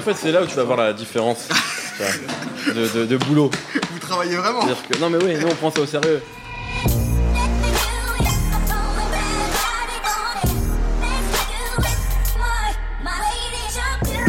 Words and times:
En 0.00 0.02
fait, 0.02 0.14
c'est 0.16 0.32
là 0.32 0.42
où 0.42 0.46
tu 0.46 0.54
vas 0.56 0.64
voir 0.64 0.78
la 0.78 0.92
différence 0.94 1.46
tu 1.48 2.02
vois, 2.02 2.74
de, 2.74 2.88
de- 3.00 3.04
de 3.06 3.16
boulot. 3.18 3.50
Vous 3.92 3.98
travaillez 3.98 4.36
vraiment 4.36 4.60
que- 4.66 4.98
non, 4.98 5.10
mais 5.10 5.18
oui, 5.22 5.36
nous 5.38 5.46
on 5.48 5.54
prend 5.54 5.70
ça 5.70 5.80
au 5.82 5.86
sérieux. 5.86 6.22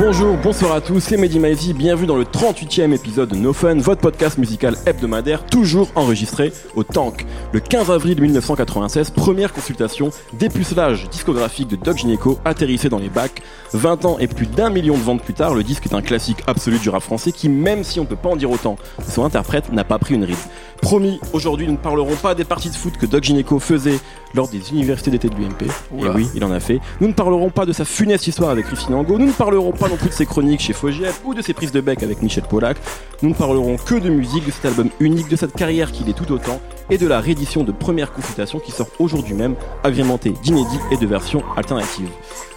Bonjour, 0.04 0.36
bonsoir 0.36 0.74
à 0.74 0.82
tous, 0.82 1.00
c'est 1.00 1.16
Mehdi 1.16 1.74
bienvenue 1.76 2.08
dans 2.08 2.16
le 2.16 2.24
38e 2.24 2.92
épisode 2.92 3.30
de 3.30 3.36
No 3.36 3.54
Fun, 3.54 3.76
votre 3.76 4.02
podcast 4.02 4.40
musical 4.40 4.76
hebdomadaire, 4.88 5.46
toujours 5.46 5.90
enregistré 5.94 6.52
au 6.76 6.84
Tank. 6.84 7.28
Le 7.54 7.60
15 7.60 7.92
avril 7.92 8.20
1996, 8.20 9.12
première 9.12 9.54
consultation, 9.54 10.10
dépucelage 10.34 11.08
discographique 11.08 11.68
de 11.68 11.76
Doc 11.76 11.98
Gineco 11.98 12.40
atterrissait 12.46 12.90
dans 12.90 12.98
les 12.98 13.10
bacs. 13.10 13.44
20 13.74 14.06
ans 14.06 14.18
et 14.18 14.26
plus 14.26 14.48
d'un 14.48 14.72
million 14.72 14.98
de 14.98 15.04
ventes 15.04 15.22
plus 15.22 15.36
tard, 15.36 15.54
le 15.54 15.62
disque 15.62 15.86
est 15.86 15.94
un 15.94 16.02
classique 16.02 16.40
absolu 16.48 16.80
du 16.80 16.90
rap 16.90 17.04
français 17.04 17.32
qui, 17.32 17.48
même 17.48 17.84
si 17.84 18.00
on 18.00 18.04
ne 18.04 18.08
peut 18.08 18.16
pas 18.16 18.30
en 18.30 18.36
dire 18.36 18.50
autant, 18.50 18.78
son 19.08 19.24
interprète 19.24 19.72
n'a 19.72 19.84
pas 19.84 20.00
pris 20.00 20.16
une 20.16 20.24
ride. 20.24 20.36
Promis, 20.82 21.20
aujourd'hui 21.32 21.68
nous 21.68 21.74
ne 21.74 21.78
parlerons 21.78 22.16
pas 22.16 22.34
des 22.34 22.44
parties 22.44 22.70
de 22.70 22.76
foot 22.76 22.98
que 22.98 23.06
Doc 23.06 23.24
Gineco 23.24 23.60
faisait 23.60 24.00
lors 24.34 24.48
des 24.48 24.72
universités 24.72 25.12
d'été 25.12 25.30
de 25.30 25.36
l'UMP. 25.36 25.62
Et 26.00 26.10
oui, 26.10 26.28
il 26.34 26.44
en 26.44 26.52
a 26.52 26.60
fait. 26.60 26.80
Nous 27.00 27.08
ne 27.08 27.14
parlerons 27.14 27.52
pas 27.52 27.66
de 27.66 27.72
sa 27.72 27.86
funeste 27.86 28.28
histoire 28.28 28.50
avec 28.50 28.66
Christine 28.66 28.96
Angot. 28.96 29.20
Nous 29.20 29.28
ne 29.28 29.32
parlerons 29.32 29.72
pas 29.74 29.88
non 29.88 29.96
plus 29.96 30.10
de 30.10 30.14
ses 30.14 30.26
chroniques 30.26 30.62
chez 30.62 30.74
Fogiel 30.74 31.14
ou 31.24 31.34
de 31.34 31.42
ses 31.42 31.54
prises 31.54 31.72
de 31.72 31.82
bec 31.82 32.02
avec 32.02 32.22
Michel 32.24 32.44
Pollack. 32.44 32.78
Nous 33.22 33.30
ne 33.30 33.36
parlerons 33.36 33.78
que 33.78 33.96
de 33.96 34.10
musique, 34.10 34.46
de 34.46 34.52
cet 34.52 34.66
album 34.66 34.90
unique, 35.00 35.30
de 35.30 35.36
cette 35.36 35.54
carrière 35.54 35.92
qu'il 35.92 36.10
est 36.10 36.14
tout 36.14 36.32
autant 36.32 36.60
et 36.90 36.98
de 36.98 37.08
la 37.08 37.20
réédition 37.20 37.64
de 37.64 37.72
première 37.72 38.12
consultation 38.12 38.60
qui 38.60 38.72
sort 38.72 38.88
aujourd'hui 38.98 39.36
même, 39.36 39.56
agrémentée 39.84 40.34
d'inédits 40.44 40.80
et 40.92 40.98
de 40.98 41.06
versions 41.06 41.44
alternatives. 41.56 42.10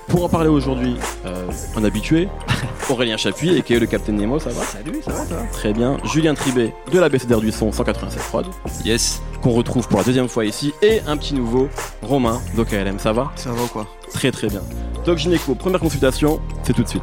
Pour 0.08 0.24
en 0.24 0.28
parler 0.28 0.48
aujourd'hui, 0.50 0.96
euh, 1.24 1.46
un 1.76 1.84
habitué, 1.84 2.28
Aurélien 2.90 3.16
Chapuis, 3.16 3.56
et 3.56 3.62
qui 3.62 3.74
est 3.74 3.78
le 3.78 3.86
Captain 3.86 4.12
Nemo, 4.12 4.38
ça 4.38 4.50
va? 4.50 4.62
Salut, 4.64 5.00
ça 5.04 5.12
va 5.12 5.24
toi? 5.26 5.38
Très 5.52 5.72
bien. 5.72 5.96
Julien 6.04 6.34
Tribet 6.34 6.74
de 6.92 6.98
la 6.98 7.08
BCDR 7.08 7.40
du 7.40 7.50
son 7.50 7.72
187 7.72 8.22
prod, 8.24 8.46
Yes. 8.84 9.22
qu'on 9.42 9.50
retrouve 9.52 9.88
pour 9.88 9.98
la 9.98 10.04
deuxième 10.04 10.28
fois 10.28 10.44
ici, 10.44 10.72
et 10.82 11.00
un 11.06 11.16
petit 11.16 11.34
nouveau, 11.34 11.68
Romain 12.02 12.40
d'OKLM, 12.56 12.98
ça 12.98 13.12
va? 13.12 13.32
Ça 13.36 13.50
va 13.52 13.62
ou 13.62 13.66
quoi? 13.68 13.86
Très 14.12 14.30
très 14.30 14.48
bien. 14.48 14.60
Doc 15.06 15.18
Gynéco, 15.18 15.54
première 15.54 15.80
consultation, 15.80 16.40
c'est 16.62 16.72
tout 16.74 16.82
de 16.82 16.88
suite. 16.88 17.02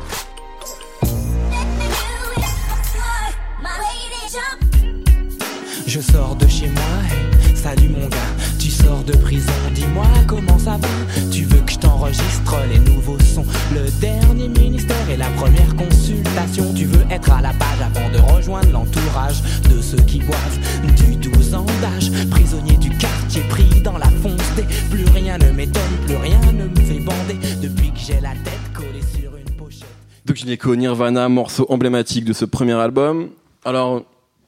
Je 5.88 6.00
sors 6.00 6.36
de 6.36 6.48
de 9.12 9.18
prison, 9.18 9.52
dis-moi 9.74 10.06
comment 10.28 10.58
ça 10.58 10.78
va. 10.78 10.88
Tu 11.32 11.44
veux 11.44 11.60
que 11.62 11.72
je 11.72 11.80
t'enregistre 11.80 12.56
les 12.72 12.80
nouveaux 12.80 13.20
sons, 13.20 13.46
le 13.74 13.90
dernier 14.00 14.48
ministère 14.48 15.10
et 15.10 15.18
la 15.18 15.30
première 15.32 15.76
consultation. 15.76 16.74
Tu 16.74 16.86
veux 16.86 17.06
être 17.10 17.32
à 17.32 17.42
la 17.42 17.50
page 17.50 17.82
avant 17.82 18.10
de 18.10 18.20
rejoindre 18.34 18.72
l'entourage 18.72 19.42
de 19.70 19.82
ceux 19.82 20.02
qui 20.02 20.20
boivent 20.20 20.60
du 20.96 21.16
12 21.16 21.56
ans 21.56 21.66
d'âge. 21.82 22.12
Prisonnier 22.30 22.78
du 22.78 22.90
quartier, 22.98 23.42
pris 23.50 23.82
dans 23.82 23.98
la 23.98 24.10
fonce. 24.22 24.42
Plus 24.90 25.06
rien 25.14 25.38
ne 25.38 25.52
m'étonne, 25.52 25.82
plus 26.06 26.18
rien 26.18 26.40
ne 26.54 26.68
me 26.68 26.76
fait 26.76 27.00
bander. 27.00 27.38
Depuis 27.62 27.92
que 27.92 28.00
j'ai 28.00 28.20
la 28.22 28.32
tête 28.32 28.74
collée 28.74 29.02
sur 29.02 29.36
une 29.36 29.56
pochette. 29.56 29.88
Doc 30.26 30.36
Gynéco, 30.36 30.76
Nirvana, 30.76 31.28
morceau 31.30 31.66
emblématique 31.70 32.26
de 32.26 32.34
ce 32.34 32.46
premier 32.46 32.74
album. 32.74 33.30
Alors, 33.66 34.04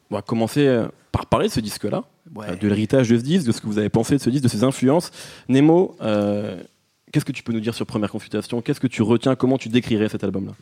on 0.10 0.16
va 0.16 0.22
commencer 0.22 0.66
euh, 0.68 0.88
par 1.12 1.26
parler 1.26 1.48
de 1.48 1.54
ce 1.54 1.60
disque-là, 1.60 2.04
Ouais. 2.36 2.48
euh, 2.50 2.56
de 2.56 2.68
l'héritage 2.68 3.10
de 3.10 3.18
ce 3.18 3.22
disque, 3.24 3.46
de 3.48 3.52
ce 3.52 3.62
que 3.62 3.68
vous 3.68 3.78
avez 3.78 3.90
pensé 3.90 4.16
de 4.16 4.22
ce 4.22 4.30
disque, 4.30 4.44
de 4.44 4.50
ses 4.50 4.64
influences. 4.64 5.12
Nemo, 5.50 5.96
euh, 6.02 6.62
qu'est-ce 7.12 7.26
que 7.26 7.32
tu 7.32 7.44
peux 7.44 7.54
nous 7.54 7.60
dire 7.60 7.76
sur 7.76 7.86
première 7.86 8.12
consultation? 8.12 8.62
Qu'est-ce 8.62 8.80
que 8.80 8.88
tu 8.88 9.02
retiens? 9.02 9.36
Comment 9.36 9.58
tu 9.58 9.70
décrirais 9.70 10.10
cet 10.10 10.24
album-là? 10.24 10.54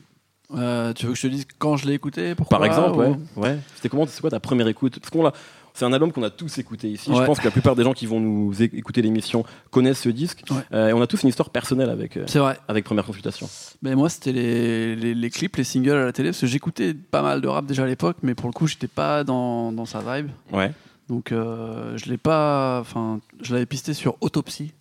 Euh, 0.53 0.91
tu 0.91 1.05
veux 1.05 1.13
que 1.13 1.17
je 1.17 1.21
te 1.27 1.27
dise 1.31 1.45
quand 1.59 1.77
je 1.77 1.87
l'ai 1.87 1.93
écouté 1.93 2.35
pourquoi, 2.35 2.57
Par 2.57 2.65
exemple, 2.65 2.97
ou- 2.97 3.01
ouais. 3.01 3.15
ouais. 3.51 3.57
C'était 3.75 3.87
comment 3.87 4.05
C'est 4.05 4.19
quoi 4.19 4.29
ta 4.29 4.41
première 4.41 4.67
écoute? 4.67 4.99
Parce 4.99 5.09
qu'on 5.09 5.23
l'a. 5.23 5.31
C'est 5.73 5.85
un 5.85 5.93
album 5.93 6.11
qu'on 6.11 6.23
a 6.23 6.29
tous 6.29 6.57
écouté 6.57 6.89
ici. 6.89 7.09
Je 7.15 7.23
pense 7.23 7.39
que 7.39 7.45
la 7.45 7.51
plupart 7.51 7.77
des 7.77 7.83
gens 7.85 7.93
qui 7.93 8.05
vont 8.05 8.19
nous 8.19 8.61
écouter 8.61 9.01
l'émission 9.01 9.45
connaissent 9.69 10.01
ce 10.01 10.09
disque. 10.09 10.43
Ouais. 10.51 10.57
Euh, 10.73 10.89
et 10.89 10.93
on 10.93 11.01
a 11.01 11.07
tous 11.07 11.23
une 11.23 11.29
histoire 11.29 11.49
personnelle 11.49 11.89
avec, 11.89 12.17
euh, 12.17 12.25
vrai. 12.35 12.59
avec 12.67 12.83
Première 12.83 13.05
Consultation. 13.05 13.47
Mais 13.81 13.95
moi, 13.95 14.09
c'était 14.09 14.33
les, 14.33 14.97
les, 14.97 15.15
les 15.15 15.29
clips, 15.29 15.55
les 15.55 15.63
singles 15.63 15.91
à 15.91 16.03
la 16.03 16.11
télé, 16.11 16.31
parce 16.31 16.41
que 16.41 16.47
j'écoutais 16.47 16.93
pas 16.93 17.21
mal 17.21 17.39
de 17.39 17.47
rap 17.47 17.65
déjà 17.65 17.83
à 17.83 17.87
l'époque, 17.87 18.17
mais 18.21 18.35
pour 18.35 18.49
le 18.49 18.53
coup, 18.53 18.67
j'étais 18.67 18.89
pas 18.89 19.23
dans, 19.23 19.71
dans 19.71 19.85
sa 19.85 19.99
vibe. 20.01 20.31
Ouais. 20.51 20.73
Donc, 21.11 21.33
euh, 21.33 21.97
je 21.97 22.09
l'ai 22.09 22.17
pas. 22.17 22.79
Enfin, 22.79 23.19
je 23.41 23.53
l'avais 23.53 23.65
pisté 23.65 23.93
sur 23.93 24.15
Autopsie, 24.21 24.71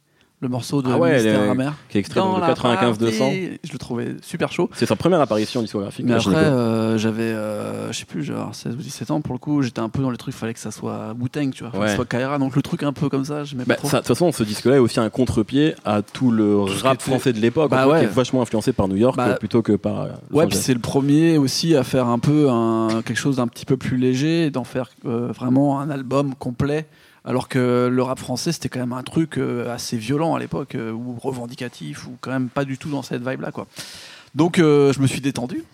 le 0.42 0.48
morceau 0.48 0.80
de 0.80 0.90
Ah 0.90 0.96
ouais, 0.98 1.14
Mystère 1.14 1.42
le- 1.44 1.50
Amer. 1.50 1.74
Qui 1.90 1.98
est 1.98 2.00
extrait 2.00 2.18
Dans 2.20 2.36
de 2.36 2.40
la 2.40 2.46
95 2.48 2.96
200. 2.98 3.18
partie, 3.26 3.50
Je 3.62 3.72
le 3.72 3.78
trouvais 3.78 4.16
super 4.22 4.50
chaud. 4.50 4.70
C'est 4.72 4.86
sa 4.86 4.96
première 4.96 5.20
apparition 5.20 5.60
discographique. 5.60 6.06
Mais 6.06 6.14
après, 6.14 6.34
euh, 6.34 6.96
j'avais, 6.96 7.24
euh, 7.24 7.92
je 7.92 7.98
sais 7.98 8.06
plus, 8.06 8.22
genre 8.22 8.54
16 8.54 8.74
ou 8.74 8.78
17 8.78 9.10
ans, 9.10 9.20
pour 9.20 9.34
le 9.34 9.38
coup, 9.38 9.60
j'étais 9.60 9.80
un 9.80 9.90
peu 9.90 10.00
dans 10.00 10.10
les 10.10 10.16
trucs, 10.16 10.34
fallait 10.34 10.54
que 10.54 10.58
ça 10.60 10.70
soit 10.70 11.14
Wu-Tang, 11.20 11.50
tu 11.50 11.62
vois, 11.64 11.72
que 11.78 11.86
ça 11.88 11.94
soit 11.96 12.06
Kaira, 12.06 12.38
donc 12.38 12.56
le 12.56 12.62
truc 12.62 12.82
un 12.84 12.94
peu 12.94 13.10
comme 13.10 13.24
ça, 13.26 13.42
Bah, 13.66 13.76
ça, 13.84 13.98
de 13.98 14.02
toute 14.02 14.06
façon, 14.08 14.32
ce 14.32 14.42
disque-là 14.42 14.76
est 14.76 14.78
aussi 14.78 14.98
un 14.98 15.10
contre-pied 15.10 15.74
à 15.84 16.00
tout 16.00 16.30
le 16.30 16.60
rap 16.60 17.02
français 17.02 17.34
de 17.34 17.38
l'époque, 17.38 17.70
Bah 17.70 17.82
en 17.82 17.88
fait, 17.88 17.92
ouais. 17.92 17.98
qui 18.00 18.04
est 18.06 18.08
vachement 18.14 18.40
influencé 18.40 18.72
par 18.72 18.88
New 18.88 18.96
York 18.96 19.16
Bah, 19.18 19.34
plutôt 19.34 19.60
que 19.60 19.72
par. 19.72 20.00
euh, 20.00 20.08
Ouais, 20.30 20.46
puis 20.46 20.56
c'est 20.56 20.72
le 20.74 20.80
premier 20.80 21.36
aussi 21.36 21.76
à 21.76 21.84
faire 21.84 22.06
un 22.06 22.18
peu 22.18 22.48
un, 22.48 23.02
quelque 23.04 23.18
chose 23.18 23.36
d'un 23.36 23.46
petit 23.46 23.66
peu 23.66 23.76
plus 23.76 23.98
léger, 23.98 24.50
d'en 24.50 24.64
faire 24.64 24.88
euh, 25.04 25.28
vraiment 25.32 25.80
un 25.80 25.90
album 25.90 26.34
complet. 26.34 26.86
Alors 27.24 27.48
que 27.48 27.88
le 27.92 28.02
rap 28.02 28.18
français, 28.18 28.50
c'était 28.52 28.68
quand 28.70 28.80
même 28.80 28.92
un 28.94 29.02
truc 29.02 29.36
euh, 29.38 29.72
assez 29.72 29.96
violent 29.98 30.34
à 30.34 30.38
l'époque, 30.38 30.74
euh, 30.74 30.90
ou 30.92 31.16
revendicatif, 31.22 32.06
ou 32.06 32.16
quand 32.20 32.30
même 32.30 32.48
pas 32.48 32.64
du 32.64 32.78
tout 32.78 32.88
dans 32.90 33.02
cette 33.02 33.26
vibe-là. 33.26 33.52
quoi. 33.52 33.66
Donc 34.34 34.58
euh, 34.58 34.92
je 34.92 35.00
me 35.00 35.06
suis 35.06 35.20
détendu, 35.20 35.64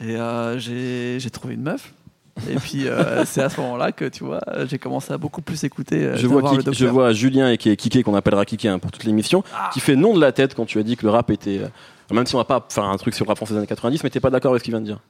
et 0.00 0.16
euh, 0.16 0.58
j'ai 0.58 1.30
trouvé 1.30 1.54
une 1.54 1.62
meuf. 1.62 1.92
Et 2.48 2.54
puis 2.54 2.86
euh, 2.86 3.24
c'est 3.26 3.42
à 3.42 3.48
ce 3.50 3.60
moment-là 3.60 3.92
que 3.92 4.04
tu 4.06 4.24
vois, 4.24 4.40
j'ai 4.68 4.78
commencé 4.78 5.12
à 5.12 5.18
beaucoup 5.18 5.42
plus 5.42 5.64
écouter. 5.64 6.04
euh, 6.04 6.16
Je 6.16 6.26
vois, 6.26 6.36
savoir 6.40 6.54
le 6.54 6.62
Kik- 6.62 6.74
je 6.74 6.86
vois 6.86 7.12
Julien 7.12 7.50
et 7.50 7.58
qui 7.58 7.68
est 7.68 7.76
Kiké, 7.76 8.02
qu'on 8.02 8.14
appellera 8.14 8.44
Kiké 8.44 8.68
hein, 8.68 8.78
pour 8.78 8.90
toute 8.92 9.04
l'émission, 9.04 9.42
Ah. 9.54 9.70
qui 9.72 9.80
fait 9.80 9.96
non 9.96 10.14
de 10.14 10.20
la 10.20 10.32
tête 10.32 10.54
quand 10.54 10.64
tu 10.66 10.78
as 10.78 10.82
dit 10.82 10.96
que 10.96 11.04
le 11.04 11.10
rap 11.10 11.30
était. 11.30 11.58
euh, 11.58 12.14
Même 12.14 12.26
si 12.26 12.34
on 12.34 12.38
va 12.38 12.44
pas 12.44 12.64
faire 12.70 12.84
un 12.84 12.96
truc 12.96 13.14
sur 13.14 13.24
le 13.24 13.28
rap 13.28 13.36
français 13.38 13.54
des 13.54 13.58
années 13.58 13.66
90, 13.66 14.04
mais 14.04 14.10
t'es 14.10 14.20
pas 14.20 14.30
d'accord 14.30 14.52
avec 14.52 14.60
ce 14.60 14.64
qu'il 14.64 14.72
vient 14.72 14.80
de 14.80 14.86
dire. 14.86 15.00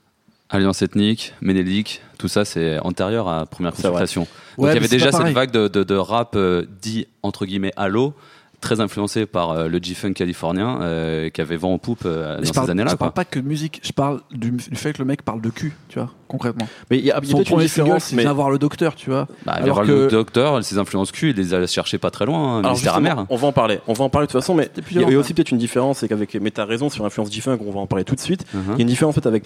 Alliance 0.53 0.83
ethnique, 0.83 1.35
Ménélique, 1.41 2.03
tout 2.19 2.29
ça 2.29 2.45
c'est 2.45 2.79
antérieur 2.81 3.29
à 3.29 3.47
première 3.47 3.73
consultation. 3.73 4.23
Donc 4.23 4.31
Ouais, 4.67 4.71
il 4.73 4.75
y 4.75 4.77
avait 4.77 4.89
déjà 4.89 5.11
cette 5.11 5.29
vague 5.29 5.51
de, 5.51 5.67
de- 5.67 5.83
de 5.83 5.95
rap 5.97 6.35
euh, 6.37 6.65
dit 6.83 7.07
entre 7.23 7.47
guillemets 7.47 7.73
à 7.77 7.89
l'eau, 7.89 8.13
très 8.61 8.81
influencé 8.81 9.25
par 9.27 9.51
euh, 9.51 9.67
le 9.69 9.79
G-Funk 9.83 10.13
californien 10.13 10.81
euh, 10.83 11.31
qui 11.31 11.41
avait 11.41 11.57
vent 11.57 11.73
en 11.73 11.79
poupe 11.79 12.03
euh, 12.05 12.39
dans 12.41 12.53
parle, 12.53 12.67
ces 12.67 12.71
années-là. 12.71 12.91
je 12.91 12.97
quoi. 12.97 13.07
parle 13.07 13.13
pas 13.15 13.25
que 13.25 13.39
de 13.41 13.47
musique, 13.49 13.81
je 13.83 13.93
parle 13.93 14.21
du, 14.31 14.51
du 14.51 14.77
fait 14.77 14.93
que 14.93 14.99
le 14.99 15.07
mec 15.07 15.23
parle 15.23 15.41
de 15.41 15.49
cul, 15.49 15.73
tu 15.89 15.99
vois, 15.99 16.11
concrètement. 16.29 16.69
Mais 16.91 16.99
il 16.99 17.05
y 17.07 17.11
a, 17.11 17.19
il 17.23 17.29
y 17.29 17.33
a 17.33 17.37
peut-être 17.37 17.51
une 17.53 17.59
différence. 17.61 18.05
c'est 18.05 18.17
Mais... 18.17 18.23
Viens 18.23 18.33
voir 18.35 18.51
le 18.51 18.59
docteur, 18.59 18.95
tu 18.95 19.09
vois. 19.11 19.27
Bah, 19.47 19.53
Alors 19.55 19.79
alors 19.81 19.87
que- 19.89 19.93
le 20.05 20.09
docteur, 20.09 20.63
ses 20.63 20.77
influences 20.79 21.13
cul, 21.13 21.31
il 21.31 21.37
les 21.37 21.55
a 21.55 21.67
cherchées 21.67 21.99
pas 21.99 22.11
très 22.11 22.27
loin, 22.27 22.63
hein, 22.63 22.75
amer. 22.95 23.27
on 23.31 23.37
va 23.37 23.49
en 23.49 23.53
parler. 23.53 23.81
On 23.89 23.95
va 23.95 24.05
en 24.05 24.11
parler 24.11 24.27
de 24.27 24.33
toute 24.33 24.41
façon, 24.41 24.55
mais 24.55 24.69
il 24.91 25.01
y 25.01 25.05
a- 25.05 25.09
il 25.09 25.17
aussi 25.17 25.33
peut-être 25.35 25.51
une 25.51 25.59
différence, 25.59 25.99
c'est 26.01 26.09
qu'avec. 26.09 26.35
Mais 26.35 26.51
t'as 26.51 26.67
raison 26.67 26.91
sur 26.91 27.03
l'influence 27.05 27.33
G-Funk, 27.33 27.59
on 27.67 27.71
va 27.73 27.81
en 27.81 27.87
parler 27.87 28.05
tout 28.05 28.15
de 28.15 28.21
suite. 28.21 28.45
Mhm. 28.53 28.63
Il 28.67 28.73
y 28.77 28.79
a 28.79 28.83
une 28.83 28.87
différence 28.89 29.17
en 29.17 29.21
fait 29.23 29.27
avec 29.27 29.45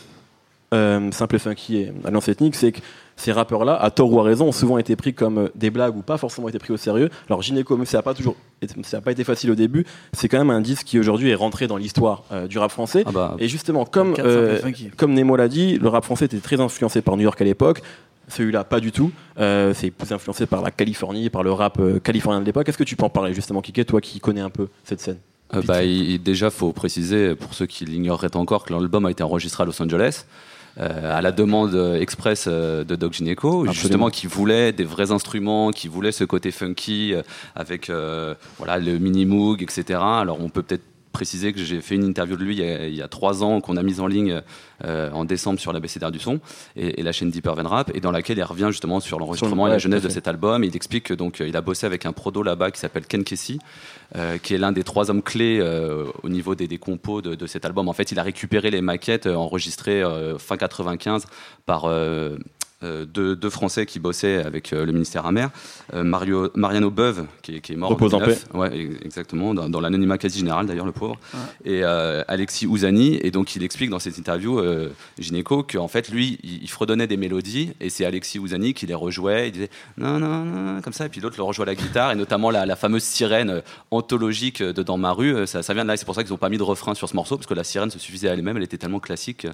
euh, 0.74 1.10
Simple 1.12 1.38
Funky 1.38 1.76
et 1.78 1.92
Alliance 2.04 2.28
Ethnique, 2.28 2.54
c'est 2.56 2.72
que 2.72 2.80
ces 3.18 3.32
rappeurs-là, 3.32 3.74
à 3.80 3.90
tort 3.90 4.12
ou 4.12 4.20
à 4.20 4.24
raison, 4.24 4.48
ont 4.48 4.52
souvent 4.52 4.76
été 4.78 4.94
pris 4.96 5.14
comme 5.14 5.38
euh, 5.38 5.48
des 5.54 5.70
blagues 5.70 5.96
ou 5.96 6.02
pas 6.02 6.18
forcément 6.18 6.48
été 6.48 6.58
pris 6.58 6.72
au 6.72 6.76
sérieux. 6.76 7.08
Alors 7.28 7.40
Gynéco, 7.42 7.76
même 7.76 7.86
si 7.86 7.92
ça 7.92 7.98
n'a 7.98 8.02
pas 8.02 8.12
toujours, 8.14 8.36
été- 8.60 8.74
ça 8.82 8.98
a 8.98 9.00
pas 9.00 9.12
été 9.12 9.24
facile 9.24 9.50
au 9.50 9.54
début, 9.54 9.86
c'est 10.12 10.28
quand 10.28 10.38
même 10.38 10.50
un 10.50 10.60
disque 10.60 10.84
qui 10.86 10.98
aujourd'hui 10.98 11.30
est 11.30 11.34
rentré 11.34 11.66
dans 11.66 11.76
l'histoire 11.78 12.24
euh, 12.32 12.46
du 12.46 12.58
rap 12.58 12.70
français. 12.70 13.04
Ah 13.06 13.12
bah, 13.12 13.36
Et 13.38 13.48
justement, 13.48 13.84
comme 13.86 14.14
euh, 14.18 14.58
comme 14.96 15.14
Nemo 15.14 15.36
l'a 15.36 15.48
dit, 15.48 15.78
le 15.78 15.88
rap 15.88 16.04
français 16.04 16.26
était 16.26 16.38
très 16.40 16.60
influencé 16.60 17.00
par 17.00 17.16
New 17.16 17.22
York 17.22 17.40
à 17.40 17.44
l'époque. 17.44 17.80
Celui-là, 18.28 18.64
pas 18.64 18.80
du 18.80 18.90
tout. 18.90 19.12
Euh, 19.38 19.72
c'est 19.72 19.90
plus 19.92 20.10
influencé 20.12 20.46
par 20.46 20.60
la 20.60 20.72
Californie, 20.72 21.30
par 21.30 21.44
le 21.44 21.52
rap 21.52 21.78
euh, 21.78 22.00
californien 22.00 22.40
de 22.40 22.44
l'époque. 22.44 22.68
Est-ce 22.68 22.76
que 22.76 22.82
tu 22.82 22.96
peux 22.96 23.04
en 23.04 23.08
parler 23.08 23.32
justement, 23.32 23.60
Kiké, 23.62 23.84
toi 23.84 24.00
qui 24.00 24.18
connais 24.18 24.40
un 24.40 24.50
peu 24.50 24.66
cette 24.82 25.00
scène? 25.00 25.18
Euh, 25.54 25.62
bah, 25.64 25.84
il- 25.84 26.20
déjà, 26.20 26.50
faut 26.50 26.72
préciser, 26.72 27.36
pour 27.36 27.54
ceux 27.54 27.66
qui 27.66 27.84
l'ignoreraient 27.84 28.34
encore, 28.36 28.64
que 28.64 28.72
l'album 28.74 29.06
a 29.06 29.12
été 29.12 29.22
enregistré 29.22 29.62
à 29.62 29.66
Los 29.66 29.80
Angeles. 29.80 30.24
Euh, 30.78 31.18
à 31.18 31.22
la 31.22 31.32
demande 31.32 31.74
euh, 31.74 32.00
express 32.00 32.46
euh, 32.48 32.84
de 32.84 32.96
Doc 32.96 33.14
Gineco, 33.14 33.48
Absolument. 33.48 33.72
justement 33.72 34.10
qui 34.10 34.26
voulait 34.26 34.72
des 34.72 34.84
vrais 34.84 35.10
instruments, 35.10 35.70
qui 35.70 35.88
voulait 35.88 36.12
ce 36.12 36.24
côté 36.24 36.50
funky 36.50 37.14
avec 37.54 37.88
euh, 37.88 38.34
voilà 38.58 38.78
le 38.78 38.98
mini 38.98 39.24
moog, 39.24 39.62
etc. 39.62 39.98
Alors 40.02 40.40
on 40.40 40.48
peut 40.48 40.62
peut-être 40.62 40.84
préciser 41.16 41.54
que 41.54 41.64
j'ai 41.64 41.80
fait 41.80 41.94
une 41.94 42.04
interview 42.04 42.36
de 42.36 42.44
lui 42.44 42.56
il 42.56 42.60
y 42.60 42.70
a, 42.70 42.86
il 42.88 42.94
y 42.94 43.00
a 43.00 43.08
trois 43.08 43.42
ans 43.42 43.62
qu'on 43.62 43.78
a 43.78 43.82
mise 43.82 44.00
en 44.00 44.06
ligne 44.06 44.42
euh, 44.84 45.10
en 45.12 45.24
décembre 45.24 45.58
sur 45.58 45.72
l'ABCDR 45.72 46.10
du 46.10 46.18
son 46.18 46.40
et, 46.76 47.00
et 47.00 47.02
la 47.02 47.10
chaîne 47.12 47.30
Deeper 47.30 47.54
Van 47.54 47.66
Rap 47.66 47.90
et 47.94 48.00
dans 48.00 48.10
laquelle 48.10 48.36
il 48.36 48.42
revient 48.42 48.68
justement 48.68 49.00
sur 49.00 49.18
l'enregistrement 49.18 49.62
ouais, 49.62 49.70
et 49.70 49.72
la 49.72 49.78
jeunesse 49.78 50.02
de 50.02 50.10
cet 50.10 50.28
album. 50.28 50.62
Et 50.62 50.66
il 50.66 50.76
explique 50.76 51.04
que 51.04 51.14
donc 51.14 51.40
il 51.40 51.56
a 51.56 51.62
bossé 51.62 51.86
avec 51.86 52.04
un 52.04 52.12
prodo 52.12 52.42
là-bas 52.42 52.70
qui 52.70 52.78
s'appelle 52.78 53.06
Ken 53.06 53.24
Kesey, 53.24 53.56
euh, 54.14 54.36
qui 54.36 54.52
est 54.52 54.58
l'un 54.58 54.72
des 54.72 54.84
trois 54.84 55.10
hommes 55.10 55.22
clés 55.22 55.58
euh, 55.58 56.04
au 56.22 56.28
niveau 56.28 56.54
des, 56.54 56.68
des 56.68 56.76
compos 56.76 57.22
de, 57.22 57.34
de 57.34 57.46
cet 57.46 57.64
album. 57.64 57.88
En 57.88 57.94
fait, 57.94 58.12
il 58.12 58.18
a 58.18 58.22
récupéré 58.22 58.70
les 58.70 58.82
maquettes 58.82 59.26
enregistrées 59.26 60.02
fin 60.38 60.58
95 60.58 61.24
par 61.64 61.86
deux, 62.82 63.34
deux 63.34 63.48
Français 63.50 63.86
qui 63.86 63.98
bossaient 63.98 64.42
avec 64.44 64.72
euh, 64.72 64.84
le 64.84 64.92
ministère 64.92 65.24
amer, 65.24 65.50
euh, 65.94 66.04
Mario, 66.04 66.50
Mariano 66.54 66.90
Beuve, 66.90 67.24
qui, 67.42 67.56
est- 67.56 67.60
qui 67.60 67.72
est 67.72 67.76
mort 67.76 67.88
Repose 67.90 68.12
en 68.14 68.18
en 68.18 68.20
2009, 68.20 68.46
ouais, 68.54 68.78
ex- 68.78 68.96
exactement, 69.04 69.54
dans, 69.54 69.68
dans 69.70 69.80
l'anonymat 69.80 70.18
quasi 70.18 70.38
général 70.40 70.66
d'ailleurs, 70.66 70.84
le 70.84 70.92
pauvre, 70.92 71.16
et 71.64 71.80
euh, 71.84 72.22
Alexis 72.28 72.66
Ouzani, 72.66 73.18
et 73.22 73.30
donc 73.30 73.56
il 73.56 73.62
explique 73.62 73.88
dans 73.88 73.98
cette 73.98 74.18
interview, 74.18 74.58
euh, 74.58 74.90
Gynéco, 75.18 75.62
qu'en 75.62 75.88
fait 75.88 76.10
lui, 76.10 76.38
il, 76.42 76.62
il 76.64 76.68
fredonnait 76.70 77.06
des 77.06 77.16
mélodies, 77.16 77.72
et 77.80 77.88
c'est 77.88 78.04
Alexis 78.04 78.38
Ouzani 78.38 78.74
qui 78.74 78.86
les 78.86 78.94
rejouait, 78.94 79.48
il 79.48 79.52
disait 79.52 79.70
non, 79.96 80.18
non, 80.18 80.44
non, 80.44 80.80
comme 80.82 80.92
ça, 80.92 81.06
et 81.06 81.08
puis 81.08 81.20
l'autre 81.22 81.36
le 81.38 81.44
rejouait 81.44 81.62
à 81.62 81.66
la 81.66 81.74
guitare, 81.74 82.12
et 82.12 82.14
notamment 82.14 82.50
la, 82.50 82.66
la 82.66 82.76
fameuse 82.76 83.02
sirène 83.04 83.50
euh, 83.50 83.60
anthologique 83.90 84.62
de 84.62 84.82
Dans 84.82 84.98
ma 84.98 85.12
rue, 85.12 85.34
euh, 85.34 85.46
ça, 85.46 85.62
ça 85.62 85.72
vient 85.74 85.82
de 85.82 85.88
là, 85.88 85.94
et 85.94 85.96
c'est 85.96 86.04
pour 86.04 86.14
ça 86.14 86.22
qu'ils 86.22 86.32
n'ont 86.32 86.38
pas 86.38 86.50
mis 86.50 86.58
de 86.58 86.62
refrain 86.62 86.94
sur 86.94 87.08
ce 87.08 87.16
morceau, 87.16 87.36
parce 87.36 87.46
que 87.46 87.54
la 87.54 87.64
sirène 87.64 87.90
se 87.90 87.98
suffisait 87.98 88.28
à 88.28 88.34
elle-même, 88.34 88.56
elle 88.58 88.62
était 88.62 88.76
tellement 88.78 89.00
classique. 89.00 89.46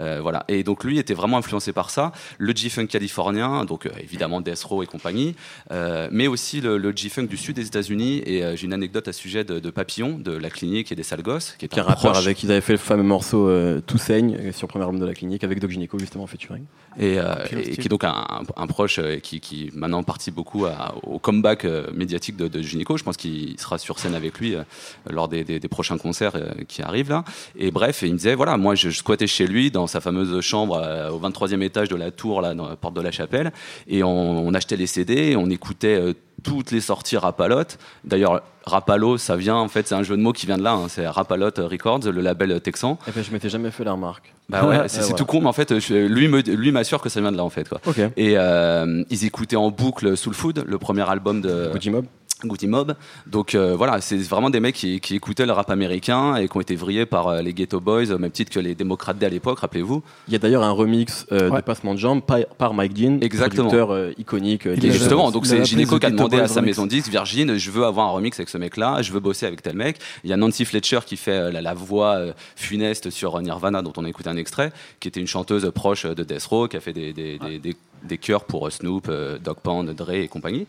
Euh, 0.00 0.20
voilà. 0.20 0.44
Et 0.48 0.62
donc 0.62 0.84
lui 0.84 0.98
était 0.98 1.14
vraiment 1.14 1.38
influencé 1.38 1.72
par 1.72 1.90
ça, 1.90 2.12
le 2.38 2.54
G-Funk 2.54 2.86
californien, 2.86 3.64
donc 3.64 3.86
euh, 3.86 3.90
évidemment 4.00 4.40
Death 4.40 4.62
Row 4.64 4.82
et 4.82 4.86
compagnie, 4.86 5.34
euh, 5.70 6.08
mais 6.10 6.26
aussi 6.26 6.60
le, 6.60 6.78
le 6.78 6.92
G-Funk 6.94 7.24
du 7.24 7.36
sud 7.36 7.56
des 7.56 7.66
États-Unis. 7.66 8.22
Et 8.26 8.42
j'ai 8.56 8.66
une 8.66 8.72
anecdote 8.72 9.08
à 9.08 9.12
ce 9.12 9.20
sujet 9.20 9.44
de, 9.44 9.58
de 9.58 9.70
Papillon, 9.70 10.18
de 10.18 10.32
la 10.32 10.50
clinique 10.50 10.92
et 10.92 10.94
des 10.94 11.02
sales 11.02 11.22
gosses, 11.22 11.54
qui 11.58 11.64
est 11.64 11.78
un 11.78 11.82
rappeur 11.82 12.12
proche. 12.12 12.24
avec, 12.24 12.42
ils 12.42 12.50
avaient 12.50 12.60
fait 12.60 12.72
le 12.72 12.78
fameux 12.78 13.02
morceau 13.02 13.50
Tout 13.82 13.98
saigne 13.98 14.52
sur 14.52 14.66
le 14.66 14.70
premier 14.70 14.84
album 14.84 15.00
de 15.00 15.06
la 15.06 15.14
clinique 15.14 15.44
avec 15.44 15.60
Doc 15.60 15.70
Gynéco 15.70 15.98
justement 15.98 16.24
en 16.24 16.26
featuring. 16.26 16.64
Et, 16.98 17.18
euh, 17.18 17.34
Quel 17.48 17.58
et 17.60 17.76
qui 17.76 17.80
est 17.82 17.88
donc 17.88 18.04
un, 18.04 18.26
un- 18.56 18.66
proche 18.66 18.98
euh, 18.98 19.18
qui, 19.18 19.40
qui 19.40 19.70
maintenant 19.74 20.02
participe 20.02 20.34
beaucoup 20.34 20.66
à- 20.66 20.94
au 21.04 21.18
comeback 21.18 21.64
euh, 21.64 21.86
médiatique 21.94 22.36
de, 22.36 22.48
de 22.48 22.62
Gynéco. 22.62 22.96
Je 22.96 23.04
pense 23.04 23.16
qu'il 23.16 23.58
sera 23.60 23.78
sur 23.78 23.98
scène 23.98 24.14
avec 24.14 24.38
lui 24.38 24.54
euh, 24.54 24.62
lors 25.10 25.28
des, 25.28 25.44
des- 25.44 25.58
des 25.60 25.68
prochains 25.68 25.98
concerts 25.98 26.32
euh, 26.36 26.50
qui 26.68 26.82
arrivent 26.82 27.10
là. 27.10 27.24
Et 27.56 27.70
bref, 27.70 28.02
il 28.02 28.12
me 28.12 28.16
disait 28.18 28.34
voilà, 28.34 28.56
moi 28.56 28.74
je, 28.74 28.90
je 28.90 28.98
squattais 28.98 29.26
chez 29.26 29.46
lui 29.46 29.70
dans 29.70 29.86
sa 29.86 30.00
fameuse 30.00 30.40
chambre 30.40 30.80
euh, 30.82 31.10
au 31.10 31.18
23e 31.20 31.60
étage 31.62 31.88
de 31.88 31.96
la 31.96 32.10
tour 32.10 32.40
là 32.40 32.54
dans 32.54 32.68
la 32.68 32.76
porte 32.76 32.94
de 32.94 33.00
la 33.00 33.10
chapelle 33.10 33.52
et 33.88 34.02
on, 34.02 34.46
on 34.46 34.54
achetait 34.54 34.76
les 34.76 34.86
CD, 34.86 35.34
on 35.36 35.48
écoutait 35.50 35.98
euh, 36.00 36.12
toutes 36.42 36.70
les 36.70 36.80
sorties 36.80 37.16
Rapalote. 37.16 37.78
D'ailleurs, 38.04 38.42
Rapalo, 38.64 39.18
ça 39.18 39.34
vient 39.36 39.56
en 39.56 39.68
fait, 39.68 39.88
c'est 39.88 39.94
un 39.94 40.02
jeu 40.04 40.16
de 40.16 40.22
mots 40.22 40.32
qui 40.32 40.46
vient 40.46 40.56
de 40.58 40.62
là. 40.62 40.72
hein, 40.72 40.86
c'est 40.88 41.06
Rapalote 41.08 41.58
Records, 41.58 42.00
le 42.12 42.20
label 42.20 42.60
texan. 42.60 42.98
Et 43.08 43.10
ben, 43.10 43.24
je 43.24 43.30
m'étais 43.32 43.48
jamais 43.48 43.70
fait 43.70 43.82
la 43.84 43.92
remarque. 43.92 44.32
Bah 44.48 44.64
ouais, 44.66 44.82
c'est 44.88 45.14
tout 45.14 45.24
con, 45.24 45.40
mais 45.40 45.48
en 45.48 45.52
fait, 45.52 45.78
je- 45.80 45.94
lui 46.06 46.28
me- 46.28 46.40
lui 46.42 46.70
m'assure 46.72 47.00
que 47.00 47.08
ça 47.08 47.20
vient 47.20 47.32
de 47.32 47.36
là 47.36 47.44
en 47.44 47.50
fait. 47.50 47.68
Quoi. 47.68 47.80
Et 48.16 48.34
euh, 48.36 49.02
ils 49.10 49.24
écoutaient 49.24 49.56
en 49.56 49.70
boucle 49.70 50.16
Soul 50.16 50.34
Food, 50.34 50.64
le 50.66 50.78
premier 50.78 51.08
album 51.08 51.40
de 51.40 51.70
Gucci 51.72 51.90
Mob. 51.90 52.04
Goody 52.44 52.66
Mob. 52.66 52.94
Donc 53.26 53.54
euh, 53.54 53.74
voilà, 53.76 54.00
c'est 54.00 54.16
vraiment 54.18 54.50
des 54.50 54.60
mecs 54.60 54.74
qui, 54.74 55.00
qui 55.00 55.14
écoutaient 55.16 55.46
le 55.46 55.52
rap 55.52 55.70
américain 55.70 56.36
et 56.36 56.48
qui 56.48 56.56
ont 56.56 56.60
été 56.60 56.76
vrillés 56.76 57.06
par 57.06 57.28
euh, 57.28 57.42
les 57.42 57.52
Ghetto 57.54 57.80
Boys, 57.80 58.10
au 58.12 58.18
même 58.18 58.30
titre 58.30 58.52
que 58.52 58.60
les 58.60 58.74
démocrates 58.74 59.18
dès 59.18 59.26
à 59.26 59.28
l'époque, 59.28 59.60
rappelez-vous. 59.60 60.02
Il 60.28 60.32
y 60.32 60.36
a 60.36 60.38
d'ailleurs 60.38 60.62
un 60.62 60.70
remix 60.72 61.26
euh, 61.32 61.50
de. 61.50 61.60
Passement 61.62 61.94
de 61.94 61.98
Jambes 61.98 62.22
par, 62.22 62.38
par 62.58 62.74
Mike 62.74 62.92
Dean, 62.94 63.18
Exactement. 63.20 63.68
producteur 63.68 63.92
euh, 63.92 64.12
iconique. 64.18 64.66
euh, 64.66 64.76
Et 64.82 64.90
justement, 64.90 65.30
donc 65.30 65.46
c'est 65.46 65.60
appelé 65.60 65.86
qui 65.86 66.06
a 66.06 66.10
demandé 66.10 66.38
à 66.40 66.48
sa 66.48 66.60
Remix. 66.60 66.66
maison 66.72 66.84
de 66.86 66.90
disques, 66.90 67.08
Virgin, 67.10 67.56
je 67.56 67.70
veux 67.70 67.84
avoir 67.84 68.08
un 68.08 68.10
remix 68.10 68.38
avec 68.38 68.48
ce 68.48 68.58
mec-là, 68.58 69.00
je 69.02 69.12
veux 69.12 69.20
bosser 69.20 69.46
avec 69.46 69.62
tel 69.62 69.76
mec. 69.76 69.98
Il 70.24 70.30
y 70.30 70.32
a 70.32 70.36
Nancy 70.36 70.64
Fletcher 70.64 71.00
qui 71.06 71.16
fait 71.16 71.30
euh, 71.32 71.50
la, 71.52 71.62
la 71.62 71.74
voix 71.74 72.14
euh, 72.16 72.32
funeste 72.56 73.10
sur 73.10 73.40
Nirvana, 73.40 73.82
dont 73.82 73.92
on 73.96 74.04
a 74.04 74.08
écouté 74.08 74.28
un 74.28 74.36
extrait, 74.36 74.72
qui 75.00 75.08
était 75.08 75.20
une 75.20 75.26
chanteuse 75.26 75.70
proche 75.74 76.04
de 76.06 76.22
Death 76.24 76.44
Row, 76.46 76.66
qui 76.68 76.76
a 76.76 76.80
fait 76.80 76.92
des, 76.92 77.12
des, 77.12 77.38
des, 77.38 77.58
des- 77.58 77.76
des 78.02 78.18
chœurs 78.18 78.44
pour 78.44 78.66
euh, 78.66 78.70
Snoop, 78.70 79.06
euh, 79.08 79.38
Dog 79.38 79.58
Pound, 79.62 79.88
Dre 79.94 80.10
et 80.10 80.26
compagnie. 80.26 80.66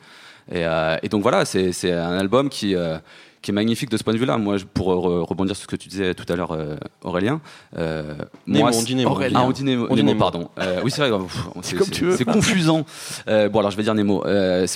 Et, 0.52 0.66
euh, 0.66 0.98
et 1.04 1.10
donc 1.10 1.22
voilà, 1.22 1.46
c'est 1.46 1.92
un 1.92 2.18
album 2.18 2.50
qui, 2.50 2.76
euh, 2.76 2.98
qui 3.42 3.52
est 3.52 3.54
magnifique 3.54 3.90
de 3.90 3.98
ce 3.98 4.04
point 4.04 4.14
de 4.14 4.18
vue-là. 4.20 4.38
Moi, 4.38 4.56
pour 4.74 4.90
re- 4.94 5.22
rebondir 5.24 5.56
sur 5.56 5.64
ce 5.64 5.68
que 5.68 5.76
tu 5.76 5.90
disais 5.90 6.14
tout 6.14 6.26
à 6.32 6.36
l'heure, 6.36 6.52
euh, 6.54 6.76
Aurélien, 7.04 7.42
euh, 7.78 8.14
Nemo, 8.48 8.60
moi, 8.68 8.72
on 8.74 8.84
dit 8.84 8.96
Nemo. 8.96 9.10
Aurélien. 9.10 9.40
ah, 9.42 9.46
on 9.48 9.52
dit 9.52 9.64
Nemo, 9.64 9.88
On 9.90 9.96
dit 9.96 10.02
Nemo, 10.02 10.12
Nemo. 10.14 10.20
pardon. 10.20 10.50
Euh, 10.60 10.82
oui, 10.84 10.92
c'est 10.92 11.08
vrai. 11.08 11.20
C'est 11.62 11.76
comme 11.76 11.88
c'est- 11.88 11.92
tu 11.92 12.06
veux. 12.06 12.16
C'est 12.18 12.26
confusant. 12.26 12.86
Euh, 13.28 13.50
bon, 13.50 13.60
alors 13.60 13.72
je 13.72 13.78
vais 13.78 13.84
dire 13.84 13.96
Nemo. 13.96 14.24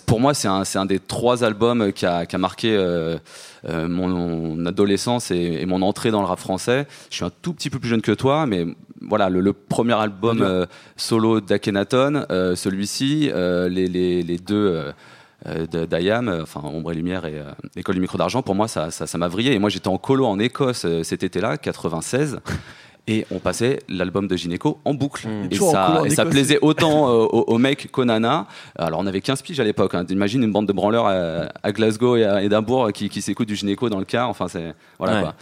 Pour 0.06 0.20
moi, 0.20 0.34
c'est 0.34 0.48
un, 0.48 0.86
des 0.86 1.00
trois 1.00 1.44
albums 1.44 1.92
qui 1.94 2.06
a, 2.06 2.26
qui 2.26 2.36
a 2.36 2.40
marqué 2.40 2.78
mon, 3.68 4.08
mon 4.08 4.66
adolescence 4.66 5.32
et, 5.32 5.60
et 5.62 5.66
mon 5.66 5.82
entrée 5.82 6.12
dans 6.12 6.22
le 6.22 6.28
rap 6.28 6.40
français. 6.40 6.88
Je 7.10 7.16
suis 7.18 7.26
un 7.26 7.32
tout 7.42 7.54
petit 7.54 7.70
peu 7.70 7.80
plus 7.80 7.90
jeune 7.90 8.02
que 8.02 8.12
toi, 8.12 8.46
mais 8.46 8.66
voilà, 9.02 9.30
le, 9.30 9.40
le 9.42 9.54
premier 9.54 9.94
album 9.94 10.66
solo 10.98 11.40
d'Akhenaton, 11.42 12.26
euh, 12.32 12.56
celui-ci, 12.56 13.32
les, 13.34 13.88
les, 13.88 14.24
les 14.24 14.38
deux. 14.38 14.92
Euh, 15.46 15.66
d'IAM, 15.86 16.30
euh, 16.30 16.42
enfin 16.44 16.62
Ombre 16.64 16.92
et 16.92 16.96
Lumière 16.96 17.26
et 17.26 17.36
euh, 17.40 17.52
École 17.76 17.96
du 17.96 18.02
micro 18.02 18.18
d'argent, 18.18 18.42
pour 18.42 18.56
moi 18.56 18.68
ça 18.68 18.90
ça 18.92 19.06
ça 19.08 19.18
m'a 19.18 19.28
vrillé. 19.28 19.54
Et 19.54 19.60
moi 19.60 19.70
j'étais 19.70 19.88
en 19.88 19.98
colo 19.98 20.26
en 20.26 20.40
Écosse 20.40 20.86
cet 21.04 21.24
été-là, 21.24 21.58
96, 21.58 22.40
et 23.10 23.26
on 23.32 23.40
passait 23.40 23.80
l'album 23.88 24.28
de 24.28 24.36
Gynéco 24.36 24.80
en 24.84 24.94
boucle. 24.94 25.28
Mmh. 25.28 25.48
Et, 25.52 25.56
ça, 25.56 26.02
en 26.02 26.06
et 26.06 26.10
ça 26.10 26.24
Écosse. 26.24 26.34
plaisait 26.34 26.60
autant 26.62 27.08
euh, 27.10 27.26
aux, 27.26 27.44
aux 27.48 27.58
mecs 27.58 27.90
qu'aux 27.92 28.04
nanas. 28.04 28.48
Alors 28.78 29.00
on 29.00 29.06
avait 29.08 29.22
15 29.22 29.44
piges 29.44 29.60
à 29.60 29.64
l'époque. 29.64 29.94
Hein. 29.96 30.06
Imagine 30.10 30.44
une 30.44 30.52
bande 30.52 30.68
de 30.68 30.74
branleurs 30.74 31.06
à, 31.08 31.50
à 31.64 31.72
Glasgow 31.72 32.18
et 32.18 32.26
à 32.26 32.44
Édimbourg 32.44 32.92
qui, 32.92 33.08
qui 33.10 33.22
s'écoutent 33.22 33.48
du 33.48 33.56
Gynéco 33.56 33.90
dans 33.90 34.00
le 34.00 34.06
car. 34.06 34.28
Enfin 34.30 34.48
c'est 34.48 34.74
voilà 34.98 35.18
Ouais. 35.18 35.22
quoi. 35.22 35.36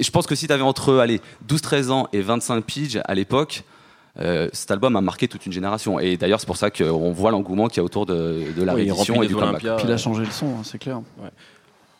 Je 0.00 0.10
pense 0.10 0.26
que 0.26 0.34
si 0.36 0.46
tu 0.46 0.52
avais 0.52 0.62
entre 0.62 0.98
allez 0.98 1.20
12-13 1.48 1.90
ans 1.90 2.08
et 2.12 2.20
25 2.20 2.62
piges 2.64 3.00
à 3.04 3.14
l'époque. 3.14 3.64
Euh, 4.18 4.48
cet 4.52 4.70
album 4.72 4.96
a 4.96 5.00
marqué 5.00 5.28
toute 5.28 5.46
une 5.46 5.52
génération 5.52 6.00
et 6.00 6.16
d'ailleurs 6.16 6.40
c'est 6.40 6.46
pour 6.46 6.56
ça 6.56 6.70
qu'on 6.70 7.12
voit 7.12 7.30
l'engouement 7.30 7.68
qu'il 7.68 7.78
y 7.78 7.80
a 7.80 7.84
autour 7.84 8.06
de, 8.06 8.52
de 8.56 8.62
la 8.64 8.74
Oui, 8.74 8.82
il 8.84 8.92
réédition 8.92 9.22
et 9.22 9.26
du 9.28 9.36
comeback. 9.36 9.60
Puis 9.76 9.84
il 9.86 9.92
a 9.92 9.96
changé 9.96 10.24
le 10.24 10.30
son, 10.30 10.46
hein, 10.46 10.62
c'est 10.64 10.78
clair. 10.78 11.00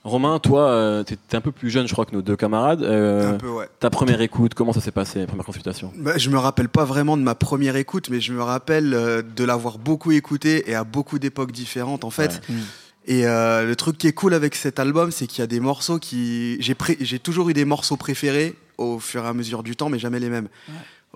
Romain, 0.02 0.38
toi, 0.38 0.62
euh, 0.70 1.02
t'es 1.04 1.36
un 1.36 1.42
peu 1.42 1.52
plus 1.52 1.68
jeune, 1.68 1.86
je 1.86 1.92
crois, 1.92 2.06
que 2.06 2.14
nos 2.14 2.22
deux 2.22 2.34
camarades. 2.36 2.82
Euh, 2.82 3.34
Un 3.34 3.36
peu, 3.36 3.50
ouais. 3.50 3.68
ta 3.80 3.90
première 3.90 4.22
écoute, 4.22 4.54
comment 4.54 4.72
ça 4.72 4.80
s'est 4.80 4.92
passé, 4.92 5.26
première 5.26 5.44
consultation? 5.44 5.92
Bah, 5.98 6.16
je 6.16 6.30
me 6.30 6.38
rappelle 6.38 6.70
pas 6.70 6.86
vraiment 6.86 7.18
de 7.18 7.22
ma 7.22 7.34
première 7.34 7.76
écoute, 7.76 8.08
mais 8.08 8.18
je 8.18 8.32
me 8.32 8.42
rappelle 8.42 8.94
euh, 8.94 9.20
de 9.20 9.44
l'avoir 9.44 9.76
beaucoup 9.76 10.10
écouté 10.12 10.70
et 10.70 10.74
à 10.74 10.84
beaucoup 10.84 11.18
d'époques 11.18 11.52
différentes 11.52 12.04
en 12.04 12.10
fait. 12.10 12.40
Ouais. 12.48 12.54
Mm. 12.54 12.60
Et 13.08 13.26
euh, 13.26 13.66
le 13.66 13.76
truc 13.76 13.98
qui 13.98 14.06
est 14.06 14.12
cool 14.14 14.32
avec 14.32 14.54
cet 14.54 14.78
album, 14.78 15.10
c'est 15.10 15.26
qu'il 15.26 15.40
y 15.40 15.42
a 15.42 15.46
des 15.46 15.60
morceaux 15.60 15.98
qui. 15.98 16.56
J'ai 16.62 16.74
pré- 16.74 16.96
j'ai 17.00 17.18
toujours 17.18 17.50
eu 17.50 17.52
des 17.52 17.66
morceaux 17.66 17.96
préférés 17.98 18.54
au 18.78 18.98
fur 19.00 19.22
et 19.24 19.28
à 19.28 19.34
mesure 19.34 19.62
du 19.62 19.76
temps, 19.76 19.90
mais 19.90 19.98
jamais 19.98 20.18
les 20.20 20.30
mêmes. 20.30 20.48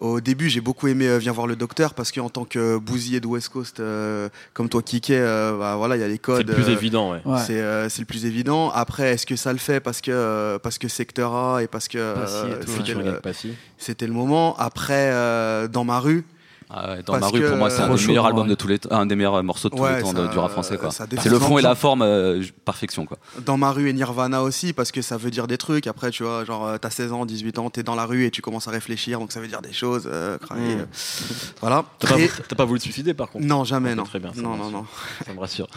Au 0.01 0.21
début, 0.21 0.49
j'ai 0.49 0.61
beaucoup 0.61 0.89
aimé 0.89 1.07
euh, 1.07 1.19
Viens 1.19 1.31
voir 1.31 1.47
le 1.47 1.55
docteur 1.55 1.95
parce 1.95 2.11
qu'en 2.11 2.29
tant 2.29 2.45
que 2.45 2.79
bousillé 2.79 3.21
de 3.21 3.27
West 3.29 3.49
Coast, 3.51 3.79
euh, 3.79 4.29
comme 4.53 4.69
toi, 4.69 4.83
Kiké, 4.83 5.17
euh, 5.17 5.57
bah, 5.57 5.77
voilà, 5.77 5.97
il 5.97 6.01
y 6.01 6.03
a 6.03 6.09
les 6.09 6.15
C'est 6.15 6.19
codes. 6.19 6.49
le 6.49 6.55
plus 6.55 6.69
euh, 6.69 6.73
évident, 6.73 7.13
ouais. 7.13 7.21
Ouais. 7.25 7.39
C'est 7.47 7.61
euh, 7.61 7.89
c'est 7.89 8.01
le 8.01 8.07
plus 8.07 8.27
évident. 8.27 8.71
Après, 8.71 9.13
est-ce 9.13 9.25
que 9.25 9.37
ça 9.37 9.53
le 9.53 9.59
fait 9.61 9.79
parce 9.79 10.01
que 10.01 10.11
euh, 10.11 10.59
parce 10.59 10.79
que 10.79 10.89
Secteur 10.89 11.33
A 11.35 11.63
et 11.63 11.69
parce 11.69 11.87
que 11.87 12.15
Passy 12.15 12.35
et 12.35 12.39
euh, 12.51 12.61
tout, 12.65 12.73
c'était 13.79 14.07
le- 14.07 14.13
le 14.13 14.19
moment. 14.19 14.57
Après, 14.59 15.11
euh, 15.13 15.69
dans 15.69 15.85
ma 15.85 16.01
rue, 16.01 16.25
Ah 16.77 16.91
ouais, 16.95 17.03
dans 17.05 17.13
Parce 17.13 17.33
ma 17.33 17.39
rue, 17.39 17.47
pour 17.47 17.57
moi, 17.57 17.71
c'est 17.71 17.83
un 17.83 17.95
des 17.95 18.07
meilleurs 18.09 18.25
en 18.25 18.27
albums 18.29 18.41
vrai. 18.47 18.51
de 18.51 18.55
tous 18.57 18.67
les 18.67 18.79
temps, 18.81 18.89
un 18.91 19.07
des 19.07 19.15
meilleurs 19.15 19.41
morceaux 19.45 19.69
de 19.69 19.77
tous 19.77 19.81
Ouais, 19.83 19.97
les 19.99 20.03
temps 20.03 20.13
ça- 20.13 20.27
du 20.27 20.39
rap 20.39 20.51
français. 20.51 20.77
C'est 21.21 21.29
le 21.31 21.39
fond 21.39 21.57
et 21.59 21.63
la 21.63 21.77
forme, 21.77 22.03
euh, 22.03 22.43
perfection. 22.65 23.07
Quoi. 23.07 23.17
dans 23.45 23.57
ma 23.57 23.71
rue 23.71 23.89
et 23.89 23.93
Nirvana 23.93 24.43
aussi, 24.43 24.73
parce 24.73 24.91
que 24.91 25.01
ça 25.01 25.17
veut 25.17 25.31
dire 25.31 25.47
des 25.47 25.57
trucs. 25.57 25.87
Après, 25.87 26.11
tu 26.11 26.25
vois, 26.25 26.45
genre, 26.45 26.67
euh, 26.67 26.77
t'as 26.79 26.91
16 26.91 27.13
ans, 27.13 27.27
18 27.27 27.59
ans, 27.61 27.71
t'es 27.71 27.83
dans 27.85 27.95
la 27.95 28.07
rue 28.07 28.25
et 28.25 28.31
tu 28.33 28.43
commences 28.43 28.67
à 28.67 28.73
réfléchir, 28.73 29.21
donc 29.21 29.31
ça 29.31 29.41
veut 29.41 29.47
dire 29.47 29.63
des 29.63 29.73
choses. 29.73 30.09
euh, 30.11 30.37
Mm. 30.37 30.57
euh, 30.57 30.85
Voilà. 31.61 31.85
T'as 32.01 32.09
pas, 32.09 32.19
Et- 32.19 32.31
t'as 32.49 32.57
pas 32.57 32.65
voulu 32.65 32.79
te 32.81 32.85
suicider, 32.85 33.15
par 33.15 33.31
contre 33.31 33.45
Non, 33.47 33.63
jamais, 33.65 33.95
non. 33.95 34.03
très 34.05 34.19
bien, 34.19 34.33
ça 34.35 34.41
non, 34.43 34.51
me 34.51 34.57
non, 34.57 34.63
rassure. 34.65 34.79
non. 34.79 34.87
Ça 35.27 35.33
me 35.35 35.41
rassure. 35.41 35.69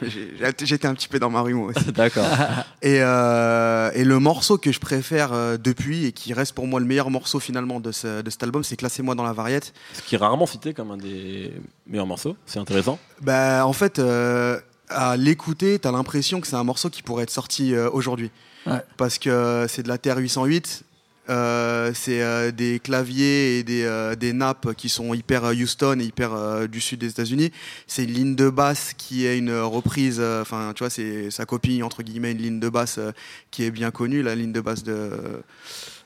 J'étais 0.64 0.86
un 0.88 0.94
petit 0.94 1.08
peu 1.08 1.18
dans 1.18 1.30
ma 1.30 1.40
rue, 1.42 1.54
moi 1.54 1.72
aussi. 1.76 1.92
D'accord. 1.92 2.24
Et, 2.82 2.98
euh, 3.02 3.90
et 3.94 4.04
le 4.04 4.18
morceau 4.20 4.58
que 4.58 4.70
je 4.70 4.78
préfère 4.78 5.32
euh, 5.32 5.56
depuis 5.56 6.04
et 6.06 6.12
qui 6.12 6.32
reste 6.32 6.54
pour 6.54 6.66
moi 6.66 6.78
le 6.78 6.86
meilleur 6.86 7.10
morceau 7.10 7.40
finalement 7.40 7.80
de, 7.80 7.90
ce- 7.90 8.22
de 8.22 8.30
cet 8.30 8.42
album, 8.42 8.62
c'est 8.62 8.76
Classez-moi 8.76 9.14
dans 9.14 9.24
la 9.24 9.32
variette. 9.32 9.72
Ce 9.94 10.02
qui 10.02 10.14
est 10.14 10.18
rarement 10.46 10.52
cité 10.52 10.74
comme 10.74 10.90
un 10.90 10.96
des 10.96 11.52
meilleurs 11.86 12.06
morceaux, 12.06 12.36
c'est 12.46 12.58
intéressant. 12.58 12.98
Bah, 13.22 13.66
en 13.66 13.72
fait, 13.72 13.98
euh, 13.98 14.58
à 14.88 15.16
l'écouter, 15.16 15.78
t'as 15.78 15.92
l'impression 15.92 16.40
que 16.40 16.46
c'est 16.46 16.56
un 16.56 16.64
morceau 16.64 16.90
qui 16.90 17.02
pourrait 17.02 17.24
être 17.24 17.30
sorti 17.30 17.74
euh, 17.74 17.90
aujourd'hui. 17.92 18.30
Ouais. 18.66 18.82
Parce 18.96 19.18
que 19.18 19.66
c'est 19.68 19.82
de 19.82 19.88
la 19.88 19.98
Terre 19.98 20.18
808. 20.18 20.82
euh, 21.28 21.90
c'est 21.92 22.22
euh, 22.22 22.52
des 22.52 22.78
claviers 22.78 23.58
et 23.58 23.64
des, 23.64 23.82
euh, 23.84 24.14
des 24.14 24.32
nappes 24.32 24.74
qui 24.76 24.88
sont 24.88 25.12
hyper 25.12 25.44
euh, 25.44 25.54
Houston 25.54 25.98
et 26.00 26.04
hyper 26.04 26.32
euh, 26.32 26.66
du 26.68 26.80
sud 26.80 27.00
des 27.00 27.08
États-Unis. 27.10 27.50
C'est 27.88 28.04
une 28.04 28.12
ligne 28.12 28.36
de 28.36 28.48
basse 28.48 28.92
qui 28.96 29.26
est 29.26 29.36
une 29.36 29.52
reprise, 29.52 30.18
euh, 30.20 30.42
enfin, 30.42 30.72
tu 30.74 30.84
vois, 30.84 30.90
c'est 30.90 31.32
sa 31.32 31.44
copie, 31.44 31.82
entre 31.82 32.04
guillemets, 32.04 32.30
une 32.32 32.38
ligne 32.38 32.60
de 32.60 32.68
basse 32.68 32.98
euh, 32.98 33.10
qui 33.50 33.64
est 33.64 33.72
bien 33.72 33.90
connue, 33.90 34.22
la 34.22 34.36
ligne 34.36 34.52
de 34.52 34.60
basse 34.60 34.84
de 34.84 35.10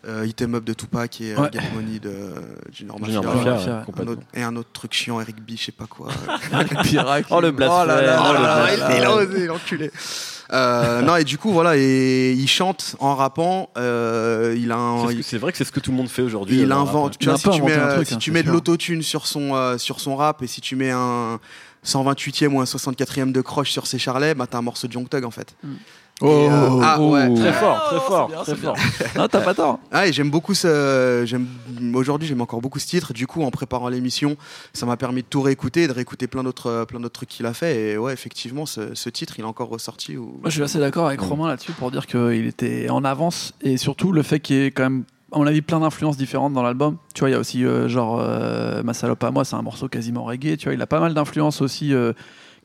euh, 0.06 0.26
Hit 0.26 0.40
'em 0.42 0.54
Up 0.54 0.64
de 0.64 0.72
Tupac 0.72 1.20
et 1.20 1.32
euh, 1.34 1.40
Ouais. 1.40 1.50
Get 1.52 1.60
Money 1.74 1.98
de 1.98 2.10
Junior 2.72 2.98
Junior 3.04 3.22
Mafia. 3.24 3.34
Mafia, 3.34 3.50
Mafia, 3.52 3.52
ouais, 3.52 3.72
ouais. 3.74 3.80
Un 3.80 3.84
complètement. 3.84 4.12
autre- 4.12 4.22
et 4.34 4.42
un 4.42 4.56
autre 4.56 4.68
truc 4.72 4.92
chiant, 4.94 5.20
Eric 5.20 5.36
B, 5.44 5.50
je 5.56 5.64
sais 5.64 5.72
pas 5.72 5.86
quoi. 5.86 6.08
Pirac. 6.84 7.26
Oh, 7.30 7.40
le 7.40 7.50
blasphème. 7.50 7.88
là 7.88 8.02
là 8.02 8.22
Oh, 8.28 8.32
là 8.32 8.40
là 8.40 8.66
là 8.76 8.94
il 8.96 9.00
là. 9.02 9.10
a 9.10 9.14
osé, 9.14 9.46
l'enculé. 9.46 9.90
Euh, 10.52 11.00
non, 11.02 11.14
et 11.14 11.22
du 11.22 11.38
coup, 11.38 11.52
voilà, 11.52 11.76
et 11.76 12.32
il 12.32 12.48
chante 12.48 12.96
en 12.98 13.14
rappant. 13.14 13.70
euh, 13.76 14.56
il 14.58 14.72
a. 14.72 14.96
C'est 15.22 15.36
il- 15.36 15.38
vrai 15.38 15.52
que 15.52 15.58
c'est 15.58 15.64
ce 15.64 15.70
que 15.72 15.78
tout 15.80 15.90
le 15.92 15.96
monde 15.96 16.08
fait 16.08 16.22
aujourd'hui. 16.22 16.60
il 16.60 16.72
euh, 16.72 16.74
invente. 16.74 17.12
rap, 17.12 17.18
Tu 17.18 17.26
Il 17.26 17.28
a 17.28 17.34
vois, 17.34 17.38
si 17.38 17.50
tu 17.58 17.62
mets, 17.62 17.72
euh, 17.72 17.94
truc, 17.94 18.08
si 18.08 18.14
hein, 18.14 18.18
tu 18.18 18.30
c'est 18.30 18.34
mets 18.34 18.42
de 18.42 18.50
l'autotune 18.50 19.02
sur 19.02 19.26
son, 19.28 19.54
euh, 19.54 19.78
sur 19.78 20.00
son 20.00 20.16
rap 20.16 20.42
et 20.42 20.46
si 20.48 20.60
tu 20.60 20.74
mets 20.74 20.90
un 20.90 21.38
128e 21.84 22.52
ou 22.54 22.60
un 22.60 22.64
64e 22.64 23.30
de 23.32 23.40
croche 23.40 23.70
sur 23.70 23.86
ses 23.86 23.98
charlets, 23.98 24.34
bah 24.34 24.46
t'as 24.50 24.58
un 24.58 24.62
morceau 24.62 24.88
de 24.88 24.94
Young 24.94 25.08
Thug 25.08 25.24
en 25.24 25.30
fait. 25.30 25.54
Mm. 25.62 25.68
Oh, 26.22 26.28
euh, 26.50 26.80
ah, 26.82 27.00
ouais. 27.00 27.34
Très 27.34 27.52
fort, 27.52 27.84
très 27.86 27.96
Oh, 27.96 28.00
fort, 28.00 28.30
c'est 28.44 28.60
bien, 28.60 28.72
très 28.74 28.84
fort. 29.04 29.16
Non, 29.16 29.28
t'as 29.28 29.40
pas 29.40 29.54
tort. 29.54 29.78
Ah, 29.90 30.06
et 30.06 30.12
j'aime 30.12 30.30
beaucoup 30.30 30.52
ce. 30.54 31.22
J'aime 31.26 31.46
aujourd'hui, 31.94 32.28
j'aime 32.28 32.42
encore 32.42 32.60
beaucoup 32.60 32.78
ce 32.78 32.86
titre. 32.86 33.12
Du 33.14 33.26
coup, 33.26 33.42
en 33.42 33.50
préparant 33.50 33.88
l'émission, 33.88 34.36
ça 34.74 34.84
m'a 34.84 34.96
permis 34.98 35.22
de 35.22 35.26
tout 35.26 35.40
réécouter, 35.40 35.86
de 35.88 35.92
réécouter 35.92 36.26
plein 36.26 36.42
d'autres, 36.42 36.84
plein 36.86 37.00
d'autres 37.00 37.14
trucs 37.14 37.30
qu'il 37.30 37.46
a 37.46 37.54
fait. 37.54 37.92
Et 37.92 37.98
ouais, 37.98 38.12
effectivement, 38.12 38.66
ce, 38.66 38.94
ce 38.94 39.08
titre, 39.08 39.34
il 39.38 39.42
est 39.42 39.46
encore 39.48 39.68
ressorti. 39.70 40.16
Où... 40.18 40.24
Moi, 40.40 40.50
je 40.50 40.50
suis 40.50 40.62
assez 40.62 40.78
d'accord 40.78 41.06
avec 41.06 41.20
Romain 41.20 41.48
là-dessus 41.48 41.72
pour 41.72 41.90
dire 41.90 42.06
qu'il 42.06 42.46
était 42.46 42.90
en 42.90 43.02
avance 43.04 43.54
et 43.62 43.76
surtout 43.78 44.12
le 44.12 44.22
fait 44.22 44.40
qu'il 44.40 44.56
y 44.56 44.64
ait 44.66 44.70
quand 44.70 44.82
même, 44.82 45.04
à 45.32 45.38
mon 45.38 45.46
avis, 45.46 45.62
plein 45.62 45.80
d'influences 45.80 46.16
différentes 46.18 46.52
dans 46.52 46.62
l'album. 46.62 46.96
Tu 47.14 47.20
vois, 47.20 47.30
il 47.30 47.32
y 47.32 47.36
a 47.36 47.38
aussi 47.38 47.64
euh, 47.64 47.88
genre 47.88 48.18
euh, 48.20 48.82
Ma 48.82 48.92
salope 48.92 49.22
à 49.24 49.30
moi, 49.30 49.44
c'est 49.46 49.56
un 49.56 49.62
morceau 49.62 49.88
quasiment 49.88 50.24
reggae. 50.24 50.56
Tu 50.58 50.64
vois, 50.64 50.74
il 50.74 50.82
a 50.82 50.86
pas 50.86 51.00
mal 51.00 51.14
d'influences 51.14 51.62
aussi. 51.62 51.94
euh, 51.94 52.12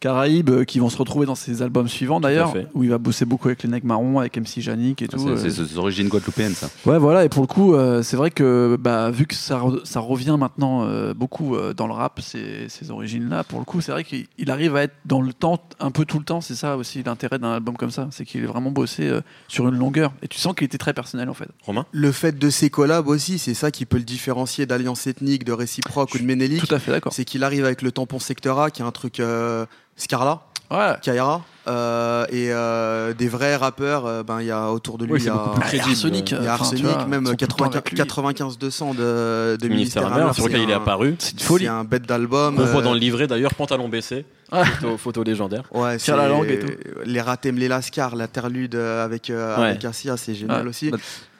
Caraïbes 0.05 0.51
euh, 0.51 0.63
qui 0.65 0.77
vont 0.77 0.89
se 0.89 0.97
retrouver 0.97 1.25
dans 1.25 1.33
ses 1.33 1.63
albums 1.63 1.87
suivants 1.87 2.19
d'ailleurs 2.19 2.53
où 2.75 2.83
il 2.83 2.91
va 2.91 2.99
bosser 2.99 3.25
beaucoup 3.25 3.47
avec 3.47 3.63
les 3.63 3.69
Necks 3.69 3.83
Marrons 3.83 4.19
avec 4.19 4.37
MC 4.37 4.59
Janik 4.61 5.01
et 5.01 5.07
tout 5.07 5.17
C'est 5.17 5.27
euh. 5.27 5.37
c'est 5.37 5.49
ses 5.49 5.77
origines 5.79 6.09
guadeloupéennes, 6.09 6.53
ça. 6.53 6.69
Ouais, 6.85 6.99
voilà, 6.99 7.25
et 7.25 7.29
pour 7.29 7.41
le 7.41 7.47
coup, 7.47 7.73
euh, 7.73 8.03
c'est 8.03 8.15
vrai 8.15 8.29
que 8.29 8.77
bah, 8.79 9.09
vu 9.09 9.25
que 9.25 9.33
ça, 9.33 9.57
re- 9.59 9.83
ça 9.83 9.99
revient 9.99 10.35
maintenant 10.39 10.83
euh, 10.83 11.15
beaucoup 11.15 11.55
euh, 11.55 11.73
dans 11.73 11.87
le 11.87 11.93
rap, 11.93 12.19
ces, 12.21 12.67
ces 12.69 12.91
origines-là, 12.91 13.43
pour 13.45 13.57
le 13.57 13.65
coup, 13.65 13.81
c'est 13.81 13.91
vrai 13.91 14.03
qu'il 14.03 14.27
il 14.37 14.51
arrive 14.51 14.75
à 14.75 14.83
être 14.83 14.93
dans 15.05 15.21
le 15.21 15.33
temps, 15.33 15.59
un 15.79 15.89
peu 15.89 16.05
tout 16.05 16.19
le 16.19 16.25
temps, 16.25 16.39
c'est 16.41 16.53
ça 16.55 16.77
aussi 16.77 17.01
l'intérêt 17.01 17.39
d'un 17.39 17.53
album 17.53 17.75
comme 17.75 17.89
ça, 17.89 18.07
c'est 18.11 18.25
qu'il 18.25 18.43
est 18.43 18.47
vraiment 18.47 18.69
bossé 18.69 19.07
euh, 19.07 19.21
sur 19.47 19.67
une 19.67 19.75
longueur, 19.75 20.13
et 20.21 20.27
tu 20.27 20.37
sens 20.39 20.53
qu'il 20.53 20.65
était 20.65 20.77
très 20.77 20.93
personnel 20.93 21.29
en 21.29 21.33
fait. 21.33 21.47
Romain? 21.63 21.87
Le 21.91 22.11
fait 22.11 22.37
de 22.37 22.49
ses 22.51 22.69
collabs 22.69 23.07
aussi, 23.07 23.39
c'est 23.39 23.55
ça 23.55 23.71
qui 23.71 23.85
peut 23.87 23.97
le 23.97 24.03
différencier 24.03 24.67
d'Alliance 24.67 25.07
Ethnique, 25.07 25.45
de 25.45 25.51
Réciproque 25.53 26.13
ou 26.13 26.19
de 26.19 26.23
Ménélique. 26.23 26.63
Tout 26.67 26.75
à 26.75 26.79
fait 26.79 26.91
d'accord. 26.91 27.11
C'est 27.13 27.25
qu'il 27.25 27.43
arrive 27.43 27.65
avec 27.65 27.81
le 27.81 27.91
tampon 27.91 28.19
Secteur 28.19 28.59
A, 28.59 28.69
qui 28.69 28.81
est 28.83 28.85
un 28.85 28.91
truc 28.91 29.19
euh, 29.19 29.65
Scarla, 29.95 30.41
Ouais. 30.71 30.93
Kaira, 31.01 31.43
euh, 31.67 32.25
et 32.29 32.51
euh, 32.51 33.13
des 33.13 33.27
vrais 33.27 33.55
rappeurs. 33.55 34.05
euh, 34.07 34.23
ben 34.23 34.41
il 34.41 34.47
y 34.47 34.51
a 34.51 34.71
autour 34.71 34.97
de 34.97 35.05
lui, 35.05 35.13
Oui, 35.13 35.19
il 35.21 35.25
y 35.25 35.29
a. 35.29 35.33
Arsenic, 35.35 36.31
y 36.31 36.35
a 36.47 36.53
Arsenic, 36.53 36.83
vois, 36.83 37.05
même 37.05 37.21
ils 37.23 37.27
sont 37.27 37.35
tout 37.35 37.43
le 37.43 37.47
temps 37.47 37.69
95 37.69 37.75
avec 37.75 37.89
lui. 37.91 37.97
95 37.97 38.57
200 38.57 38.93
de, 38.95 39.57
de 39.61 39.67
Ministère 39.67 40.11
Amer, 40.11 40.33
sur 40.33 40.43
c'est 40.43 40.49
lequel 40.49 40.63
il 40.63 40.69
est 40.71 40.73
un- 40.73 40.77
apparu. 40.77 41.15
C'est 41.19 41.33
une 41.33 41.39
folie. 41.39 41.65
C'est 41.65 41.69
un 41.69 41.83
bête 41.83 42.07
d'album. 42.07 42.57
On 42.59 42.65
voit 42.65 42.81
dans 42.81 42.93
le 42.93 42.99
livret 42.99 43.27
d'ailleurs, 43.27 43.53
pantalon 43.53 43.87
baissé, 43.89 44.25
photo, 44.51 44.97
photo 44.97 45.23
légendaire. 45.23 45.63
Ouais, 45.71 45.97
Tire 45.97 46.17
la 46.17 46.27
langue 46.29 46.49
et 46.49 46.59
tout. 46.59 46.71
Les 47.05 47.21
Ratem, 47.21 47.57
les 47.57 47.67
Lascar, 47.67 48.15
l'interlude 48.15 48.73
euh, 48.75 49.05
avec, 49.05 49.29
euh, 49.29 49.55
Ouais. 49.57 49.67
avec 49.69 49.85
Assia, 49.85 50.17
c'est 50.17 50.33
génial 50.33 50.63
Ouais. 50.63 50.69
aussi. 50.69 50.89
Bah- 50.89 50.97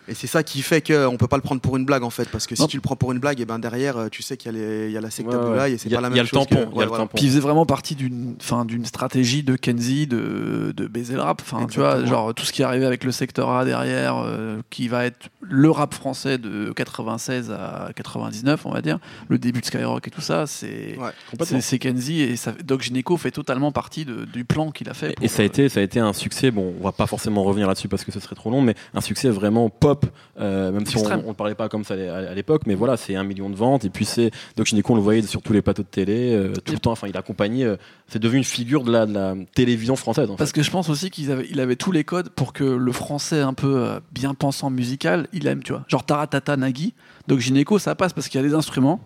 Et 0.08 0.14
c'est 0.14 0.28
ça 0.28 0.44
qui 0.44 0.62
fait 0.62 0.82
qu'on 0.86 1.18
peut 1.18 1.28
pas 1.28 1.38
le 1.38 1.42
prendre 1.42 1.62
pour 1.62 1.78
une 1.78 1.86
blague 1.86 2.04
en 2.04 2.10
fait, 2.10 2.30
parce 2.30 2.46
que 2.48 2.56
si 2.56 2.62
Non. 2.62 2.68
tu 2.68 2.78
le 2.78 2.82
prends 2.82 2.96
pour 2.96 3.12
une 3.12 3.20
blague, 3.20 3.42
et 3.42 3.46
ben 3.46 3.60
derrière, 3.60 3.98
euh, 3.98 4.08
tu 4.10 4.22
sais 4.22 4.38
qu'il 4.38 4.52
y, 4.52 4.56
a 4.56 4.58
les- 4.60 4.86
il 4.88 4.92
y 4.92 4.98
a 4.98 5.02
la 5.02 5.10
secte 5.10 5.30
Ouais, 5.30 5.36
ouais. 5.36 5.72
Et 5.74 5.78
c'est 5.78 5.88
Il 5.90 5.92
y 5.92 5.96
a- 5.96 5.98
pas 5.98 6.02
la 6.02 6.08
il 6.10 6.12
même 6.12 6.18
y 6.18 6.20
a 6.20 6.24
le 6.24 6.28
chose. 6.30 6.40
tampon, 6.48 6.56
que- 6.56 6.60
il 6.62 6.62
y 6.62 6.64
a 6.66 6.68
ouais, 6.78 6.84
le 6.84 6.90
voilà. 6.90 7.04
tampon. 7.06 7.16
Puis 7.18 7.26
il 7.26 7.30
faisait 7.30 7.40
vraiment 7.40 7.66
partie 7.66 7.96
d'une, 7.96 8.36
stratégie 8.86 9.44
de 9.44 9.56
Kenzie 9.56 10.06
de, 10.08 10.74
de 10.76 10.88
baiser 10.88 11.16
le 11.16 11.22
rap. 11.22 11.42
Enfin, 11.42 11.66
tu 11.68 11.80
vois, 11.80 12.06
genre 12.06 12.34
tout 12.34 12.46
ce 12.46 12.52
qui 12.52 12.62
est 12.62 12.66
arrivé 12.66 12.86
avec 12.86 13.04
le 13.04 13.12
secteur 13.12 13.50
A 13.50 13.66
derrière, 13.66 14.18
euh, 14.24 14.62
qui 14.70 14.88
va 14.88 15.06
être 15.06 15.30
le 15.42 15.70
rap 15.72 15.94
français 15.94 16.38
de 16.38 16.72
96 16.74 17.52
à 17.52 17.90
99, 17.96 18.66
on 18.66 18.72
va 18.72 18.82
dire, 18.82 19.00
le 19.30 19.38
début 19.38 19.62
de 19.62 19.66
Skyrock 19.66 20.08
et 20.08 20.12
tout 20.12 20.22
ça, 20.22 20.46
c'est, 20.48 20.98
c'est, 21.62 21.80
Kenzie 21.80 22.22
et 22.22 22.36
ça, 22.36 22.54
Doc 22.64 22.82
Gineco 22.82 23.18
fait 23.18 23.32
totalement 23.32 23.72
partie 23.72 24.06
de- 24.06 24.26
du 24.26 24.46
plan 24.46 24.72
qu'il 24.72 24.90
a 24.90 24.94
fait. 24.94 25.16
Et 25.22 25.28
ça 25.28 25.42
a 25.42 25.44
euh, 25.44 25.48
été, 25.48 25.70
ça 25.70 25.80
a 25.80 25.84
été 25.84 26.00
un 26.00 26.14
succès. 26.14 26.52
Bon, 26.52 26.74
on 26.80 26.84
va 26.84 26.92
pas 26.92 27.08
forcément 27.08 27.44
revenir 27.44 27.68
là-dessus 27.68 27.88
parce 27.88 28.04
que 28.04 28.12
ce 28.12 28.20
serait 28.20 28.36
trop 28.36 28.50
long, 28.52 28.62
mais 28.62 28.76
un 28.94 29.02
succès 29.02 29.30
vraiment 29.30 29.70
pop. 29.70 29.95
Euh, 30.40 30.72
même 30.72 30.86
si 30.86 30.98
on, 30.98 31.28
ne 31.28 31.34
parlait 31.34 31.56
pas 31.56 31.70
comme 31.70 31.84
ça 31.84 31.94
à 31.94 32.34
l'époque, 32.34 32.64
mais 32.66 32.76
voilà, 32.76 32.98
c'est 32.98 33.16
un 33.16 33.24
million 33.24 33.50
de 33.50 33.56
ventes. 33.56 33.86
Et 33.86 33.90
puis 33.90 34.06
c'est 34.06 34.32
Doc 34.56 34.68
Gineco, 34.68 34.94
on 34.94 34.96
le 34.96 35.02
voyait 35.02 35.22
sur 35.22 35.42
tous 35.42 35.54
les 35.54 35.62
plateaux 35.62 35.84
de 35.84 35.88
télé, 35.88 36.34
euh, 36.34 36.54
tout 36.64 36.74
le 36.74 36.80
temps. 36.80 36.92
Enfin, 36.92 37.08
il 37.08 37.18
accompagnait. 37.18 37.66
euh, 37.66 37.78
c'est 38.08 38.20
devenu 38.20 38.38
une 38.40 38.44
figure 38.44 38.84
de 38.84 38.92
la, 38.92 39.06
de 39.06 39.14
la 39.14 39.36
télévision 39.54 39.96
française. 39.96 40.30
En 40.30 40.36
Parce 40.36 40.52
fait. 40.52 40.58
que 40.58 40.64
je 40.64 40.72
pense 40.72 40.90
aussi 40.90 41.10
qu'il 41.10 41.32
avait, 41.32 41.48
il 41.50 41.60
avait 41.60 41.76
tous 41.76 41.92
les 41.92 42.04
codes 42.04 42.30
pour 42.30 42.54
que 42.54 42.64
le 42.64 42.92
français 42.92 43.42
un 43.42 43.54
peu 43.54 44.00
bien 44.12 44.34
pensant 44.34 44.70
musical, 44.70 45.28
il 45.34 45.48
aime, 45.48 45.64
tu 45.64 45.74
vois. 45.74 45.84
Genre 45.88 46.06
Taratata 46.06 46.58
Nagui, 46.58 46.94
Doc 47.28 47.40
Gineco, 47.40 47.80
ça 47.80 47.96
passe 47.96 48.14
parce 48.14 48.28
qu'il 48.28 48.40
y 48.42 48.44
a 48.44 48.48
des 48.48 48.54
instruments. 48.54 49.02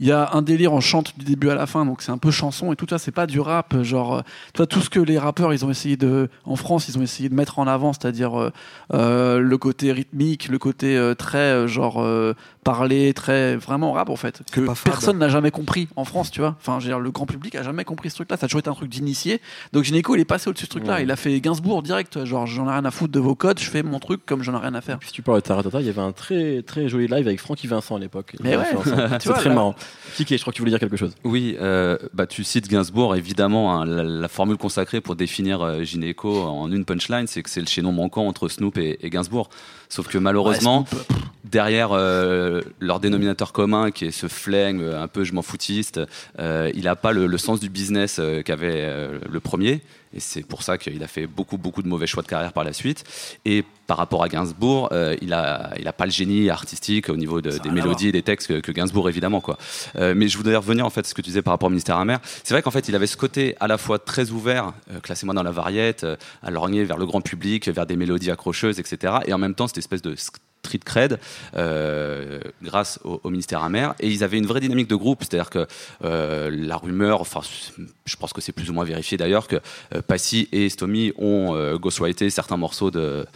Il 0.00 0.06
y 0.08 0.12
a 0.12 0.30
un 0.32 0.42
délire 0.42 0.72
en 0.72 0.80
chante 0.80 1.12
du 1.18 1.24
début 1.26 1.50
à 1.50 1.54
la 1.54 1.66
fin, 1.66 1.84
donc 1.84 2.00
c'est 2.02 2.10
un 2.10 2.18
peu 2.18 2.30
chanson 2.30 2.72
et 2.72 2.76
tout 2.76 2.86
ça, 2.88 2.98
c'est 2.98 3.10
pas 3.12 3.26
du 3.26 3.38
rap. 3.38 3.82
Genre, 3.82 4.14
euh, 4.16 4.20
tu 4.54 4.58
vois, 4.58 4.66
tout 4.66 4.80
ce 4.80 4.88
que 4.90 4.98
les 4.98 5.18
rappeurs, 5.18 5.52
ils 5.52 5.64
ont 5.64 5.70
essayé 5.70 5.96
de. 5.96 6.28
En 6.46 6.56
France, 6.56 6.88
ils 6.88 6.98
ont 6.98 7.02
essayé 7.02 7.28
de 7.28 7.34
mettre 7.34 7.58
en 7.58 7.66
avant, 7.66 7.92
c'est-à-dire 7.92 8.40
euh, 8.40 8.50
euh, 8.94 9.38
le 9.40 9.58
côté 9.58 9.92
rythmique, 9.92 10.48
le 10.48 10.58
côté 10.58 10.96
euh, 10.96 11.14
très, 11.14 11.38
euh, 11.38 11.66
genre, 11.68 12.02
euh, 12.02 12.34
parler, 12.64 13.12
très. 13.14 13.56
Vraiment 13.56 13.92
rap 13.92 14.08
en 14.08 14.16
fait. 14.16 14.40
Que 14.50 14.62
personne 14.84 15.18
n'a 15.18 15.28
jamais 15.28 15.50
compris 15.50 15.88
en 15.96 16.04
France, 16.04 16.30
tu 16.30 16.40
vois. 16.40 16.56
Enfin, 16.60 16.78
je 16.80 16.86
veux 16.86 16.90
dire, 16.90 17.00
le 17.00 17.10
grand 17.10 17.26
public 17.26 17.54
a 17.54 17.62
jamais 17.62 17.84
compris 17.84 18.10
ce 18.10 18.14
truc-là. 18.16 18.36
Ça 18.36 18.46
a 18.46 18.48
toujours 18.48 18.60
été 18.60 18.70
un 18.70 18.74
truc 18.74 18.88
d'initié. 18.88 19.40
Donc 19.72 19.84
Gineco, 19.84 20.14
il 20.16 20.20
est 20.20 20.24
passé 20.24 20.48
au-dessus 20.48 20.64
de 20.64 20.68
ce 20.68 20.70
truc-là. 20.78 20.94
Ouais. 20.94 21.02
Il 21.02 21.10
a 21.10 21.16
fait 21.16 21.38
Gainsbourg 21.40 21.82
direct. 21.82 22.24
Genre, 22.24 22.46
j'en 22.46 22.66
ai 22.68 22.72
rien 22.72 22.84
à 22.84 22.90
foutre 22.90 23.12
de 23.12 23.20
vos 23.20 23.34
codes, 23.34 23.58
je 23.58 23.68
fais 23.68 23.82
mon 23.82 23.98
truc 23.98 24.24
comme 24.24 24.42
j'en 24.42 24.54
ai 24.54 24.62
rien 24.62 24.74
à 24.74 24.80
faire. 24.80 24.98
Puis 24.98 25.08
si 25.08 25.14
tu 25.14 25.22
parles 25.22 25.38
de 25.42 25.46
Taratata, 25.46 25.80
il 25.80 25.86
y 25.86 25.90
avait 25.90 26.00
un 26.00 26.12
très 26.12 26.62
très 26.62 26.88
joli 26.88 27.06
live 27.06 27.26
avec 27.26 27.40
Francky 27.40 27.66
Vincent 27.66 27.96
à 27.96 27.98
l'époque. 27.98 28.34
Ouais. 28.42 28.58
c'est 29.20 29.30
très 29.32 29.48
là- 29.50 29.54
marrant. 29.54 29.74
Kiki, 30.14 30.36
je 30.36 30.42
crois 30.42 30.52
que 30.52 30.56
tu 30.56 30.62
voulais 30.62 30.70
dire 30.72 30.80
quelque 30.80 30.96
chose. 30.96 31.14
Oui, 31.24 31.56
euh, 31.60 31.96
bah, 32.12 32.26
tu 32.26 32.44
cites 32.44 32.68
Gainsbourg, 32.68 33.14
évidemment, 33.16 33.74
hein, 33.80 33.84
la, 33.86 34.02
la 34.02 34.28
formule 34.28 34.56
consacrée 34.56 35.00
pour 35.00 35.16
définir 35.16 35.62
euh, 35.62 35.82
Gynéco 35.82 36.42
en 36.42 36.70
une 36.70 36.84
punchline, 36.84 37.26
c'est 37.26 37.42
que 37.42 37.50
c'est 37.50 37.60
le 37.60 37.66
chaînon 37.66 37.92
manquant 37.92 38.26
entre 38.26 38.48
Snoop 38.48 38.76
et, 38.78 38.98
et 39.00 39.10
Gainsbourg. 39.10 39.48
Sauf 39.88 40.08
que 40.08 40.18
malheureusement, 40.18 40.84
Ouais, 40.92 41.04
derrière 41.44 41.90
euh, 41.92 42.60
leur 42.80 43.00
dénominateur 43.00 43.52
commun, 43.52 43.90
qui 43.90 44.04
est 44.06 44.10
ce 44.10 44.28
flingue 44.28 44.82
euh, 44.82 45.02
un 45.02 45.08
peu 45.08 45.24
je 45.24 45.32
m'en 45.32 45.42
foutiste, 45.42 46.00
il 46.38 46.82
n'a 46.84 46.96
pas 46.96 47.12
le, 47.12 47.26
le 47.26 47.38
sens 47.38 47.60
du 47.60 47.68
business 47.68 48.20
qu'avait 48.44 49.08
le 49.28 49.40
premier. 49.40 49.80
Et 50.12 50.20
c'est 50.20 50.42
pour 50.42 50.62
ça 50.64 50.76
qu'il 50.76 51.02
a 51.02 51.06
fait 51.06 51.26
beaucoup, 51.26 51.56
beaucoup 51.56 51.82
de 51.82 51.88
mauvais 51.88 52.06
choix 52.08 52.22
de 52.22 52.28
carrière 52.28 52.52
par 52.52 52.64
la 52.64 52.72
suite. 52.72 53.04
Et 53.44 53.64
par 53.86 53.96
rapport 53.96 54.22
à 54.24 54.28
Gainsbourg, 54.28 54.88
euh, 54.92 55.16
il 55.22 55.28
n'a 55.28 55.70
il 55.78 55.86
a 55.86 55.92
pas 55.92 56.04
le 56.04 56.10
génie 56.10 56.50
artistique 56.50 57.08
au 57.08 57.16
niveau 57.16 57.40
de- 57.40 57.58
des 57.58 57.70
mélodies 57.70 58.08
et 58.08 58.12
des 58.12 58.22
textes 58.22 58.48
que, 58.48 58.60
que 58.60 58.72
Gainsbourg, 58.72 59.08
évidemment. 59.08 59.40
Quoi. 59.40 59.56
Euh, 59.96 60.14
mais 60.16 60.26
je 60.28 60.36
voudrais 60.36 60.56
revenir 60.56 60.84
en 60.84 60.90
fait 60.90 61.00
à 61.06 61.08
ce 61.08 61.14
que 61.14 61.22
tu 61.22 61.28
disais 61.30 61.42
par 61.42 61.52
rapport 61.54 61.68
au 61.68 61.70
ministère 61.70 61.96
amer. 61.96 62.18
C'est 62.42 62.54
vrai 62.54 62.62
qu'en 62.62 62.70
fait, 62.72 62.88
il 62.88 62.94
avait 62.96 63.06
ce 63.06 63.16
côté 63.16 63.54
à 63.60 63.68
la 63.68 63.78
fois 63.78 63.98
très 64.00 64.30
ouvert, 64.30 64.72
euh, 64.92 64.98
classez-moi 65.00 65.34
dans 65.34 65.42
la 65.44 65.52
variette, 65.52 66.04
à 66.42 66.50
lorgner 66.50 66.82
vers 66.84 66.98
le 66.98 67.06
grand 67.06 67.20
public, 67.20 67.68
vers 67.68 67.86
des 67.86 67.96
mélodies 67.96 68.30
accrocheuses, 68.32 68.80
etc. 68.80 69.14
Et 69.26 69.32
en 69.32 69.38
même 69.38 69.54
temps, 69.54 69.68
cette 69.68 69.78
espèce 69.78 70.02
de 70.02 70.14
street 70.16 70.80
cred 70.84 71.18
euh, 71.56 72.40
grâce 72.62 72.98
au, 73.04 73.20
au 73.24 73.30
ministère 73.30 73.62
amer. 73.62 73.94
Et 74.00 74.08
ils 74.08 74.22
avaient 74.24 74.38
une 74.38 74.46
vraie 74.46 74.60
dynamique 74.60 74.88
de 74.88 74.94
groupe, 74.94 75.20
c'est-à-dire 75.24 75.50
que 75.50 75.66
euh, 76.04 76.50
la 76.52 76.76
rumeur, 76.76 77.20
enfin, 77.22 77.40
je 78.04 78.16
pense 78.16 78.32
que 78.32 78.40
c'est 78.40 78.52
plus 78.52 78.68
ou 78.70 78.74
moins 78.74 78.84
vérifié 78.84 79.16
d'ailleurs, 79.16 79.48
que 79.48 79.56
Passy 80.06 80.48
et 80.52 80.68
Stomy 80.68 81.12
ont 81.18 81.54
euh, 81.54 81.76
ghostwrité 81.78 82.30
certains 82.30 82.56
morceaux 82.56 82.90
de, 82.90 83.26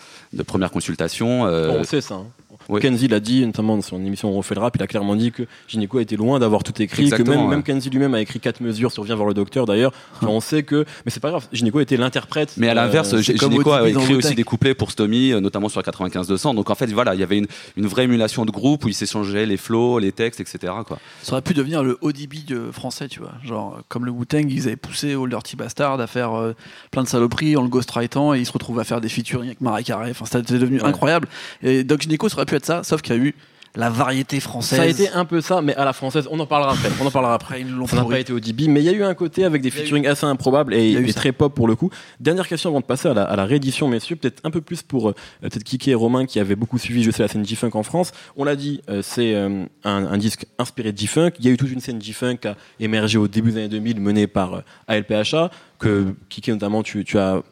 première 0.46 0.70
consultation. 0.70 1.46
euh, 1.46 1.80
on 1.80 1.84
sait 1.84 2.00
ça. 2.00 2.14
hein. 2.14 2.26
Oui. 2.68 2.80
Kenzie 2.80 3.08
l'a 3.08 3.20
dit, 3.20 3.44
notamment 3.44 3.76
dans 3.76 3.82
son 3.82 4.04
émission 4.04 4.30
On 4.30 4.34
refait 4.36 4.54
le 4.54 4.60
rap, 4.60 4.74
il 4.76 4.82
a 4.82 4.86
clairement 4.86 5.16
dit 5.16 5.32
que 5.32 5.42
Gynéco 5.68 6.00
était 6.00 6.16
loin 6.16 6.38
d'avoir 6.38 6.62
tout 6.62 6.80
écrit, 6.82 7.10
que 7.10 7.22
même, 7.22 7.42
ouais. 7.42 7.46
même 7.48 7.62
Kenzie 7.62 7.90
lui-même 7.90 8.14
a 8.14 8.20
écrit 8.20 8.40
quatre 8.40 8.60
mesures 8.60 8.92
sur 8.92 9.02
Viens 9.04 9.14
voir 9.16 9.28
le 9.28 9.34
docteur 9.34 9.66
d'ailleurs. 9.66 9.92
Enfin, 10.16 10.28
on 10.28 10.40
sait 10.40 10.62
que, 10.62 10.84
mais 11.04 11.10
c'est 11.10 11.20
pas 11.20 11.30
grave, 11.30 11.46
Gynéco 11.52 11.80
était 11.80 11.96
l'interprète. 11.96 12.54
Mais 12.56 12.68
à 12.68 12.74
l'inverse, 12.74 13.12
euh, 13.14 13.20
G- 13.20 13.34
comme 13.34 13.50
Gynéco 13.52 13.72
a 13.72 13.88
écrit 13.88 14.14
aussi 14.14 14.34
des 14.34 14.44
couplets 14.44 14.74
pour 14.74 14.90
Stomy, 14.90 15.32
euh, 15.32 15.40
notamment 15.40 15.68
sur 15.68 15.80
la 15.80 15.84
95-200. 15.92 16.54
Donc 16.54 16.70
en 16.70 16.74
fait, 16.74 16.86
voilà, 16.86 17.14
il 17.14 17.20
y 17.20 17.22
avait 17.22 17.38
une, 17.38 17.46
une 17.76 17.86
vraie 17.86 18.04
émulation 18.04 18.44
de 18.44 18.50
groupe 18.50 18.84
où 18.84 18.88
ils 18.88 18.94
s'échangeaient 18.94 19.46
les 19.46 19.56
flows, 19.56 19.98
les 19.98 20.12
textes, 20.12 20.40
etc. 20.40 20.72
Quoi. 20.86 20.98
Ça 21.22 21.32
aurait 21.32 21.42
pu 21.42 21.54
devenir 21.54 21.82
le 21.82 21.98
ODB 22.00 22.44
de 22.46 22.70
français, 22.72 23.08
tu 23.08 23.20
vois. 23.20 23.32
Genre, 23.44 23.76
euh, 23.78 23.82
comme 23.88 24.04
le 24.04 24.10
Wu-Tang, 24.10 24.46
ils 24.50 24.66
avaient 24.66 24.76
poussé 24.76 25.14
Old 25.14 25.30
Dirty 25.30 25.56
Bastard 25.56 26.00
à 26.00 26.06
faire 26.06 26.32
euh, 26.34 26.52
plein 26.90 27.02
de 27.02 27.08
saloperies 27.08 27.56
en 27.56 27.62
le 27.62 27.68
ghostwritant 27.68 28.34
et 28.34 28.40
ils 28.40 28.46
se 28.46 28.52
retrouvent 28.52 28.78
à 28.80 28.84
faire 28.84 29.00
des 29.00 29.08
featuring 29.08 29.46
avec 29.48 29.60
Marie 29.60 29.84
Carré. 29.84 30.10
Enfin, 30.10 30.24
c'était 30.26 30.58
devenu 30.58 30.74
Ouais. 30.80 30.84
incroyable. 30.88 31.28
Et 31.62 31.84
Doc 31.84 32.02
Gineco, 32.02 32.28
ça 32.28 32.36
aurait 32.36 32.46
pu 32.54 32.56
être 32.58 32.66
ça, 32.66 32.82
sauf 32.84 33.02
qu'il 33.02 33.16
y 33.16 33.18
a 33.18 33.22
eu 33.22 33.34
la 33.76 33.90
variété 33.90 34.38
française. 34.38 34.78
Ça 34.78 34.84
a 34.84 34.86
été 34.86 35.08
un 35.08 35.24
peu 35.24 35.40
ça, 35.40 35.60
mais 35.60 35.74
à 35.74 35.84
la 35.84 35.92
française. 35.92 36.28
On 36.30 36.38
en 36.38 36.46
parlera 36.46 36.74
après. 36.74 36.88
On 37.02 37.06
en 37.06 37.10
parlera 37.10 37.34
après. 37.34 37.56
Après, 37.56 37.60
ils 37.62 37.88
Ça 37.88 37.96
n'a 37.96 38.04
pas 38.04 38.20
été 38.20 38.32
au 38.32 38.38
DB, 38.38 38.68
mais 38.68 38.80
il 38.80 38.86
y 38.86 38.88
a 38.88 38.92
eu 38.92 39.02
un 39.02 39.14
côté 39.14 39.44
avec 39.44 39.62
des 39.62 39.68
eu- 39.68 39.72
featuring 39.72 40.06
assez 40.06 40.24
improbables 40.26 40.74
et, 40.74 40.92
et 40.92 41.12
très 41.12 41.32
pop 41.32 41.52
pour 41.52 41.66
le 41.66 41.74
coup. 41.74 41.90
Dernière 42.20 42.46
question 42.46 42.70
avant 42.70 42.78
de 42.78 42.84
passer 42.84 43.08
à 43.08 43.14
la, 43.14 43.24
à 43.24 43.34
la 43.34 43.44
réédition, 43.44 43.88
messieurs, 43.88 44.14
peut-être 44.14 44.40
un 44.44 44.52
peu 44.52 44.60
plus 44.60 44.82
pour 44.82 45.08
euh, 45.08 45.14
peut-être 45.40 45.64
Kiki 45.64 45.90
et 45.90 45.94
Romain 45.96 46.24
qui 46.24 46.38
avaient 46.38 46.54
beaucoup 46.54 46.78
suivi, 46.78 47.02
je 47.02 47.10
sais, 47.10 47.22
la 47.22 47.28
scène 47.28 47.44
G-Funk 47.44 47.70
en 47.74 47.82
France. 47.82 48.12
On 48.36 48.44
l'a 48.44 48.54
dit, 48.54 48.80
euh, 48.88 49.02
c'est 49.02 49.34
euh, 49.34 49.64
un, 49.82 50.06
un 50.06 50.18
disque 50.18 50.46
inspiré 50.60 50.92
de 50.92 50.98
G-Funk. 50.98 51.32
Il 51.40 51.44
y 51.44 51.48
a 51.48 51.50
eu 51.50 51.56
toute 51.56 51.72
une 51.72 51.80
scène 51.80 52.00
G-Funk 52.00 52.36
qui 52.42 52.46
a 52.46 52.56
émergé 52.78 53.18
au 53.18 53.26
début 53.26 53.50
des 53.50 53.56
années 53.58 53.68
2000, 53.70 54.00
menée 54.00 54.28
par 54.28 54.62
ALPHA, 54.86 55.50
que 55.80 56.14
Kiki 56.28 56.52
notamment 56.52 56.84
tu, 56.84 57.04
tu 57.04 57.18
as 57.18 57.42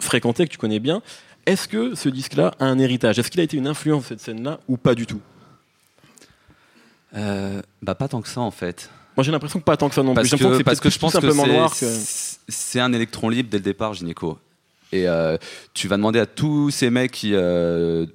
fréquenté, 0.00 0.44
que 0.46 0.50
tu 0.52 0.58
connais 0.58 0.78
bien. 0.78 1.02
Est-ce 1.46 1.66
que 1.68 1.94
ce 1.94 2.08
disque-là 2.08 2.54
a 2.58 2.66
un 2.66 2.78
héritage? 2.78 3.18
Est-ce 3.18 3.30
qu'il 3.30 3.40
a 3.40 3.44
été 3.44 3.56
une 3.56 3.66
influence 3.66 4.04
de 4.04 4.08
cette 4.08 4.20
scène-là 4.20 4.60
ou 4.68 4.76
pas 4.76 4.94
du 4.94 5.06
tout? 5.06 5.20
Euh, 7.14 7.60
bah 7.82 7.94
pas 7.94 8.08
tant 8.08 8.22
que 8.22 8.28
ça 8.28 8.40
en 8.40 8.50
fait. 8.50 8.88
Moi 9.16 9.24
j'ai 9.24 9.32
l'impression 9.32 9.58
que 9.58 9.64
pas 9.64 9.76
tant 9.76 9.88
que 9.88 9.94
ça 9.94 10.02
non 10.02 10.14
plus. 10.14 10.22
Parce 10.22 10.30
l'impression 10.30 10.50
que, 10.50 10.56
c'est 10.56 10.64
parce 10.64 10.80
que 10.80 10.88
je 10.90 10.98
pense 10.98 11.12
que 11.12 11.20
simplement 11.20 11.68
c'est- 11.68 12.38
que. 12.74 12.78
un 12.78 12.92
électron 12.92 13.28
libre 13.28 13.50
dès 13.50 13.58
le 13.58 13.62
départ, 13.64 13.92
Gynéco. 13.94 14.38
Et 14.92 15.08
euh, 15.08 15.36
tu 15.74 15.88
vas 15.88 15.96
demander 15.96 16.18
à 16.20 16.26
tous 16.26 16.70
ces 16.70 16.90
mecs 16.90 17.12
qui, 17.12 17.34
euh, 17.34 18.06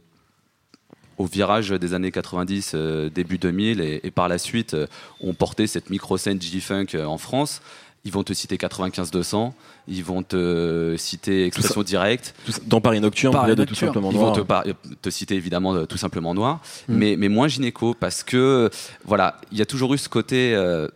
au 1.18 1.26
virage 1.26 1.70
des 1.70 1.94
années 1.94 2.12
90, 2.12 2.72
euh, 2.76 3.10
début 3.10 3.38
2000, 3.40 3.82
et, 3.82 4.00
et 4.04 4.12
par 4.12 4.28
la 4.28 4.38
suite, 4.38 4.76
ont 5.22 5.34
porté 5.34 5.68
cette 5.68 5.90
micro-scène 5.90 6.42
G-Funk 6.42 6.88
en 6.96 7.18
France. 7.18 7.62
Ils 8.08 8.12
vont 8.14 8.24
te 8.24 8.32
citer 8.34 8.56
95-200, 8.58 9.52
ils 9.90 10.04
vont 10.04 10.24
te 10.24 10.96
citer 10.98 11.46
Expression 11.46 11.84
Directe. 11.84 12.34
Tout 12.46 12.54
ça- 12.54 12.62
Dans 12.66 12.80
Paris 12.82 13.02
Nocturne, 13.02 13.34
Paris 13.34 13.50
de 13.52 13.64
tout 13.66 13.72
Nocturne. 13.72 13.90
simplement 13.94 14.12
Ils 14.12 14.18
vont 14.18 14.24
noir. 14.28 14.36
te, 14.36 14.42
par- 14.42 14.64
te 15.02 15.10
citer 15.10 15.36
évidemment 15.36 15.76
euh, 15.76 15.86
tout 15.86 15.98
simplement 15.98 16.34
noir, 16.34 16.62
Mm. 16.88 16.96
mais, 16.96 17.16
mais 17.18 17.28
moins 17.30 17.48
gynéco 17.50 17.94
parce 17.94 18.24
que 18.24 18.70
voilà, 19.06 19.36
il 19.52 19.58
y 19.58 19.62
a 19.62 19.66
toujours 19.66 19.94
eu 19.94 19.98
ce 19.98 20.08
côté 20.10 20.56
euh, 20.56 20.88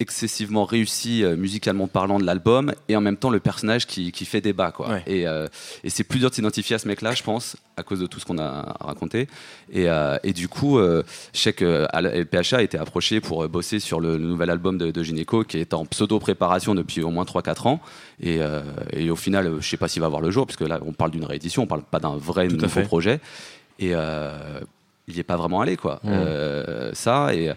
excessivement 0.00 0.64
réussi 0.64 1.24
euh, 1.24 1.36
musicalement 1.36 1.88
parlant 1.88 2.18
de 2.18 2.24
l'album 2.24 2.72
et 2.88 2.94
en 2.94 3.00
même 3.00 3.16
temps 3.16 3.30
le 3.30 3.40
personnage 3.40 3.86
qui, 3.86 4.12
qui 4.12 4.24
fait 4.24 4.40
débat 4.40 4.70
quoi. 4.70 4.88
Ouais. 4.90 5.02
Et, 5.06 5.26
euh, 5.26 5.46
et 5.82 5.90
c'est 5.90 6.04
plus 6.04 6.20
dur 6.20 6.30
de 6.30 6.34
s'identifier 6.34 6.76
à 6.76 6.78
ce 6.78 6.86
mec-là, 6.86 7.12
je 7.12 7.22
pense, 7.22 7.56
à 7.76 7.82
cause 7.82 7.98
de 8.00 8.06
tout 8.06 8.20
ce 8.20 8.24
qu'on 8.24 8.38
a 8.38 8.76
raconté. 8.80 9.26
Et, 9.72 9.88
euh, 9.88 10.16
et 10.22 10.32
du 10.32 10.46
coup, 10.48 10.78
je 10.78 11.02
sais 11.32 11.52
que 11.52 11.86
PHA 12.24 12.58
a 12.58 12.62
été 12.62 12.78
approché 12.78 13.20
pour 13.20 13.48
bosser 13.48 13.80
sur 13.80 13.98
le, 14.00 14.16
le 14.16 14.24
nouvel 14.24 14.50
album 14.50 14.78
de, 14.78 14.90
de 14.90 15.02
Gynéco 15.02 15.42
qui 15.44 15.58
est 15.58 15.74
en 15.74 15.84
pseudo 15.84 16.18
préparation 16.18 16.74
depuis 16.74 17.02
au 17.02 17.10
moins 17.10 17.24
3-4 17.24 17.68
ans. 17.68 17.80
Et, 18.22 18.38
et 18.92 19.10
au 19.10 19.16
final, 19.16 19.56
je 19.60 19.68
sais 19.68 19.76
pas 19.76 19.88
s'il 19.88 20.02
va 20.02 20.08
voir 20.08 20.20
le 20.20 20.30
jour, 20.30 20.46
puisque 20.46 20.62
là, 20.62 20.78
on 20.84 20.92
parle 20.92 21.10
d'une 21.10 21.24
réédition, 21.24 21.62
on 21.62 21.66
parle 21.66 21.82
pas 21.82 22.00
d'un 22.00 22.16
vrai 22.16 22.48
Tout 22.48 22.56
nouveau 22.56 22.68
fait. 22.68 22.82
projet. 22.82 23.20
Et 23.78 23.94
il 25.08 25.14
n'y 25.14 25.20
est 25.20 25.24
pas 25.24 25.36
vraiment 25.36 25.60
allé, 25.60 25.76
quoi. 25.76 26.00
Mm. 26.02 26.08
Euh, 26.12 26.90
ça, 26.94 27.34
et. 27.34 27.52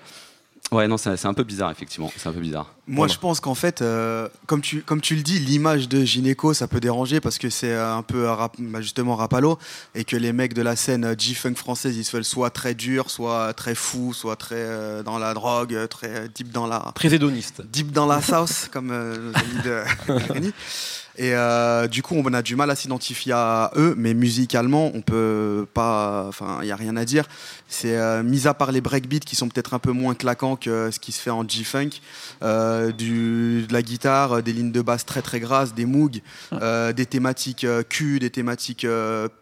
Ouais, 0.72 0.88
non, 0.88 0.96
c'est 0.98 1.18
c'est 1.18 1.28
un 1.28 1.34
peu 1.34 1.44
bizarre, 1.44 1.70
effectivement. 1.70 2.10
C'est 2.16 2.30
un 2.30 2.32
peu 2.32 2.40
bizarre. 2.40 2.74
Moi, 2.88 3.06
Voilà. 3.06 3.14
je 3.14 3.20
pense 3.20 3.40
qu'en 3.42 3.56
fait, 3.56 3.82
euh, 3.82 4.30
comme, 4.48 4.62
tu, 4.62 4.82
comme 4.84 5.02
tu 5.02 5.16
le 5.16 5.22
dis, 5.22 5.38
l'image 5.40 5.90
de 5.90 6.04
Gynéco, 6.06 6.54
ça 6.54 6.68
peut 6.68 6.80
déranger 6.80 7.20
parce 7.20 7.38
que 7.38 7.50
c'est 7.50 7.72
euh, 7.74 7.94
un 7.94 8.02
peu 8.04 8.26
rap- 8.28 8.56
bah, 8.58 8.80
justement 8.82 9.16
rapalo 9.18 9.60
et 9.96 10.06
que 10.06 10.16
les 10.16 10.32
mecs 10.32 10.54
de 10.54 10.62
la 10.62 10.78
scène 10.78 11.04
euh, 11.04 11.16
G-Funk 11.18 11.56
française, 11.56 11.98
ils 11.98 12.06
se 12.06 12.14
veulent 12.16 12.24
soit 12.24 12.50
très 12.52 12.74
durs, 12.74 13.10
soit 13.10 13.54
très 13.54 13.76
fous, 13.76 14.14
soit 14.14 14.38
très 14.38 14.56
euh, 14.58 15.04
dans 15.04 15.20
la 15.20 15.34
drogue, 15.34 15.78
très 15.90 16.30
deep 16.30 16.52
dans 16.52 16.68
la, 16.68 16.92
Très 16.96 17.14
hédoniste. 17.14 17.62
deep 17.70 17.92
dans 17.92 18.06
la 18.06 18.22
sauce, 18.22 18.70
comme 18.72 18.92
euh, 18.92 19.18
nos 19.18 19.38
amis 19.38 19.64
de. 19.66 20.52
Et 21.18 21.36
euh, 21.36 21.88
du 21.88 22.02
coup, 22.02 22.16
on 22.16 22.34
a 22.34 22.42
du 22.42 22.56
mal 22.56 22.70
à 22.70 22.76
s'identifier 22.76 23.34
à 23.34 23.72
eux, 23.76 23.96
mais 23.98 24.14
musicalement, 24.14 24.92
on 24.94 25.02
peut 25.02 25.68
pas. 25.74 26.26
Enfin, 26.28 26.60
il 26.62 26.68
y 26.68 26.72
a 26.72 26.76
rien 26.76 26.96
à 26.96 27.06
dire. 27.06 27.26
C'est 27.68 27.98
euh, 27.98 28.24
mis 28.24 28.48
à 28.48 28.54
part 28.54 28.72
les 28.72 28.82
breakbeats 28.82 29.20
qui 29.20 29.36
sont 29.36 29.50
peut-être 29.50 29.74
un 29.74 29.80
peu 29.80 29.92
moins 29.92 30.16
claquants 30.16 30.56
que 30.56 30.90
ce 30.92 31.00
qui 31.00 31.12
se 31.12 31.22
fait 31.22 31.30
en 31.30 31.48
G-funk, 31.48 31.90
euh, 32.44 32.92
du 32.92 33.66
de 33.68 33.74
la 33.74 33.82
guitare, 33.82 34.42
des 34.44 34.54
lignes 34.54 34.72
de 34.72 34.82
basse 34.82 35.06
très 35.06 35.22
très 35.22 35.40
grasses, 35.40 35.74
des 35.74 35.86
moogs, 35.86 36.22
des 36.52 37.06
thématiques 37.06 37.66
cul, 37.90 38.20
des 38.20 38.30
thématiques 38.30 38.86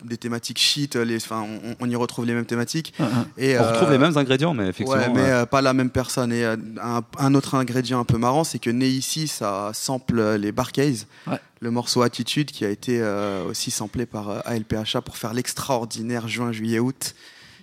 des 0.04 0.18
thématiques 0.18 0.60
shit. 0.60 0.96
Les, 0.96 1.18
enfin, 1.18 1.46
on, 1.64 1.76
on 1.80 1.90
y 1.90 1.96
retrouve 1.96 2.26
les 2.26 2.34
mêmes 2.34 2.46
thématiques. 2.46 2.94
Et, 3.38 3.58
On 3.60 3.64
retrouve 3.64 3.92
les 3.92 3.98
mêmes 3.98 4.18
ingrédients, 4.18 4.54
mais 4.54 4.68
effectivement. 4.68 5.02
Ouais, 5.02 5.10
mais 5.14 5.46
pas 5.46 5.62
la 5.62 5.74
même 5.74 5.90
personne. 5.90 6.32
Et 6.34 6.46
un, 6.46 7.04
un 7.18 7.36
autre 7.36 7.56
ingrédient 7.56 8.00
un 8.00 8.06
peu 8.06 8.18
marrant, 8.18 8.44
c'est 8.44 8.60
que 8.60 8.70
Né 8.70 8.88
ici, 8.88 9.28
ça 9.28 9.72
sample 9.74 10.36
les 10.36 10.52
Barcays. 10.52 11.06
Ouais. 11.28 11.40
Le 11.62 11.72
morceau 11.72 12.01
Attitude 12.01 12.51
qui 12.51 12.63
a 12.63 12.70
été 12.70 13.01
euh, 13.01 13.46
aussi 13.46 13.70
samplé 13.70 14.06
par 14.06 14.30
euh, 14.30 14.39
ALPHA 14.46 15.01
pour 15.01 15.18
faire 15.18 15.34
l'extraordinaire 15.34 16.28
juin, 16.28 16.54
juillet, 16.54 16.80
août. 16.80 17.16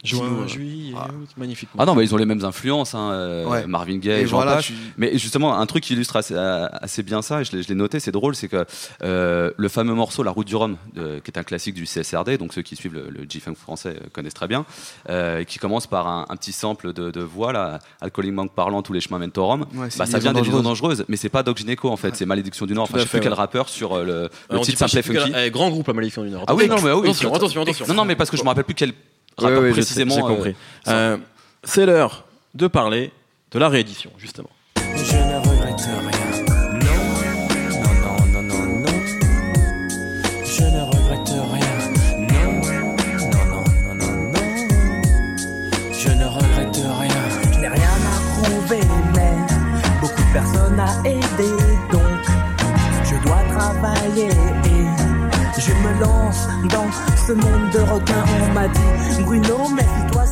Juin, 0.05 0.29
nous- 0.29 0.49
juillet, 0.49 0.95
Ah. 0.97 1.09
août, 1.09 1.29
magnifique. 1.37 1.69
Ah 1.79 1.85
non, 1.87 1.95
mais 1.95 2.05
ils 2.05 2.15
ont 2.15 2.17
les 2.17 2.27
mêmes 2.27 2.45
influences, 2.45 2.95
hein, 2.95 3.11
euh, 3.13 3.45
Ouais. 3.47 3.67
Marvin 3.67 3.99
Gaye, 3.99 4.23
Et 4.23 4.27
j'en 4.27 4.37
voilà, 4.37 4.61
tu- 4.63 4.73
Mais 4.99 5.19
justement, 5.19 5.59
un 5.59 5.67
truc 5.67 5.83
qui 5.85 5.95
illustre 5.95 6.17
assez, 6.17 6.35
euh, 6.35 6.67
assez 6.73 7.03
bien 7.03 7.23
ça, 7.23 7.41
et 7.41 7.45
je 7.45 7.57
l'ai 7.57 7.75
noté, 7.75 7.99
c'est 8.01 8.13
drôle, 8.13 8.35
c'est 8.37 8.49
que 8.49 8.65
euh, 9.03 9.51
le 9.57 9.69
fameux 9.69 9.95
morceau 9.95 10.23
La 10.23 10.31
Route 10.31 10.47
du 10.47 10.55
Rhum, 10.57 10.77
de- 10.95 11.19
qui 11.25 11.31
est 11.31 11.39
un 11.39 11.43
classique 11.43 11.75
du 11.75 11.87
CSRD, 11.87 12.39
donc 12.39 12.53
ceux 12.53 12.63
qui 12.63 12.77
suivent 12.77 12.95
le, 12.95 13.09
le 13.11 13.27
G-Funk 13.29 13.55
français 13.57 13.97
euh, 14.01 14.07
connaissent 14.13 14.35
très 14.35 14.49
bien, 14.49 14.65
euh, 15.09 15.45
qui 15.45 15.59
commence 15.59 15.87
par 15.87 16.07
un, 16.07 16.27
un 16.29 16.37
petit 16.37 16.53
sample 16.53 16.93
de, 16.93 17.11
de 17.11 17.21
voix, 17.21 17.53
là, 17.53 17.79
alcooliquement 18.01 18.47
parlant, 18.47 18.83
tous 18.83 18.93
les 18.93 19.01
chemins 19.01 19.19
mènent 19.19 19.31
au 19.37 19.47
Rhum. 19.47 19.61
Ouais, 19.75 19.89
Bah, 19.99 20.07
ça 20.07 20.19
vient 20.19 20.33
des 20.33 20.41
liaisons 20.41 20.63
dangereuse. 20.63 20.99
dangereuses, 20.99 21.05
mais 21.09 21.17
c'est 21.17 21.29
pas 21.29 21.43
Doc 21.43 21.57
Gynéco 21.59 21.89
en 21.91 21.97
fait, 21.97 22.15
c'est 22.17 22.27
Malédiction 22.27 22.67
du 22.67 22.75
Nord. 22.75 22.85
Enfin, 22.85 22.99
je 22.99 23.03
sais 23.03 23.09
plus 23.09 23.21
quel 23.21 23.33
rappeur 23.33 23.69
sur 23.69 23.95
euh, 23.95 24.05
le, 24.05 24.29
le 24.57 24.61
titre 24.61 24.87
Simple 24.87 25.03
Funky. 25.03 25.33
eh, 25.37 25.51
grand 25.51 25.71
groupe, 25.71 25.87
la 25.89 25.95
malédiction 25.95 26.23
du 26.23 26.31
Nord. 26.31 26.45
Ah 26.47 26.55
oui, 26.55 26.69
non, 26.69 26.77
mais 26.83 26.93
oui, 26.93 27.01
attention, 27.05 27.31
c'est- 27.31 27.37
attention, 27.37 27.63
attention. 27.63 27.87
Non, 27.89 27.95
non, 27.95 28.05
mais 28.05 28.15
parce 28.17 28.31
que 28.31 28.37
je 28.37 28.43
me 28.43 28.49
rappelle 28.49 28.65
plus 28.65 28.75
quel 28.75 28.93
rappeur 29.39 29.63
sais, 29.63 29.71
précisément. 29.71 30.15
J'ai 30.15 30.23
euh, 30.23 30.29
compris. 30.29 30.57
Euh, 30.89 31.17
c'est 31.65 31.87
l'heure 31.87 32.25
de 32.55 32.67
parler 32.67 33.13
de 33.53 33.59
la 33.59 33.69
réédition, 33.69 34.11
justement. 34.19 34.51
Je 34.77 35.17
ne 35.17 35.37
regrette 35.39 35.81
rien. 35.81 36.27
Non, 36.81 37.85
non, 38.03 38.17
non, 38.33 38.43
non, 38.43 38.43
non, 38.43 38.67
non. 38.81 38.99
Je 40.45 40.65
ne 40.65 40.83
regrette 40.83 41.29
rien. 41.29 41.75
Non, 42.19 42.51
non, 42.63 43.35
non, 43.35 43.65
non, 43.85 43.95
non, 43.95 44.13
non. 44.33 44.47
Je 45.93 46.11
ne 46.11 46.25
regrette 46.25 46.77
rien. 46.77 47.23
Je 47.53 47.59
n'ai 47.61 47.69
rien 47.69 47.91
à 47.91 48.43
prouver, 48.43 48.81
mais 49.15 49.35
beaucoup 50.01 50.23
de 50.23 50.33
personnes 50.33 50.81
à 50.81 51.09
aider. 51.09 51.16
Dans 56.71 56.91
ce 57.27 57.33
monde 57.33 57.71
de 57.73 57.79
requins. 57.79 58.25
On 58.49 58.53
m'a 58.53 58.69
dit, 58.69 59.23
Bruno, 59.23 59.57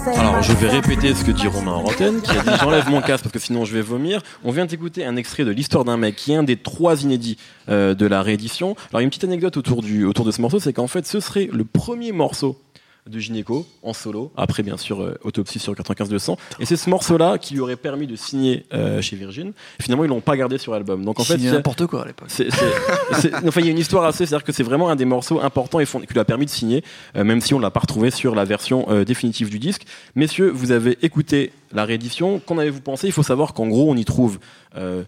c'est 0.05 0.17
Alors, 0.19 0.43
je 0.43 0.53
vais 0.53 0.69
répéter 0.69 1.15
ce 1.15 1.25
que 1.25 1.31
dit 1.31 1.47
Romain 1.47 1.73
en 1.73 1.85
antenne, 1.85 2.21
qui 2.21 2.31
a 2.31 2.43
dit 2.43 2.51
J'enlève 2.61 2.89
mon 2.91 3.01
casque 3.01 3.25
parce 3.25 3.33
que 3.33 3.39
sinon 3.39 3.65
je 3.65 3.75
vais 3.75 3.81
vomir. 3.81 4.23
On 4.45 4.51
vient 4.51 4.67
d'écouter 4.67 5.05
un 5.05 5.17
extrait 5.17 5.45
de 5.45 5.51
l'histoire 5.51 5.85
d'un 5.85 5.97
mec 5.97 6.17
qui 6.17 6.33
est 6.33 6.37
un 6.37 6.43
des 6.43 6.57
trois 6.57 7.03
inédits 7.03 7.39
euh, 7.69 7.95
de 7.95 8.07
la 8.07 8.23
réédition. 8.23 8.77
Alors, 8.91 9.01
une 9.01 9.09
petite 9.09 9.25
anecdote 9.25 9.57
autour, 9.57 9.83
du, 9.83 10.05
autour 10.05 10.25
de 10.25 10.31
ce 10.31 10.41
morceau 10.41 10.59
c'est 10.59 10.73
qu'en 10.73 10.89
fait, 10.89 11.07
ce 11.07 11.21
serait 11.21 11.49
le 11.53 11.65
premier 11.65 12.13
morceau 12.13 12.59
de 13.07 13.19
Gynéco 13.19 13.67
en 13.83 13.93
solo, 13.93 14.33
après 14.35 14.63
bien 14.63 14.79
sûr 14.79 15.03
euh, 15.03 15.19
Autopsie 15.25 15.59
sur 15.59 15.75
95-200. 15.75 16.39
Et 16.61 16.65
c'est 16.65 16.77
ce 16.77 16.89
morceau-là 16.89 17.37
qui 17.37 17.53
lui 17.53 17.61
aurait 17.61 17.77
permis 17.77 18.07
de 18.07 18.17
signer 18.17 18.65
euh, 18.73 19.03
chez 19.03 19.15
Virgin. 19.17 19.53
Finalement, 19.79 20.05
ils 20.05 20.09
l'ont 20.09 20.23
pas 20.23 20.37
gardé 20.39 20.57
sur 20.57 20.73
l'album. 20.73 21.05
Donc 21.05 21.21
en 21.21 21.25
fait, 21.25 21.37
n'importe 21.37 21.87
quoi 21.87 22.05
à 22.05 22.07
l'époque. 22.07 22.29
enfin, 23.47 23.61
il 23.61 23.67
y 23.67 23.69
a 23.69 23.73
une 23.73 23.79
histoire 23.79 24.05
assez, 24.05 24.25
c'est-à-dire 24.25 24.45
que 24.45 24.53
c'est 24.53 24.63
vraiment 24.63 24.89
un 24.89 24.97
des 24.97 25.05
morceaux 25.05 25.41
importants 25.41 25.81
et 25.81 25.85
fond- 25.87 26.01
qui 26.01 26.13
lui 26.13 26.21
a 26.21 26.25
permis 26.25 26.47
de 26.47 26.51
signer, 26.51 26.83
euh, 27.17 27.25
même 27.25 27.41
si 27.43 27.53
on 27.55 27.59
l'a 27.59 27.71
pas 27.71 27.81
retrouvé 27.81 28.11
sur 28.11 28.35
la 28.35 28.45
version 28.45 28.87
euh, 28.89 29.05
définitive 29.05 29.51
du 29.51 29.59
disque. 29.59 29.83
Messieurs, 30.15 30.49
vous 30.51 30.73
avez 30.73 30.97
écouté 31.03 31.53
la 31.73 31.85
réédition. 31.85 32.39
Qu'en 32.41 32.57
avez-vous 32.59 32.81
pensé? 32.81 33.07
Il 33.07 33.13
faut 33.13 33.23
savoir 33.23 33.53
qu'en 33.53 33.67
gros, 33.67 33.91
on 33.91 33.97
y 33.97 34.05
trouve 34.07 34.39
euh, 34.77 35.05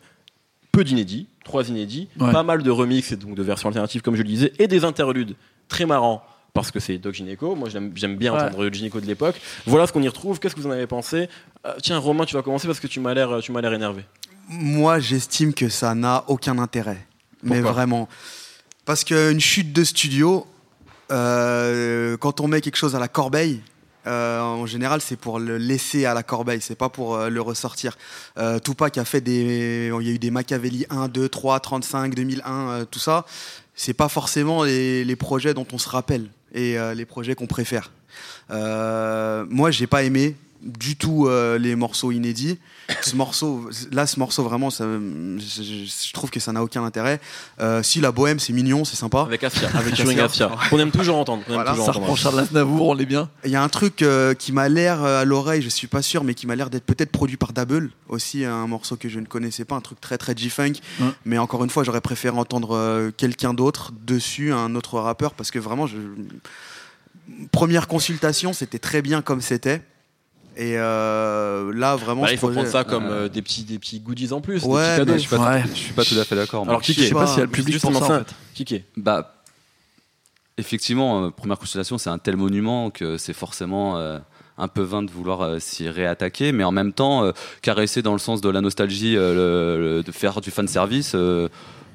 peu 0.73 0.85
d'inédits, 0.85 1.29
trois 1.45 1.69
inédits, 1.71 2.09
Ouais. 2.21 2.31
pas 2.33 2.43
mal 2.43 2.63
de 2.63 2.71
remixes 2.71 3.13
et 3.13 3.17
donc 3.17 3.35
de 3.35 3.43
versions 3.43 3.69
alternatives, 3.71 4.03
comme 4.03 4.17
je 4.17 4.23
le 4.23 4.29
disais, 4.29 4.53
et 4.59 4.67
des 4.69 4.85
interludes 4.85 5.35
très 5.69 5.87
marrants. 5.87 6.23
Parce 6.57 6.71
que 6.73 6.81
c'est 6.81 6.99
Doc 6.99 7.15
Gynéco, 7.15 7.55
moi 7.55 7.69
j'aime, 7.69 7.91
bien 7.91 8.33
Ouais. 8.35 8.41
entendre 8.43 8.65
le 8.65 8.71
Gynéco 8.73 9.01
de 9.01 9.07
l'époque. 9.07 9.41
Voilà 9.67 9.87
ce 9.87 9.93
qu'on 9.93 10.03
y 10.03 10.09
retrouve. 10.09 10.41
Qu'est-ce 10.41 10.55
que 10.57 10.61
vous 10.61 10.67
en 10.67 10.73
avez 10.73 10.87
pensé 10.89 11.29
Euh, 11.65 11.75
Tiens, 11.83 11.99
Romain, 11.99 12.25
tu 12.25 12.35
vas 12.35 12.43
commencer 12.43 12.67
parce 12.67 12.81
que 12.81 12.87
tu 12.89 12.99
m'as 13.01 13.15
l'air, 13.15 13.39
tu 13.41 13.53
m'as 13.53 13.61
l'air 13.61 13.73
énervé. 13.73 14.05
Moi, 14.49 14.99
j'estime 15.01 15.53
que 15.55 15.69
ça 15.69 15.95
n'a 15.95 16.25
aucun 16.29 16.59
intérêt. 16.59 17.07
mais 17.43 17.61
vraiment. 17.61 18.09
Parce 18.85 19.05
qu'une 19.05 19.41
chute 19.41 19.73
de 19.73 19.85
studio, 19.85 20.47
euh, 21.13 22.17
quand 22.17 22.41
on 22.41 22.49
met 22.49 22.61
quelque 22.61 22.77
chose 22.77 22.95
à 22.97 22.99
la 22.99 23.09
corbeille, 23.09 23.61
euh, 24.07 24.41
en 24.41 24.67
général, 24.67 25.01
c'est 25.01 25.17
pour 25.17 25.39
le 25.41 25.59
laisser 25.59 26.05
à 26.07 26.15
la 26.15 26.23
corbeille, 26.23 26.61
c'est 26.61 26.77
pas 26.77 26.89
pour 26.89 27.17
euh, 27.17 27.29
le 27.29 27.41
ressortir. 27.41 27.99
Euh, 28.39 28.59
Tupac 28.61 28.97
a 28.99 29.05
fait 29.05 29.21
des. 29.21 29.91
Il 30.01 30.07
y 30.07 30.11
a 30.11 30.13
eu 30.15 30.19
des 30.19 30.31
Machiavelli 30.31 30.87
1, 30.91 31.09
2, 31.09 31.29
3, 31.29 31.59
35, 31.61 32.15
2001, 32.15 32.69
euh, 32.71 32.85
tout 32.85 33.01
ça. 33.01 33.27
C'est 33.75 33.95
pas 33.95 34.09
forcément 34.09 34.63
les, 34.65 35.05
les 35.05 35.17
projets 35.17 35.55
dont 35.55 35.67
on 35.73 35.79
se 35.79 35.89
rappelle 35.89 36.29
et 36.53 36.79
euh, 36.79 36.95
les 36.95 37.05
projets 37.05 37.35
qu'on 37.35 37.47
préfère. 37.47 37.93
Euh, 38.51 39.45
moi, 39.49 39.71
j'ai 39.71 39.87
pas 39.87 40.03
aimé 40.03 40.37
du 40.63 40.97
tout 40.97 41.27
euh, 41.27 41.59
les 41.59 41.77
morceaux 41.77 42.13
inédits. 42.13 42.59
Ce 43.03 43.17
morceau, 43.17 43.69
là, 43.93 44.07
ce 44.07 44.19
morceau 44.19 44.43
vraiment, 44.43 44.71
ça, 44.71 44.85
je, 44.85 46.13
trouve 46.13 46.31
que 46.31 46.41
ça 46.41 46.53
n'a 46.53 46.63
aucun 46.63 46.85
intérêt. 46.85 47.21
Euh, 47.61 47.83
si 47.83 48.01
la 48.01 48.13
bohème, 48.13 48.39
c'est 48.39 48.53
mignon, 48.53 48.85
c'est 48.85 48.97
sympa. 48.97 49.23
Avec 49.23 49.45
Afia, 49.45 49.69
Avec 49.75 49.99
Afia. 49.99 50.25
Afia. 50.25 50.51
Qu'on 50.71 50.79
aime 50.79 50.91
toujours 50.91 51.17
entendre. 51.17 51.43
aime 51.49 51.55
Voilà, 51.55 51.71
toujours 51.71 51.87
Ça 51.87 51.93
reprend 51.93 52.17
Charles 52.17 52.41
Aznavour, 52.41 52.89
on 52.89 52.95
l'est 52.95 53.07
bien. 53.07 53.29
Il 53.45 53.51
y 53.51 53.57
a 53.57 53.63
un 53.63 53.69
truc 53.69 54.03
euh, 54.03 54.35
qui 54.35 54.53
m'a 54.53 54.69
l'air 54.69 55.03
euh, 55.03 55.23
à 55.23 55.25
l'oreille, 55.25 55.63
je 55.63 55.69
suis 55.69 55.87
pas 55.87 56.03
sûr, 56.03 56.25
mais 56.25 56.35
qui 56.35 56.47
m'a 56.47 56.57
l'air 56.57 56.71
d'être 56.71 56.85
peut-être 56.85 57.11
produit 57.11 57.37
par 57.37 57.53
Double, 57.53 57.91
aussi 58.09 58.45
un 58.45 58.67
morceau 58.67 58.97
que 58.97 59.09
je 59.09 59.21
ne 59.21 59.27
connaissais 59.27 59.65
pas, 59.65 59.77
un 59.77 59.81
truc 59.81 60.01
très 60.01 60.19
très 60.19 60.37
G-funk. 60.37 60.75
Mais 61.25 61.39
encore 61.39 61.65
une 61.65 61.71
fois, 61.71 61.85
j'aurais 61.85 62.01
préféré 62.01 62.37
entendre 62.37 62.77
euh, 62.77 63.11
quelqu'un 63.17 63.55
d'autre 63.55 63.93
dessus, 64.05 64.53
un 64.53 64.75
autre 64.75 64.99
rappeur, 64.99 65.35
parce 65.35 65.51
que 65.51 65.59
vraiment, 65.59 65.87
je... 65.87 65.97
première 67.53 67.89
consultation, 67.89 68.53
c'était 68.53 68.79
très 68.79 69.03
bien 69.03 69.23
comme 69.23 69.41
c'était. 69.41 69.83
Et 70.59 70.79
euh, 70.79 71.71
là, 71.75 71.97
vraiment, 71.97 72.23
Bah, 72.23 72.29
il 72.33 72.39
faut 72.39 72.47
projet- 72.47 72.61
prendre 72.61 72.71
ça 72.73 72.85
comme 72.85 73.05
euh, 73.07 73.25
euh, 73.25 73.29
des, 73.29 73.43
petits, 73.43 73.63
des 73.65 73.79
petits 73.79 74.01
goodies 74.01 74.33
en 74.33 74.41
plus, 74.41 74.63
Ouais, 74.65 74.83
des 74.83 74.89
petits 74.89 74.97
cadeaux. 74.99 75.13
Je 75.13 75.19
suis 75.19 75.29
pas, 75.29 75.51
Ouais. 75.55 75.63
je 75.69 75.79
suis 75.79 75.93
pas 75.93 76.05
tout 76.05 76.15
à 76.19 76.25
fait 76.25 76.35
d'accord. 76.37 76.67
Alors, 76.69 76.81
qui 76.81 76.93
Je 76.93 76.97
sais 76.97 77.03
est 77.03 77.05
Je 77.05 77.09
sais 77.11 77.15
pas 77.15 77.27
s'il 77.27 77.39
y 77.39 77.43
a 77.43 77.45
le 77.45 77.51
public 77.51 77.79
pour 77.81 77.93
ça, 77.93 78.05
en 78.05 78.25
fait. 78.25 78.65
Qui 78.65 78.75
est 78.75 78.85
Bah, 78.97 79.35
effectivement, 80.59 81.25
euh, 81.27 81.31
première 81.31 81.59
consultation, 81.59 81.99
c'est 81.99 82.11
un 82.11 82.19
tel 82.19 82.37
monument 82.37 82.91
que 82.91 83.19
c'est 83.19 83.33
forcément 83.35 83.99
euh, 83.99 84.19
un 84.59 84.69
peu 84.69 84.83
vain 84.83 85.03
de 85.03 85.11
vouloir 85.11 85.43
euh, 85.43 85.59
s'y 85.59 85.89
réattaquer, 85.89 86.53
mais 86.53 86.65
en 86.65 86.73
même 86.73 86.93
temps, 86.95 87.25
euh, 87.25 87.33
caresser 87.61 88.01
dans 88.01 88.13
le 88.15 88.19
sens 88.19 88.41
de 88.41 88.49
la 88.49 88.63
nostalgie, 88.63 89.17
euh, 89.17 89.35
le- 89.77 89.97
le- 89.99 90.03
de 90.03 90.13
faire 90.13 90.41
du 90.41 90.51
fan 90.51 90.67
service, 90.67 91.13
euh, 91.15 91.49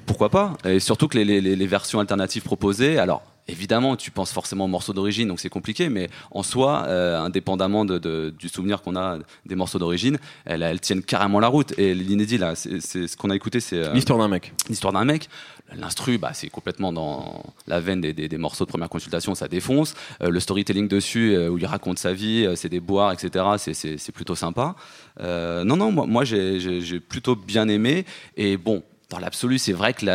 pourquoi 0.06 0.28
pas? 0.30 0.52
Et 0.64 0.78
surtout 0.78 1.08
que 1.08 1.18
les- 1.18 1.40
les 1.40 1.66
versions 1.66 1.98
alternatives 1.98 2.42
proposées, 2.42 2.98
alors 2.98 3.22
évidemment, 3.48 3.96
tu 3.96 4.10
penses 4.10 4.32
forcément 4.32 4.64
au 4.64 4.68
morceau 4.68 4.92
d'origine, 4.92 5.28
donc 5.28 5.40
c'est 5.40 5.48
compliqué, 5.48 5.88
mais 5.88 6.08
en 6.30 6.42
soi, 6.42 6.84
euh, 6.86 7.18
indépendamment 7.20 7.84
de, 7.84 7.98
de- 7.98 8.32
du 8.38 8.48
souvenir 8.48 8.82
qu'on 8.82 8.96
a 8.96 9.18
des 9.46 9.54
morceaux 9.54 9.78
d'origine, 9.78 10.18
elles, 10.44 10.62
elles 10.62 10.80
tiennent 10.80 11.02
carrément 11.02 11.40
la 11.40 11.48
route. 11.48 11.76
Et 11.78 11.94
l'inédit, 11.94 12.38
là, 12.38 12.54
c'est 12.54 12.80
ce 12.80 13.16
qu'on 13.16 13.30
a 13.30 13.36
écouté, 13.36 13.60
c'est 13.60 13.76
euh, 13.78 13.92
L'histoire 13.92 14.18
d'un 14.18 14.28
mec. 14.28 14.52
l'histoire 14.68 14.92
d'un 14.92 15.04
mec. 15.04 15.28
L'instru, 15.74 16.18
bah, 16.18 16.32
c'est 16.34 16.50
complètement 16.50 16.92
dans 16.92 17.42
la 17.66 17.80
veine 17.80 18.00
des, 18.02 18.12
des- 18.12 18.28
des 18.28 18.36
morceaux 18.38 18.64
de 18.66 18.68
première 18.70 18.90
consultation, 18.90 19.34
ça 19.34 19.48
défonce. 19.48 19.94
Euh, 20.22 20.28
le 20.28 20.38
storytelling 20.38 20.86
dessus, 20.86 21.36
où 21.48 21.56
il 21.58 21.64
raconte 21.66 21.98
sa 21.98 22.12
vie, 22.12 22.46
c'est 22.56 22.68
des 22.68 22.80
boires, 22.80 23.12
etc., 23.12 23.44
c'est- 23.56 24.12
plutôt 24.12 24.34
sympa. 24.34 24.74
Non, 25.20 25.76
non, 25.76 25.90
moi, 25.92 26.06
moi 26.06 26.24
j'ai 26.24 27.00
plutôt 27.00 27.34
bien 27.36 27.68
aimé. 27.68 28.04
Et 28.36 28.56
bon, 28.58 28.82
dans 29.12 29.18
l'absolu, 29.18 29.58
c'est 29.58 29.74
vrai 29.74 29.92
que 29.92 30.06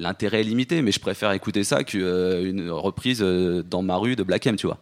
l'intérêt 0.00 0.40
est 0.40 0.44
limité, 0.44 0.80
mais 0.80 0.90
je 0.90 1.00
préfère 1.00 1.32
écouter 1.32 1.64
ça 1.64 1.84
qu'une 1.84 2.70
reprise 2.70 3.20
euh, 3.22 3.62
dans 3.62 3.82
ma 3.82 3.96
rue 3.96 4.16
de 4.16 4.22
Black 4.22 4.46
M, 4.46 4.56
tu 4.56 4.66
vois. 4.66 4.78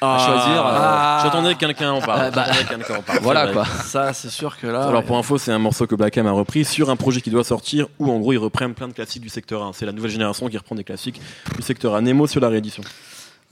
À 0.00 0.18
choisir, 0.18 0.66
euh, 0.66 1.22
J'attendais 1.22 1.54
que 1.54 1.60
quelqu'un 1.60 1.92
en 1.92 2.00
parle. 2.00 2.20
Ah, 2.20 2.30
bah. 2.30 2.46
En 2.96 3.02
parle. 3.02 3.18
Voilà, 3.22 3.52
quoi. 3.52 3.64
Ça, 3.64 4.12
c'est 4.12 4.30
sûr 4.30 4.58
que 4.58 4.66
là. 4.66 4.82
Alors 4.82 5.04
pour 5.04 5.16
info, 5.16 5.38
c'est 5.38 5.52
un 5.52 5.58
morceau 5.58 5.86
que 5.86 5.94
Black 5.94 6.16
M 6.16 6.26
a 6.26 6.32
repris 6.32 6.64
sur 6.64 6.90
un 6.90 6.96
projet 6.96 7.20
qui 7.20 7.30
doit 7.30 7.44
sortir 7.44 7.86
où 7.98 8.10
en 8.10 8.18
gros 8.18 8.32
ils 8.32 8.38
reprennent 8.38 8.74
plein 8.74 8.88
de 8.88 8.92
classiques 8.92 9.22
du 9.22 9.28
secteur 9.28 9.62
1. 9.62 9.72
C'est 9.72 9.86
la 9.86 9.92
nouvelle 9.92 10.10
génération 10.10 10.48
qui 10.48 10.58
reprend 10.58 10.74
des 10.74 10.84
classiques 10.84 11.20
du 11.56 11.62
secteur 11.62 11.94
1. 11.94 12.02
Nemo 12.02 12.26
sur 12.26 12.40
la 12.40 12.48
réédition. 12.48 12.82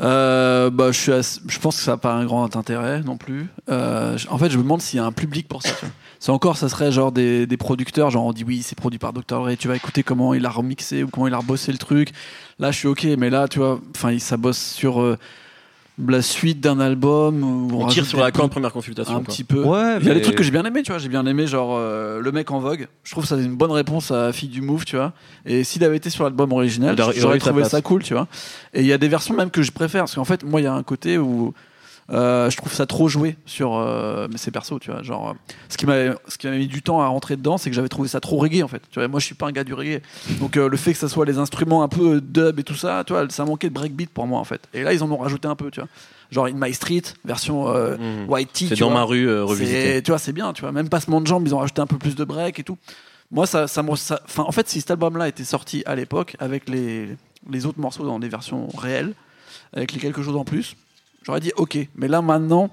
Euh, 0.01 0.71
bah, 0.71 0.93
je, 0.93 1.23
je 1.47 1.59
pense 1.59 1.77
que 1.77 1.83
ça 1.83 1.93
n'a 1.93 1.97
pas 1.99 2.15
un 2.15 2.25
grand 2.25 2.57
intérêt 2.57 3.03
non 3.03 3.17
plus. 3.17 3.49
Euh, 3.69 4.17
en 4.31 4.39
fait, 4.39 4.51
je 4.51 4.57
me 4.57 4.63
demande 4.63 4.81
s'il 4.81 4.99
y 4.99 5.01
a 5.01 5.05
un 5.05 5.13
public 5.13 5.47
pour 5.47 5.63
ça. 5.63 5.75
C'est 6.19 6.33
encore, 6.33 6.57
ça 6.57 6.69
serait 6.69 6.93
genre 6.93 7.13
des, 7.13 7.47
des 7.47 7.57
producteurs, 7.57 8.11
genre 8.11 8.25
on 8.25 8.33
dit 8.33 8.45
oui, 8.45 8.63
c'est 8.63 8.77
produit 8.77 8.99
par 8.99 9.13
Dr. 9.13 9.23
Dre, 9.41 9.57
tu 9.59 9.69
vas 9.69 9.77
écouter 9.77 10.03
comment 10.03 10.35
il 10.35 10.45
a 10.47 10.51
remixé 10.51 11.03
ou 11.03 11.09
comment 11.09 11.27
il 11.27 11.35
a 11.35 11.39
rebossé 11.39 11.73
le 11.73 11.79
truc. 11.79 12.11
Là, 12.59 12.71
je 12.71 12.79
suis 12.79 12.89
ok, 12.89 13.07
mais 13.19 13.31
là, 13.31 13.49
tu 13.49 13.59
vois, 13.59 13.81
ça 14.19 14.37
bosse 14.37 14.59
sur 14.59 15.01
euh, 15.01 15.19
la 16.09 16.23
suite 16.23 16.61
d'un 16.61 16.81
album. 16.81 17.43
Où 17.43 17.77
On, 17.77 17.85
on 17.85 17.87
tire 17.89 18.07
sur 18.07 18.21
la 18.21 18.31
corde 18.31 18.51
première 18.51 18.73
consultation. 18.73 19.15
un 19.15 19.19
quoi. 19.19 19.27
petit 19.27 19.45
peu. 19.45 19.63
Ouais, 19.63 19.99
Il 20.01 20.07
y 20.07 20.11
a 20.11 20.15
des 20.15 20.23
trucs 20.23 20.37
que 20.37 20.43
j'ai 20.43 20.51
bien 20.51 20.65
aimé, 20.65 20.83
tu 20.83 20.91
vois. 20.93 20.99
J'ai 20.99 21.09
bien 21.09 21.27
aimé, 21.27 21.47
genre 21.47 21.77
euh, 21.79 22.21
le 22.21 22.33
mec 22.33 22.51
en 22.51 22.59
vogue. 22.61 22.89
Je 23.05 23.11
trouve 23.11 23.25
que 23.25 23.29
ça 23.29 23.37
c'est 23.37 23.45
une 23.45 23.57
bonne 23.57 23.73
réponse 23.73 24.11
à 24.11 24.33
Fille 24.33 24.49
du 24.49 24.63
Move, 24.63 24.85
tu 24.85 24.97
vois. 24.97 25.13
Et 25.47 25.65
s'il 25.65 25.85
avait 25.85 25.97
été 25.97 26.11
sur 26.11 26.25
l'album 26.25 26.53
original, 26.53 26.97
j'aurais 27.17 27.39
trouvé 27.39 27.65
ça 27.65 27.81
cool, 27.83 28.03
tu 28.03 28.15
vois. 28.15 28.27
Et 28.75 28.81
il 28.81 28.87
y 28.87 28.93
a 28.93 28.99
des 28.99 29.09
versions 29.09 29.35
même 29.35 29.51
que 29.51 29.63
je 29.63 29.73
préfère, 29.73 30.03
parce 30.03 30.15
qu'en 30.15 30.25
fait, 30.25 30.45
moi, 30.45 30.61
il 30.61 30.65
y 30.65 30.67
a 30.69 30.75
un 30.75 30.83
côté 30.83 31.19
où 31.19 31.53
je 32.11 32.57
trouve 32.57 32.73
ça 32.73 32.87
trop 32.87 33.09
joué 33.09 33.37
sur 33.46 33.77
euh, 33.77 34.27
mais 34.31 34.38
ces 34.38 34.51
persos, 34.51 34.81
tu 34.81 34.90
vois. 34.90 35.03
Genre, 35.03 35.31
euh, 35.31 35.33
ce 35.68 35.77
qui 35.77 35.87
m'a 35.87 35.94
ce 36.29 36.38
qui 36.38 36.46
m'a 36.49 36.57
mis 36.57 36.66
du 36.66 36.83
temps 36.83 37.01
à 37.01 37.07
rentrer 37.07 37.37
dedans, 37.37 37.57
c'est 37.59 37.70
que 37.70 37.77
j'avais 37.77 37.88
trouvé 37.88 38.09
ça 38.09 38.20
trop 38.20 38.37
reggae, 38.38 38.62
en 38.62 38.68
fait. 38.68 38.83
Tu 38.90 38.99
vois, 38.99 39.07
moi, 39.09 39.20
je 39.20 39.27
suis 39.27 39.35
pas 39.35 39.46
un 39.46 39.53
gars 39.53 39.64
du 39.64 39.75
reggae. 39.75 40.01
Donc, 40.40 40.57
euh, 40.57 40.68
le 40.68 40.77
fait 40.77 40.92
que 40.92 40.99
ça 40.99 41.09
soit 41.09 41.25
les 41.27 41.38
instruments 41.38 41.83
un 41.83 41.88
peu 41.88 42.16
euh, 42.16 42.20
dub 42.20 42.59
et 42.59 42.64
tout 42.64 42.75
ça, 42.75 43.05
tu 43.07 43.12
vois, 43.12 43.29
ça 43.31 43.44
manquait 43.44 43.68
de 43.68 43.75
breakbeat 43.75 44.11
pour 44.11 44.27
moi, 44.27 44.40
en 44.40 44.44
fait. 44.44 44.62
Et 44.75 44.83
là, 44.83 44.92
ils 44.92 45.03
en 45.05 45.11
ont 45.11 45.18
rajouté 45.18 45.46
un 45.49 45.55
peu, 45.57 45.70
tu 45.70 45.81
vois. 45.81 45.88
Genre, 46.31 46.46
In 46.46 46.53
My 46.55 46.73
Street, 46.75 47.03
version 47.25 47.68
euh, 47.75 47.96
Mhm. 47.96 48.29
White 48.31 48.51
C'est 48.68 48.79
dans 48.79 48.87
vois. 48.90 48.99
ma 49.01 49.05
rue 49.05 49.29
euh, 49.29 49.44
revisité. 49.44 50.03
Tu 50.03 50.11
vois, 50.11 50.18
c'est 50.18 50.33
bien, 50.33 50.53
tu 50.53 50.62
vois. 50.62 50.73
Même 50.73 50.88
passement 50.88 51.20
de 51.20 51.27
jambes, 51.27 51.44
ils 51.46 51.55
ont 51.55 51.59
rajouté 51.59 51.81
un 51.81 51.87
peu 51.87 51.99
plus 51.99 52.14
de 52.16 52.25
break 52.25 52.59
et 52.59 52.62
tout. 52.64 52.79
Moi, 53.33 53.46
ça, 53.46 53.68
ça, 53.68 53.85
ça- 53.96 54.20
en 54.38 54.51
fait, 54.53 54.68
si 54.68 54.81
cet 54.81 54.90
album-là 54.90 55.29
était 55.29 55.44
sorti 55.44 55.83
à 55.87 55.94
l'époque 55.94 56.35
avec 56.40 56.68
les, 56.68 57.09
les 57.49 57.66
autres 57.66 57.79
morceaux 57.81 58.05
dans 58.05 58.18
des 58.18 58.29
versions 58.29 58.66
réelles, 58.77 59.12
avec 59.73 59.92
les 59.92 60.01
quelque 60.01 60.23
chose 60.23 60.35
en 60.37 60.44
plus, 60.44 60.75
j'aurais 61.25 61.41
dit 61.41 61.53
ok. 61.57 61.79
Mais 61.97 62.09
là, 62.09 62.23
maintenant, 62.23 62.71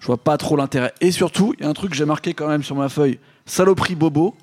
je 0.00 0.06
vois 0.06 0.16
pas 0.18 0.36
trop 0.36 0.56
l'intérêt. 0.56 0.92
Et 1.00 1.10
surtout, 1.10 1.54
il 1.58 1.64
y 1.64 1.66
a 1.66 1.70
un 1.70 1.74
truc 1.74 1.90
que 1.90 1.96
j'ai 1.96 2.04
marqué 2.04 2.34
quand 2.34 2.48
même 2.48 2.62
sur 2.62 2.76
ma 2.76 2.88
feuille 2.88 3.18
saloperie 3.44 3.94
Bobo. 3.94 4.34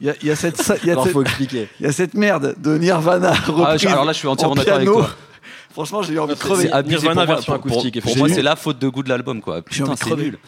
Il 0.00 0.06
y 0.06 0.10
a, 0.10 0.14
il 0.20 0.28
y 0.28 0.30
a 0.30 0.36
cette, 0.36 0.60
il 0.82 0.88
y 0.88 0.90
a 0.90 0.92
Alors 0.92 1.04
cette- 1.04 1.12
faut 1.14 1.22
expliquer. 1.22 1.68
il 1.80 1.86
y 1.86 1.88
a 1.88 1.92
cette 1.92 2.14
merde 2.14 2.54
de 2.58 2.76
Nirvana 2.76 3.32
Ah, 3.34 3.50
reprise 3.50 3.86
alors 3.86 4.04
là, 4.04 4.12
je 4.12 4.18
suis 4.18 4.28
entièrement 4.28 4.52
en 4.52 4.56
d'accord 4.56 4.74
avec 4.74 4.88
toi. 4.88 5.08
Franchement, 5.72 6.02
j'ai 6.02 6.14
eu 6.14 6.18
envie 6.18 6.34
de 6.34 6.38
C'est 6.38 6.44
crever. 6.44 6.72
abusé 6.72 6.96
Nirvana 7.08 7.26
pour 7.26 7.34
version 7.34 7.52
pour- 7.54 7.62
pour- 7.62 7.72
acoustique, 7.72 7.94
Pour, 7.94 7.98
effectivement. 8.10 8.26
moi, 8.28 8.34
c'est 8.34 8.42
la 8.42 8.56
faute 8.56 8.78
de 8.78 8.88
goût 8.88 9.02
de 9.02 9.08
l'album, 9.08 9.40
quoi. 9.40 9.62
Putain, 9.62 9.84
de 9.84 9.90
c'est 9.90 10.04
crever. 10.06 10.24
nul. 10.24 10.38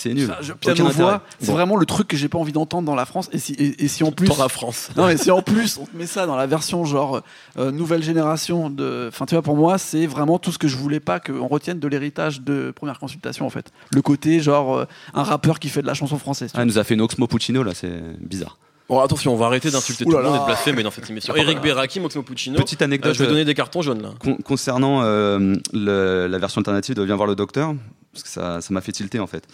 C'est 0.00 0.14
nul. 0.14 0.26
Ça, 0.28 0.54
piano 0.54 0.88
voix, 0.88 1.22
c'est 1.40 1.52
vraiment 1.52 1.76
le 1.76 1.84
truc 1.84 2.08
que 2.08 2.16
j'ai 2.16 2.28
pas 2.28 2.38
envie 2.38 2.52
d'entendre 2.52 2.86
dans 2.86 2.94
la 2.94 3.04
France. 3.04 3.28
Et 3.32 3.38
si, 3.38 3.52
et, 3.52 3.84
et 3.84 3.88
si 3.88 4.02
en 4.02 4.12
plus, 4.12 4.26
Pour 4.28 4.38
la 4.38 4.48
France. 4.48 4.88
non 4.96 5.06
mais 5.06 5.16
si 5.18 5.30
en 5.30 5.42
plus 5.42 5.76
on 5.78 5.84
te 5.84 5.94
met 5.96 6.06
ça 6.06 6.24
dans 6.26 6.36
la 6.36 6.46
version 6.46 6.84
genre 6.84 7.20
euh, 7.58 7.70
nouvelle 7.70 8.02
génération 8.02 8.70
de, 8.70 9.06
enfin 9.08 9.26
tu 9.26 9.34
vois 9.34 9.42
pour 9.42 9.56
moi 9.56 9.76
c'est 9.78 10.06
vraiment 10.06 10.38
tout 10.38 10.52
ce 10.52 10.58
que 10.58 10.68
je 10.68 10.76
voulais 10.76 11.00
pas 11.00 11.20
qu'on 11.20 11.46
retienne 11.48 11.78
de 11.78 11.86
l'héritage 11.88 12.40
de 12.40 12.70
première 12.74 12.98
consultation 12.98 13.44
en 13.46 13.50
fait. 13.50 13.70
Le 13.92 14.00
côté 14.02 14.40
genre 14.40 14.76
euh, 14.78 14.84
un 15.14 15.22
rappeur 15.22 15.58
qui 15.58 15.68
fait 15.68 15.82
de 15.82 15.86
la 15.86 15.94
chanson 15.94 16.18
française. 16.18 16.50
Ah, 16.54 16.62
il 16.62 16.66
nous 16.66 16.78
a 16.78 16.84
fait 16.84 16.94
une 16.94 17.02
Oxmo 17.02 17.26
Puccino, 17.26 17.62
là, 17.62 17.72
c'est 17.74 18.00
bizarre. 18.20 18.56
Bon 18.88 18.98
attention, 19.00 19.32
on 19.32 19.36
va 19.36 19.46
arrêter 19.46 19.70
d'insulter 19.70 20.04
Ouh 20.04 20.10
tout 20.10 20.16
le 20.16 20.24
monde 20.24 20.34
et 20.34 20.38
de 20.40 20.44
blasphémer 20.46 20.82
dans 20.82 20.90
cette 20.90 21.08
émission. 21.08 21.32
Eric 21.36 21.60
Beraki, 21.60 22.00
Moxmo 22.00 22.22
Puccino. 22.22 22.58
Petite 22.58 22.82
Euh, 22.82 22.86
anecdote. 22.86 23.14
je 23.14 23.18
vais 23.20 23.26
euh, 23.26 23.28
donner 23.30 23.44
des 23.44 23.54
cartons 23.54 23.82
jaunes 23.82 24.02
là. 24.02 24.10
Con- 24.18 24.38
concernant 24.44 25.02
euh, 25.04 25.54
le- 25.72 26.26
la 26.26 26.38
version 26.38 26.58
alternative 26.60 26.96
de 26.96 27.02
Viens 27.04 27.14
voir 27.14 27.28
le 27.28 27.36
docteur, 27.36 27.74
parce 28.12 28.24
que 28.24 28.28
ça 28.28 28.60
ça 28.60 28.74
m'a 28.74 28.80
fait 28.80 28.90
tilter 28.92 29.20
en 29.20 29.28
fait. 29.28 29.44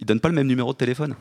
Il 0.00 0.06
donne 0.06 0.20
pas 0.20 0.28
le 0.28 0.34
même 0.34 0.46
numéro 0.46 0.72
de 0.72 0.78
téléphone. 0.78 1.14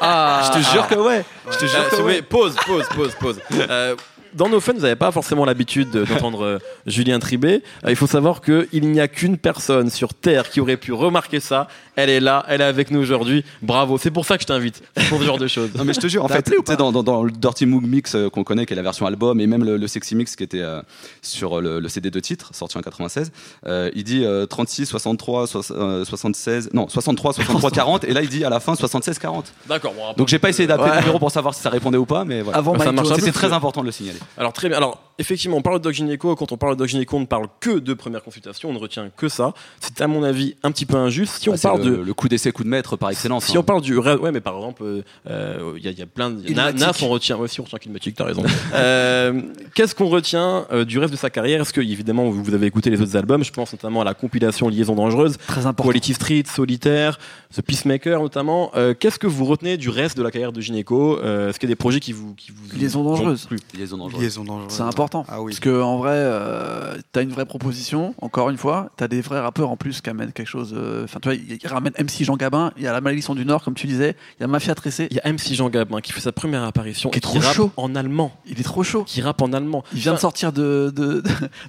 Ah, 0.00 0.52
Je 0.52 0.58
te 0.60 0.64
jure 0.72 0.86
que 0.86 0.94
ouais. 0.94 1.24
Je 1.50 1.58
te 1.58 1.66
jure 1.66 1.84
si 1.90 1.96
que 1.96 2.02
ouais. 2.02 2.22
pause, 2.22 2.54
pause, 2.66 2.86
pause, 2.94 3.14
pause. 3.18 3.40
Euh, 3.52 3.96
dans 4.36 4.48
nos 4.48 4.60
fans, 4.60 4.72
vous 4.74 4.80
n'avez 4.82 4.96
pas 4.96 5.10
forcément 5.10 5.44
l'habitude 5.44 5.90
de- 5.90 6.04
d'entendre 6.04 6.44
euh, 6.44 6.58
Julien 6.86 7.18
Tribé. 7.18 7.62
Euh, 7.84 7.90
il 7.90 7.96
faut 7.96 8.06
savoir 8.06 8.40
qu'il 8.40 8.66
n'y 8.90 9.00
a 9.00 9.08
qu'une 9.08 9.38
personne 9.38 9.90
sur 9.90 10.14
Terre 10.14 10.50
qui 10.50 10.60
aurait 10.60 10.76
pu 10.76 10.92
remarquer 10.92 11.40
ça. 11.40 11.68
Elle 11.96 12.10
est 12.10 12.20
là, 12.20 12.44
elle 12.48 12.60
est 12.60 12.64
avec 12.64 12.90
nous 12.90 13.00
aujourd'hui. 13.00 13.44
Bravo, 13.62 13.96
c'est 13.98 14.10
pour 14.10 14.26
ça 14.26 14.36
que 14.36 14.42
je 14.42 14.46
t'invite. 14.46 14.82
C'est 14.96 15.08
pour 15.08 15.18
ce 15.20 15.24
genre 15.24 15.38
de 15.38 15.46
choses. 15.48 15.70
Non 15.74 15.84
mais 15.84 15.94
je 15.94 16.00
te 16.00 16.06
jure, 16.08 16.24
en 16.24 16.28
fait, 16.28 16.50
dans, 16.76 16.92
dans, 16.92 17.02
dans 17.02 17.22
le 17.24 17.30
Dirty 17.30 17.64
Moog 17.66 17.84
Mix 17.86 18.14
euh, 18.14 18.28
qu'on 18.28 18.44
connaît, 18.44 18.66
qui 18.66 18.74
est 18.74 18.76
la 18.76 18.82
version 18.82 19.06
album, 19.06 19.40
et 19.40 19.46
même 19.46 19.64
le, 19.64 19.76
le 19.78 19.86
Sexy 19.88 20.14
Mix 20.14 20.36
qui 20.36 20.42
était 20.44 20.60
euh, 20.60 20.82
sur 21.22 21.60
le, 21.60 21.80
le 21.80 21.88
CD 21.88 22.10
de 22.10 22.20
titre, 22.20 22.50
sorti 22.54 22.76
en 22.76 22.82
96, 22.82 23.32
euh, 23.66 23.90
il 23.94 24.04
dit 24.04 24.24
euh, 24.24 24.44
36, 24.46 24.86
63, 24.86 25.46
soix- 25.46 25.62
euh, 25.72 26.04
76, 26.04 26.70
non, 26.74 26.88
63, 26.88 27.32
63, 27.32 27.70
40, 27.70 28.04
et 28.04 28.12
là 28.12 28.20
il 28.22 28.28
dit 28.28 28.44
à 28.44 28.50
la 28.50 28.60
fin 28.60 28.74
76, 28.74 29.18
40. 29.18 29.52
D'accord. 29.68 29.94
Bon, 29.94 30.12
Donc 30.16 30.28
j'ai 30.28 30.38
pas 30.38 30.50
essayé 30.50 30.66
d'appeler 30.66 30.86
Ouais. 30.90 30.96
le 30.96 31.00
numéro 31.00 31.18
pour 31.18 31.30
savoir 31.30 31.54
si 31.54 31.62
ça 31.62 31.70
répondait 31.70 31.96
ou 31.98 32.04
pas, 32.06 32.24
mais 32.24 32.42
voilà. 32.42 32.58
Avant. 32.58 32.74
C'était 33.16 33.32
très 33.32 33.52
important 33.52 33.80
de 33.80 33.86
le 33.86 33.92
signaler. 33.92 34.18
Alors 34.36 34.52
très 34.52 34.68
bien. 34.68 34.80
Effectivement, 35.18 35.56
on 35.56 35.62
parle 35.62 35.78
de 35.78 35.84
Doc 35.84 35.92
Gynéco. 35.94 36.34
Quand 36.36 36.52
on 36.52 36.56
parle 36.56 36.74
de 36.74 36.78
Doc 36.78 36.88
Gynéco, 36.88 37.16
on 37.16 37.20
ne 37.20 37.26
parle 37.26 37.46
que 37.60 37.78
de 37.78 37.94
première 37.94 38.22
consultation. 38.22 38.70
On 38.70 38.72
ne 38.72 38.78
retient 38.78 39.10
que 39.16 39.28
ça. 39.28 39.52
C'est 39.80 40.00
à 40.00 40.06
mon 40.06 40.22
avis 40.22 40.56
un 40.62 40.70
petit 40.72 40.86
peu 40.86 40.96
injuste. 40.96 41.36
Si 41.40 41.48
on 41.48 41.52
Bah, 41.52 41.58
parle 41.62 41.84
le, 41.84 41.96
de 41.98 42.02
le 42.02 42.14
coup 42.14 42.28
d'essai, 42.28 42.52
coup 42.52 42.64
de 42.64 42.68
maître 42.68 42.96
par 42.96 43.10
excellence. 43.10 43.44
Si 43.46 43.56
hein. 43.56 43.60
on 43.60 43.62
parle 43.62 43.80
du 43.82 43.98
reste, 43.98 44.20
ouais, 44.20 44.32
mais 44.32 44.40
par 44.40 44.56
exemple, 44.56 44.82
euh, 44.84 45.02
euh, 45.28 45.72
il 45.76 45.84
y, 45.84 45.88
a- 45.88 45.90
il 45.90 45.98
y 45.98 46.02
a 46.02 46.06
plein 46.06 46.30
de. 46.30 46.52
Na-. 46.52 46.72
Nas, 46.72 46.92
on 47.02 47.08
retient. 47.08 47.36
Ouais, 47.36 47.48
si 47.48 47.60
on 47.60 47.64
retient 47.64 47.78
Kilmatic, 47.78 48.14
t'as 48.16 48.24
raison. 48.24 48.42
Euh, 48.74 49.40
Qu'est-ce 49.74 49.94
qu'on 49.94 50.08
retient 50.08 50.66
euh, 50.72 50.84
du 50.84 50.98
reste 50.98 51.12
de 51.12 51.16
sa 51.18 51.30
carrière? 51.30 51.60
Est-ce 51.62 51.72
que, 51.72 51.80
évidemment, 51.80 52.28
vous 52.30 52.52
avez 52.54 52.66
écouté 52.66 52.90
les 52.90 53.00
autres 53.00 53.16
albums? 53.16 53.42
Je 53.44 53.52
pense 53.52 53.72
notamment 53.72 54.00
à 54.02 54.04
la 54.04 54.14
compilation 54.14 54.68
Liaison 54.68 54.94
dangereuse, 54.94 55.36
Très 55.46 55.66
important. 55.66 55.90
Quality 55.90 56.14
Street, 56.14 56.42
Solitaire, 56.46 57.18
The 57.54 57.62
Peacemaker 57.62 58.20
notamment. 58.20 58.70
Euh, 58.76 58.94
Qu'est-ce 58.98 59.18
que 59.18 59.26
vous 59.26 59.44
retenez 59.44 59.76
du 59.76 59.88
reste 59.88 60.16
de 60.16 60.22
la 60.22 60.30
carrière 60.30 60.52
de 60.52 60.60
Gynéco 60.60 61.18
Euh, 61.22 61.48
Est-ce 61.50 61.58
qu'il 61.58 61.68
y 61.68 61.72
a 61.72 61.74
des 61.74 61.76
projets 61.76 62.00
qui 62.00 62.12
vous. 62.12 62.34
Qui 62.34 62.52
vous 62.52 62.76
Liaison 62.78 63.02
dangereuse. 63.04 63.46
plu? 63.46 63.58
Liaison 63.76 63.96
dangereuse. 63.96 64.22
Liaison 64.22 64.44
dangereuse. 64.44 64.72
C'est 64.72 64.82
important. 64.82 65.05
Ah 65.28 65.40
oui. 65.42 65.52
Parce 65.52 65.60
que 65.60 65.80
en 65.82 65.98
vrai, 65.98 66.14
euh, 66.14 66.96
t'as 67.12 67.22
une 67.22 67.30
vraie 67.30 67.46
proposition. 67.46 68.14
Encore 68.20 68.50
une 68.50 68.56
fois, 68.56 68.90
t'as 68.96 69.08
des 69.08 69.20
vrais 69.20 69.40
rappeurs 69.40 69.70
en 69.70 69.76
plus 69.76 70.00
qui 70.00 70.10
amènent 70.10 70.32
quelque 70.32 70.48
chose. 70.48 70.74
euh, 70.76 71.04
Enfin, 71.04 71.18
tu 71.20 71.28
vois, 71.28 71.36
ils 71.36 71.58
ramènent 71.66 71.94
MC 71.98 72.24
Jean 72.24 72.36
Gabin. 72.36 72.72
Il 72.76 72.82
y 72.82 72.86
a 72.86 72.92
la 72.92 73.00
Malédiction 73.00 73.34
du 73.34 73.44
Nord, 73.44 73.62
comme 73.62 73.74
tu 73.74 73.86
disais. 73.86 74.16
Il 74.38 74.42
y 74.42 74.44
a 74.44 74.46
Mafia 74.48 74.74
Tressé. 74.74 75.08
Il 75.10 75.16
y 75.16 75.20
a 75.20 75.28
MC 75.32 75.54
Jean 75.54 75.68
Gabin 75.68 76.00
qui 76.00 76.12
fait 76.12 76.20
sa 76.20 76.32
première 76.32 76.64
apparition 76.64 77.10
Qui 77.10 77.16
est 77.16 77.18
et 77.18 77.20
trop 77.20 77.40
chaud. 77.40 77.70
en 77.76 77.94
allemand. 77.94 78.32
Il 78.46 78.58
est 78.60 78.64
trop 78.64 78.82
chaud. 78.82 79.04
Qui 79.04 79.20
rappe 79.22 79.40
en 79.42 79.52
allemand. 79.52 79.84
Il 79.92 80.00
vient 80.00 80.14
de 80.14 80.18
sortir 80.18 80.52
de, 80.52 80.92
de, 80.94 81.22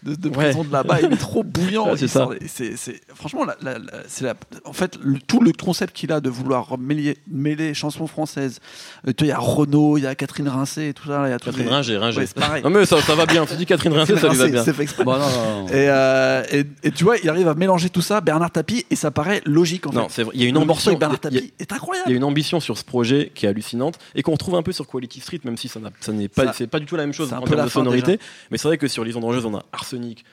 de, 0.04 0.16
de 0.16 0.30
Ouais. 0.30 0.46
prison 0.46 0.64
de 0.64 0.72
là-bas, 0.72 1.02
il 1.02 1.14
est 1.14 1.18
trop 1.18 1.44
bouillant. 1.44 1.96
C'est 1.96 2.08
ça. 2.08 2.22
sort- 2.26 2.34
c'est- 2.48 2.76
franchement, 3.14 3.46
la- 3.46 3.56
la- 3.62 3.80
la- 3.80 4.04
c'est 4.08 4.26
la- 4.26 4.36
en 4.66 4.74
fait, 4.74 4.98
le- 5.02 5.20
tout 5.20 5.40
le 5.42 5.52
concept 5.54 5.96
qu'il 5.96 6.12
a 6.12 6.20
de 6.20 6.30
vouloir 6.30 6.78
mêler, 6.78 7.18
mêler 7.28 7.74
chansons 7.74 8.08
françaises. 8.08 8.60
Euh, 9.08 9.14
tu 9.16 9.24
vois, 9.24 9.28
il 9.28 9.30
y 9.30 9.32
a 9.34 9.38
Renaud, 9.40 9.98
il 9.98 10.04
y 10.04 10.08
a 10.08 10.16
Catherine 10.16 10.50
Rincé 10.50 10.88
et 10.90 10.94
tout 10.94 11.08
ça. 11.08 11.22
là, 11.22 11.28
Il 11.28 11.32
y 11.32 11.34
a 11.34 11.40
tous 11.40 11.46
Catherine 11.52 11.66
les- 11.68 11.72
Ringer, 11.74 11.98
Ringer. 11.98 12.18
Ouais, 12.20 12.26
c'est 12.26 12.36
pareil. 12.40 12.64
Non 12.64 12.70
mais 12.70 12.86
ça, 12.86 13.00
ça 13.02 13.16
va 13.16 13.26
bien. 13.28 13.46
Tu 13.46 13.56
dis 13.56 13.66
Catherine 13.66 13.94
Rincé, 13.94 14.18
ça 14.18 14.30
lui 14.30 14.38
va 14.38 14.48
bien. 14.48 14.64
c'est 14.64 14.74
fait 14.74 14.84
exprès. 14.84 15.04
Bon, 15.04 15.14
non, 15.18 15.20
non, 15.30 15.62
non. 15.64 15.68
Et, 15.68 15.72
euh, 15.90 16.44
et, 16.52 16.64
et 16.84 16.92
tu 16.92 17.04
vois, 17.04 17.18
il 17.18 17.30
arrive 17.30 17.48
à 17.48 17.54
mélanger 17.54 17.90
tout 17.90 18.02
ça, 18.02 18.22
Bernard 18.22 18.52
Tapie, 18.52 18.86
et 18.90 18.96
ça 18.96 19.12
paraît 19.12 19.42
logique 19.46 19.86
en 19.88 19.92
Non, 19.92 20.10
fait. 20.10 20.26
Il 20.34 20.42
y 20.42 20.46
a 20.46 20.48
une 20.48 20.56
le 20.56 20.62
ambition. 20.62 20.90
avec 20.92 21.00
Bernard 21.00 21.18
a- 21.18 21.20
Tapie 21.20 21.54
est 21.60 21.72
incroyable. 21.72 22.10
Il 22.10 22.12
y 22.12 22.16
a 22.16 22.18
une 22.18 22.24
ambition 22.24 22.60
sur 22.60 22.78
ce 22.78 22.84
projet 22.84 23.32
qui 23.36 23.46
est 23.46 23.50
hallucinante 23.50 24.00
et 24.16 24.24
qu'on 24.24 24.32
retrouve 24.32 24.56
un 24.56 24.64
peu 24.64 24.72
sur 24.72 24.88
Quality 24.88 25.20
Street, 25.20 25.40
même 25.44 25.58
si 25.58 25.68
ça 25.68 25.80
n'est 26.12 26.28
pas, 26.30 26.46
Ça- 26.48 26.54
c'est 26.54 26.68
pas 26.68 26.80
du 26.80 26.86
tout 26.86 26.96
la 26.96 27.04
même 27.04 27.14
chose 27.14 27.32
en 27.34 27.42
termes 27.42 27.64
de 27.66 27.70
sonorité. 27.70 28.20
Mais 28.52 28.58
c'est 28.58 28.68
vrai 28.68 28.78
que 28.78 28.88
sur 28.88 29.04
Liaison 29.04 29.20
dangereuse, 29.20 29.46
on 29.46 29.56
a 29.56 29.64
Arsenic 29.74 30.26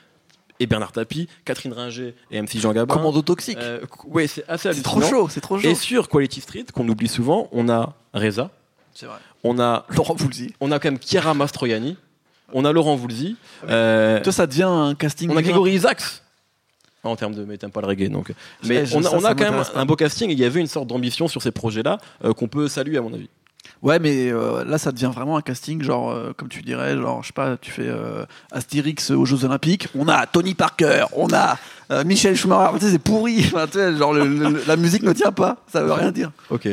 et 0.61 0.67
Bernard 0.67 0.93
Tapie, 0.93 1.27
Catherine 1.43 1.73
Ringer 1.73 2.15
et 2.31 2.41
MC 2.41 2.59
Jean 2.59 2.71
Gabin. 2.71 2.93
Commando 2.93 3.21
toxique. 3.21 3.57
Euh, 3.59 3.81
ouais, 4.07 4.25
c'est 4.27 4.47
assez 4.47 4.63
c'est 4.63 4.69
hallucinant. 4.69 4.83
trop 4.83 5.01
chaud, 5.01 5.27
c'est 5.29 5.41
trop 5.41 5.59
chaud. 5.59 5.67
Et 5.67 5.75
sur 5.75 6.07
Quality 6.07 6.39
Street, 6.39 6.65
qu'on 6.73 6.87
oublie 6.87 7.09
souvent, 7.09 7.49
on 7.51 7.67
a 7.67 7.93
Reza, 8.13 8.51
C'est 8.93 9.05
vrai. 9.05 9.17
on 9.43 9.59
a, 9.59 9.85
Laurent 9.89 10.15
Voulzy. 10.15 10.53
on 10.61 10.71
a 10.71 10.79
quand 10.79 10.89
même 10.91 10.99
Chiara 11.05 11.33
Mastroianni, 11.33 11.97
on 12.55 12.65
a 12.65 12.71
Laurent 12.71 12.95
Voulzy, 12.95 13.35
euh, 13.69 14.19
Toi, 14.21 14.33
ça 14.33 14.47
devient 14.47 14.63
un 14.63 14.95
casting. 14.95 15.29
on 15.29 15.37
a. 15.37 15.41
Grégory 15.43 15.73
Isaacs. 15.73 16.01
En 17.03 17.15
termes 17.15 17.35
de, 17.35 17.45
mais 17.45 17.55
t'aimes 17.59 17.69
pas 17.69 17.81
le 17.81 17.87
reggae 17.87 18.09
donc. 18.09 18.33
Mais 18.63 18.83
on 18.95 18.99
a, 19.01 19.03
ça, 19.03 19.15
on 19.15 19.19
ça 19.19 19.27
a 19.29 19.35
quand 19.35 19.51
même 19.51 19.63
un 19.75 19.85
beau 19.85 19.95
casting 19.95 20.29
et 20.31 20.33
il 20.33 20.39
y 20.39 20.43
avait 20.45 20.59
une 20.59 20.65
sorte 20.65 20.87
d'ambition 20.87 21.27
sur 21.27 21.39
ces 21.43 21.51
projets-là 21.51 21.99
euh, 22.23 22.33
qu'on 22.33 22.47
peut 22.47 22.67
saluer 22.67 22.97
à 22.97 23.01
mon 23.01 23.13
avis. 23.13 23.29
Ouais, 23.83 23.99
mais 23.99 24.31
euh, 24.31 24.63
là, 24.65 24.79
ça 24.79 24.91
devient 24.91 25.11
vraiment 25.13 25.37
un 25.37 25.41
casting, 25.41 25.83
genre, 25.83 26.09
euh, 26.11 26.33
comme 26.35 26.49
tu 26.49 26.63
dirais, 26.63 26.95
genre, 26.97 27.21
je 27.21 27.27
sais 27.27 27.33
pas, 27.33 27.57
tu 27.57 27.69
fais 27.69 27.85
euh, 27.87 28.25
Astérix 28.51 29.11
aux 29.11 29.25
Jeux 29.25 29.43
Olympiques, 29.45 29.87
on 29.95 30.07
a 30.07 30.25
Tony 30.25 30.55
Parker, 30.55 31.05
on 31.13 31.27
a 31.31 31.57
euh, 31.91 32.03
Michel 32.03 32.35
Schumacher, 32.35 32.79
tu 32.79 32.85
sais, 32.85 32.91
c'est 32.93 32.99
pourri, 32.99 33.39
Enfin, 33.45 33.67
tu 33.67 33.73
sais, 33.73 33.95
genre, 33.97 34.13
le- 34.13 34.25
le- 34.27 34.63
la 34.65 34.75
musique 34.75 35.03
ne 35.03 35.13
tient 35.13 35.31
pas, 35.31 35.57
ça 35.71 35.83
veut 35.83 35.91
rien 35.93 36.11
dire. 36.11 36.31
Ok. 36.49 36.67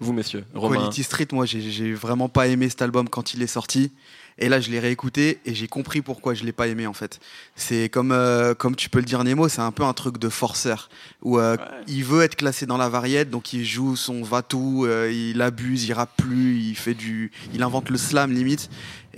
Vous, 0.00 0.12
messieurs. 0.12 0.44
Romain. 0.54 0.76
Quality 0.78 1.02
Street, 1.04 1.28
moi, 1.32 1.44
j'ai- 1.46 1.60
j'ai 1.60 1.92
vraiment 1.92 2.28
pas 2.28 2.46
aimé 2.48 2.68
cet 2.68 2.82
album 2.82 3.08
quand 3.08 3.34
il 3.34 3.42
est 3.42 3.46
sorti. 3.48 3.92
Et 4.38 4.48
là, 4.48 4.60
je 4.60 4.70
l'ai 4.70 4.78
réécouté 4.78 5.40
et 5.44 5.54
j'ai 5.54 5.66
compris 5.66 6.00
pourquoi 6.00 6.34
je 6.34 6.44
l'ai 6.44 6.52
pas 6.52 6.68
aimé 6.68 6.86
en 6.86 6.92
fait. 6.92 7.18
C'est 7.56 7.88
comme 7.88 8.12
euh, 8.12 8.54
comme 8.54 8.76
tu 8.76 8.88
peux 8.88 9.00
le 9.00 9.04
dire 9.04 9.22
Nemo, 9.24 9.48
c'est 9.48 9.60
un 9.60 9.72
peu 9.72 9.82
un 9.82 9.92
truc 9.92 10.18
de 10.18 10.28
forceur 10.28 10.88
où 11.22 11.38
euh, 11.38 11.56
il 11.88 12.04
veut 12.04 12.22
être 12.22 12.36
classé 12.36 12.64
dans 12.64 12.76
la 12.76 12.88
variette, 12.88 13.30
donc 13.30 13.52
il 13.52 13.64
joue 13.64 13.96
son 13.96 14.22
va-tout, 14.22 14.84
euh, 14.86 15.10
il 15.12 15.42
abuse, 15.42 15.84
il 15.86 15.92
rappe 15.92 16.16
plus, 16.16 16.58
il 16.60 16.76
fait 16.76 16.94
du, 16.94 17.32
il 17.52 17.62
invente 17.62 17.90
le 17.90 17.98
slam 17.98 18.32
limite. 18.32 18.70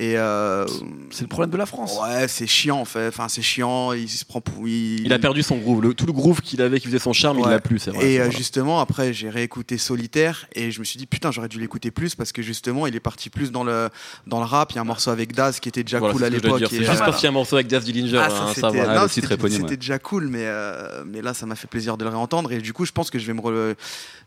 Et 0.02 0.16
euh, 0.16 0.64
C'est 1.10 1.22
le 1.22 1.28
problème 1.28 1.50
de 1.50 1.58
la 1.58 1.66
France. 1.66 1.98
ouais, 2.02 2.26
c'est 2.26 2.46
chiant 2.46 2.78
en 2.80 2.84
fait. 2.86 3.08
Enfin, 3.08 3.28
c'est 3.28 3.42
chiant. 3.42 3.92
Il 3.92 4.08
se 4.08 4.24
prend 4.24 4.40
pour. 4.40 4.66
Il, 4.66 5.04
Il 5.04 5.12
a 5.12 5.18
perdu 5.18 5.42
son 5.42 5.58
groove. 5.58 5.82
Le- 5.82 5.92
tout 5.92 6.06
le 6.06 6.12
groove 6.14 6.40
qu'il 6.40 6.62
avait, 6.62 6.80
qui 6.80 6.86
faisait 6.86 6.98
son 6.98 7.12
charme, 7.12 7.38
il 7.38 7.46
l'a 7.46 7.60
plus, 7.60 7.78
c'est 7.80 7.90
vrai. 7.90 8.10
Et 8.10 8.16
euh, 8.18 8.24
Voilà. 8.24 8.30
justement, 8.38 8.80
après, 8.80 9.12
j'ai 9.12 9.28
réécouté 9.28 9.76
Solitaire 9.76 10.46
et 10.54 10.70
je 10.70 10.80
me 10.80 10.84
suis 10.84 10.96
dit, 10.96 11.04
putain, 11.06 11.30
j'aurais 11.30 11.48
dû 11.48 11.60
l'écouter 11.60 11.90
plus 11.90 12.14
parce 12.14 12.32
que 12.32 12.40
justement, 12.40 12.86
il 12.86 12.96
est 12.96 13.00
parti 13.00 13.28
plus 13.28 13.52
dans 13.52 13.62
le, 13.62 13.90
dans 14.26 14.38
le 14.38 14.46
rap. 14.46 14.72
Il 14.72 14.76
y 14.76 14.78
a 14.78 14.80
un 14.80 14.84
morceau 14.84 15.10
avec 15.10 15.34
Daz 15.34 15.60
qui 15.60 15.68
était 15.68 15.84
déjà 15.84 15.98
Voilà, 15.98 16.14
cool 16.14 16.24
à 16.24 16.30
l'époque. 16.30 16.62
C'est 16.70 16.78
juste 16.82 16.98
parce 17.00 17.16
qu'il 17.16 17.24
y 17.24 17.26
a 17.26 17.30
un 17.30 17.32
morceau 17.34 17.56
avec 17.56 17.66
Daz 17.66 17.84
Dillinger. 17.84 18.16
ah, 18.18 18.24
hein, 18.24 18.28
ça, 18.30 18.60
ça 18.60 18.70
c'était 19.10 19.42
ouais, 19.42 19.76
déjà 19.76 19.98
cool, 19.98 20.28
mais, 20.28 20.44
euh, 20.44 21.04
mais 21.06 21.20
là, 21.20 21.34
ça 21.34 21.44
m'a 21.44 21.56
fait 21.56 21.66
plaisir 21.66 21.98
de 21.98 22.04
le 22.04 22.10
réentendre. 22.10 22.52
Et 22.52 22.58
du 22.62 22.72
coup, 22.72 22.86
je 22.86 22.92
pense 22.92 23.10
que 23.10 23.18
je 23.18 23.26
vais 23.26 23.34
me, 23.34 23.40
re- 23.42 23.74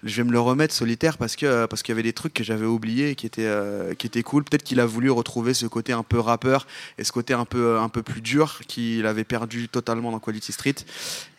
je 0.04 0.16
vais 0.18 0.24
me 0.24 0.32
le 0.32 0.40
remettre 0.40 0.74
solitaire 0.76 1.18
parce 1.18 1.36
que 1.36 1.66
parce 1.66 1.82
qu'il 1.82 1.94
y 1.94 1.96
avait 1.96 2.04
des 2.04 2.14
trucs 2.14 2.34
que 2.36 2.44
j'avais 2.44 2.66
oubliés 2.68 3.16
qui 3.16 3.26
étaient, 3.26 3.46
euh, 3.46 3.96
qui 3.96 4.06
étaient 4.06 4.22
cool. 4.22 4.44
Peut-être 4.44 4.64
qu'il 4.64 4.80
a 4.80 4.86
voulu 4.86 5.10
retrouver 5.10 5.54
ce 5.54 5.63
côté 5.68 5.94
un 5.94 6.04
peu 6.04 6.20
rappeur 6.20 6.68
et 6.98 7.04
ce 7.04 7.12
côté 7.12 7.34
un 7.34 7.46
peu, 7.46 7.78
un 7.80 7.90
peu 7.90 8.04
plus 8.04 8.22
dur 8.22 8.60
qu'il 8.68 9.06
avait 9.06 9.24
perdu 9.24 9.70
totalement 9.70 10.12
dans 10.12 10.20
Quality 10.20 10.52
Street. 10.52 10.76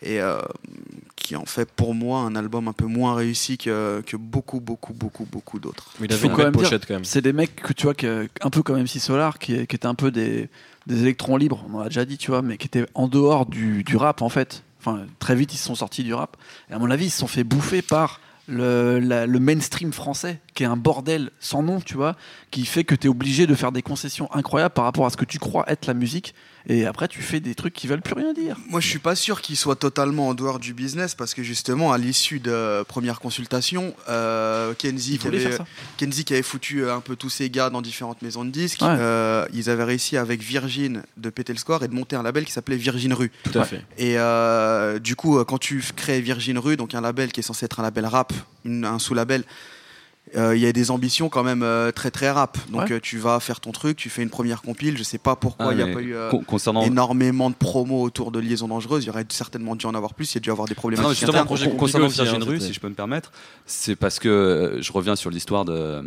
Et 0.01 0.21
euh, 0.21 0.39
qui 1.15 1.35
en 1.35 1.45
fait 1.45 1.71
pour 1.71 1.95
moi 1.95 2.19
un 2.19 2.35
album 2.35 2.67
un 2.67 2.73
peu 2.73 2.85
moins 2.85 3.15
réussi 3.15 3.57
que, 3.57 4.01
que 4.05 4.17
beaucoup, 4.17 4.59
beaucoup, 4.59 4.93
beaucoup, 4.93 5.25
beaucoup 5.25 5.59
d'autres. 5.59 5.89
Mais 5.99 6.05
il 6.07 6.13
avait 6.13 6.21
Faut 6.21 6.27
une 6.27 6.31
quand 6.33 6.37
belle 6.37 6.45
même 6.47 6.53
dire- 6.55 6.63
pochette 6.63 6.85
quand 6.85 6.93
même. 6.95 7.05
C'est 7.05 7.21
des 7.21 7.33
mecs 7.33 7.55
que 7.55 7.73
tu 7.73 7.83
vois, 7.83 7.93
que, 7.95 8.27
un 8.41 8.49
peu 8.49 8.61
comme 8.63 8.79
MC 8.81 8.99
Solar, 8.99 9.39
qui, 9.39 9.65
qui 9.67 9.75
étaient 9.75 9.85
un 9.87 9.95
peu 9.95 10.11
des, 10.11 10.49
des 10.87 11.01
électrons 11.01 11.37
libres, 11.37 11.65
on 11.71 11.77
en 11.77 11.81
a 11.81 11.85
déjà 11.85 12.05
dit, 12.05 12.17
tu 12.17 12.31
vois, 12.31 12.41
mais 12.41 12.57
qui 12.57 12.67
étaient 12.67 12.85
en 12.93 13.07
dehors 13.07 13.45
du, 13.45 13.83
du 13.83 13.95
rap 13.97 14.21
en 14.21 14.29
fait. 14.29 14.63
Enfin, 14.79 15.05
très 15.17 15.35
vite, 15.35 15.51
ils 15.53 15.57
se 15.57 15.65
sont 15.65 15.73
sortis 15.75 16.03
du 16.03 16.13
rap. 16.13 16.37
Et 16.69 16.73
à 16.73 16.79
mon 16.79 16.91
avis, 16.91 17.05
ils 17.05 17.09
se 17.09 17.17
sont 17.17 17.27
fait 17.27 17.43
bouffer 17.43 17.81
par 17.81 18.19
le, 18.47 18.99
la- 18.99 19.25
le 19.25 19.39
mainstream 19.39 19.91
français, 19.91 20.39
qui 20.55 20.63
est 20.63 20.67
un 20.67 20.77
bordel 20.77 21.29
sans 21.39 21.61
nom, 21.61 21.79
tu 21.81 21.93
vois, 21.95 22.15
qui 22.49 22.65
fait 22.65 22.83
que 22.85 22.95
tu 22.95 23.07
es 23.07 23.09
obligé 23.09 23.45
de 23.45 23.53
faire 23.55 23.71
des 23.71 23.81
concessions 23.81 24.33
incroyables 24.33 24.73
par 24.73 24.85
rapport 24.85 25.05
à 25.05 25.09
ce 25.09 25.17
que 25.17 25.25
tu 25.25 25.37
crois 25.37 25.65
être 25.67 25.85
la 25.85 25.93
musique. 25.93 26.33
Et 26.67 26.87
après, 26.87 27.07
tu 27.07 27.21
fais 27.21 27.39
des 27.39 27.53
trucs 27.53 27.73
qui 27.73 27.85
veulent 27.85 28.01
plus 28.01 28.15
rien 28.15 28.33
dire. 28.33 28.57
Moi, 28.69 28.79
je 28.79 28.87
suis 28.87 28.97
pas 28.97 29.15
sûr 29.15 29.41
qu'il 29.41 29.55
soit 29.57 29.75
totalement 29.75 30.29
en 30.29 30.33
dehors 30.33 30.57
du 30.57 30.73
business 30.73 31.13
parce 31.13 31.35
que 31.35 31.43
justement, 31.43 31.91
à 31.93 31.99
l'issue 31.99 32.39
de 32.39 32.83
première 32.87 33.19
consultation, 33.19 33.93
euh, 34.09 34.73
Kenzie, 34.73 35.19
qui 35.19 35.27
avait, 35.27 35.39
faire 35.39 35.57
ça. 35.57 35.65
Kenzie 35.97 36.23
qui 36.25 36.33
avait 36.33 36.41
foutu 36.41 36.83
euh, 36.83 36.95
un 36.95 37.01
peu 37.01 37.15
tous 37.15 37.29
ses 37.29 37.51
gars 37.51 37.69
dans 37.69 37.83
différentes 37.83 38.21
maisons 38.23 38.45
de 38.45 38.49
disques, 38.49 38.81
Ouais. 38.81 38.87
euh, 38.97 39.45
ils 39.53 39.69
avaient 39.69 39.83
réussi 39.83 40.17
avec 40.17 40.41
Virgin 40.41 41.03
de 41.17 41.29
péter 41.29 41.53
le 41.53 41.59
score 41.59 41.83
et 41.83 41.87
de 41.87 41.93
monter 41.93 42.15
un 42.15 42.23
label 42.23 42.45
qui 42.45 42.51
s'appelait 42.53 42.77
Virgin 42.77 43.13
Rue. 43.13 43.31
Tout 43.43 43.59
à 43.59 43.65
fait. 43.65 43.83
Et 43.99 44.17
euh, 44.17 44.97
du 44.97 45.15
coup, 45.15 45.43
quand 45.43 45.59
tu 45.59 45.83
crées 45.95 46.19
Virgin 46.21 46.57
Rue, 46.57 46.77
donc 46.77 46.95
un 46.95 47.01
label 47.01 47.31
qui 47.31 47.41
est 47.41 47.43
censé 47.43 47.65
être 47.65 47.79
un 47.79 47.83
label 47.83 48.05
rap, 48.07 48.33
une- 48.63 48.85
un 48.85 48.97
sous-label, 48.97 49.43
euh, 50.35 50.55
il 50.55 50.61
y 50.61 50.65
a 50.65 50.71
des 50.73 50.89
ambitions 50.91 51.29
quand 51.29 51.43
même 51.43 51.61
euh, 51.63 51.91
très 51.91 52.09
très 52.11 52.31
rap. 52.31 52.57
Donc 52.69 52.81
Ouais. 52.81 52.93
euh, 52.93 52.99
tu 53.01 53.17
vas 53.19 53.39
faire 53.39 53.59
ton 53.59 53.71
truc, 53.71 53.95
tu 53.97 54.09
fais 54.09 54.23
une 54.23 54.29
première 54.29 54.61
compile. 54.61 54.97
Je 54.97 55.03
sais 55.03 55.17
pas 55.19 55.35
pourquoi 55.35 55.67
Ah, 55.69 55.71
il 55.73 55.77
n'y 55.77 55.83
a 55.83 55.93
pas 55.93 56.01
eu. 56.01 56.15
euh, 56.15 56.29
concernant 56.47 56.81
énormément 56.81 57.49
de 57.49 57.55
promos 57.55 58.01
autour 58.01 58.31
de 58.31 58.39
Liaison 58.39 58.67
Dangereuse. 58.67 59.03
Il 59.03 59.07
y 59.07 59.09
aurait 59.11 59.25
certainement 59.29 59.75
dû 59.75 59.85
en 59.85 59.93
avoir 59.95 60.13
plus. 60.13 60.31
Il 60.33 60.35
y 60.35 60.37
a 60.39 60.41
dû 60.41 60.51
avoir 60.51 60.67
des 60.67 60.75
problèmes. 60.75 61.01
Non, 61.01 61.09
justement, 61.09 61.39
un 61.39 61.45
projet 61.45 61.69
con- 61.69 61.77
concernant 61.77 62.07
Virgin 62.07 62.41
hein, 62.41 62.45
Rue, 62.45 62.59
si 62.59 62.73
je 62.73 62.79
peux 62.79 62.89
me 62.89 62.95
permettre, 62.95 63.31
c'est 63.65 63.95
parce 63.95 64.19
que 64.19 64.27
euh, 64.29 64.81
je 64.81 64.91
reviens 64.91 65.15
sur 65.15 65.29
l'histoire 65.29 65.63
de 65.65 66.01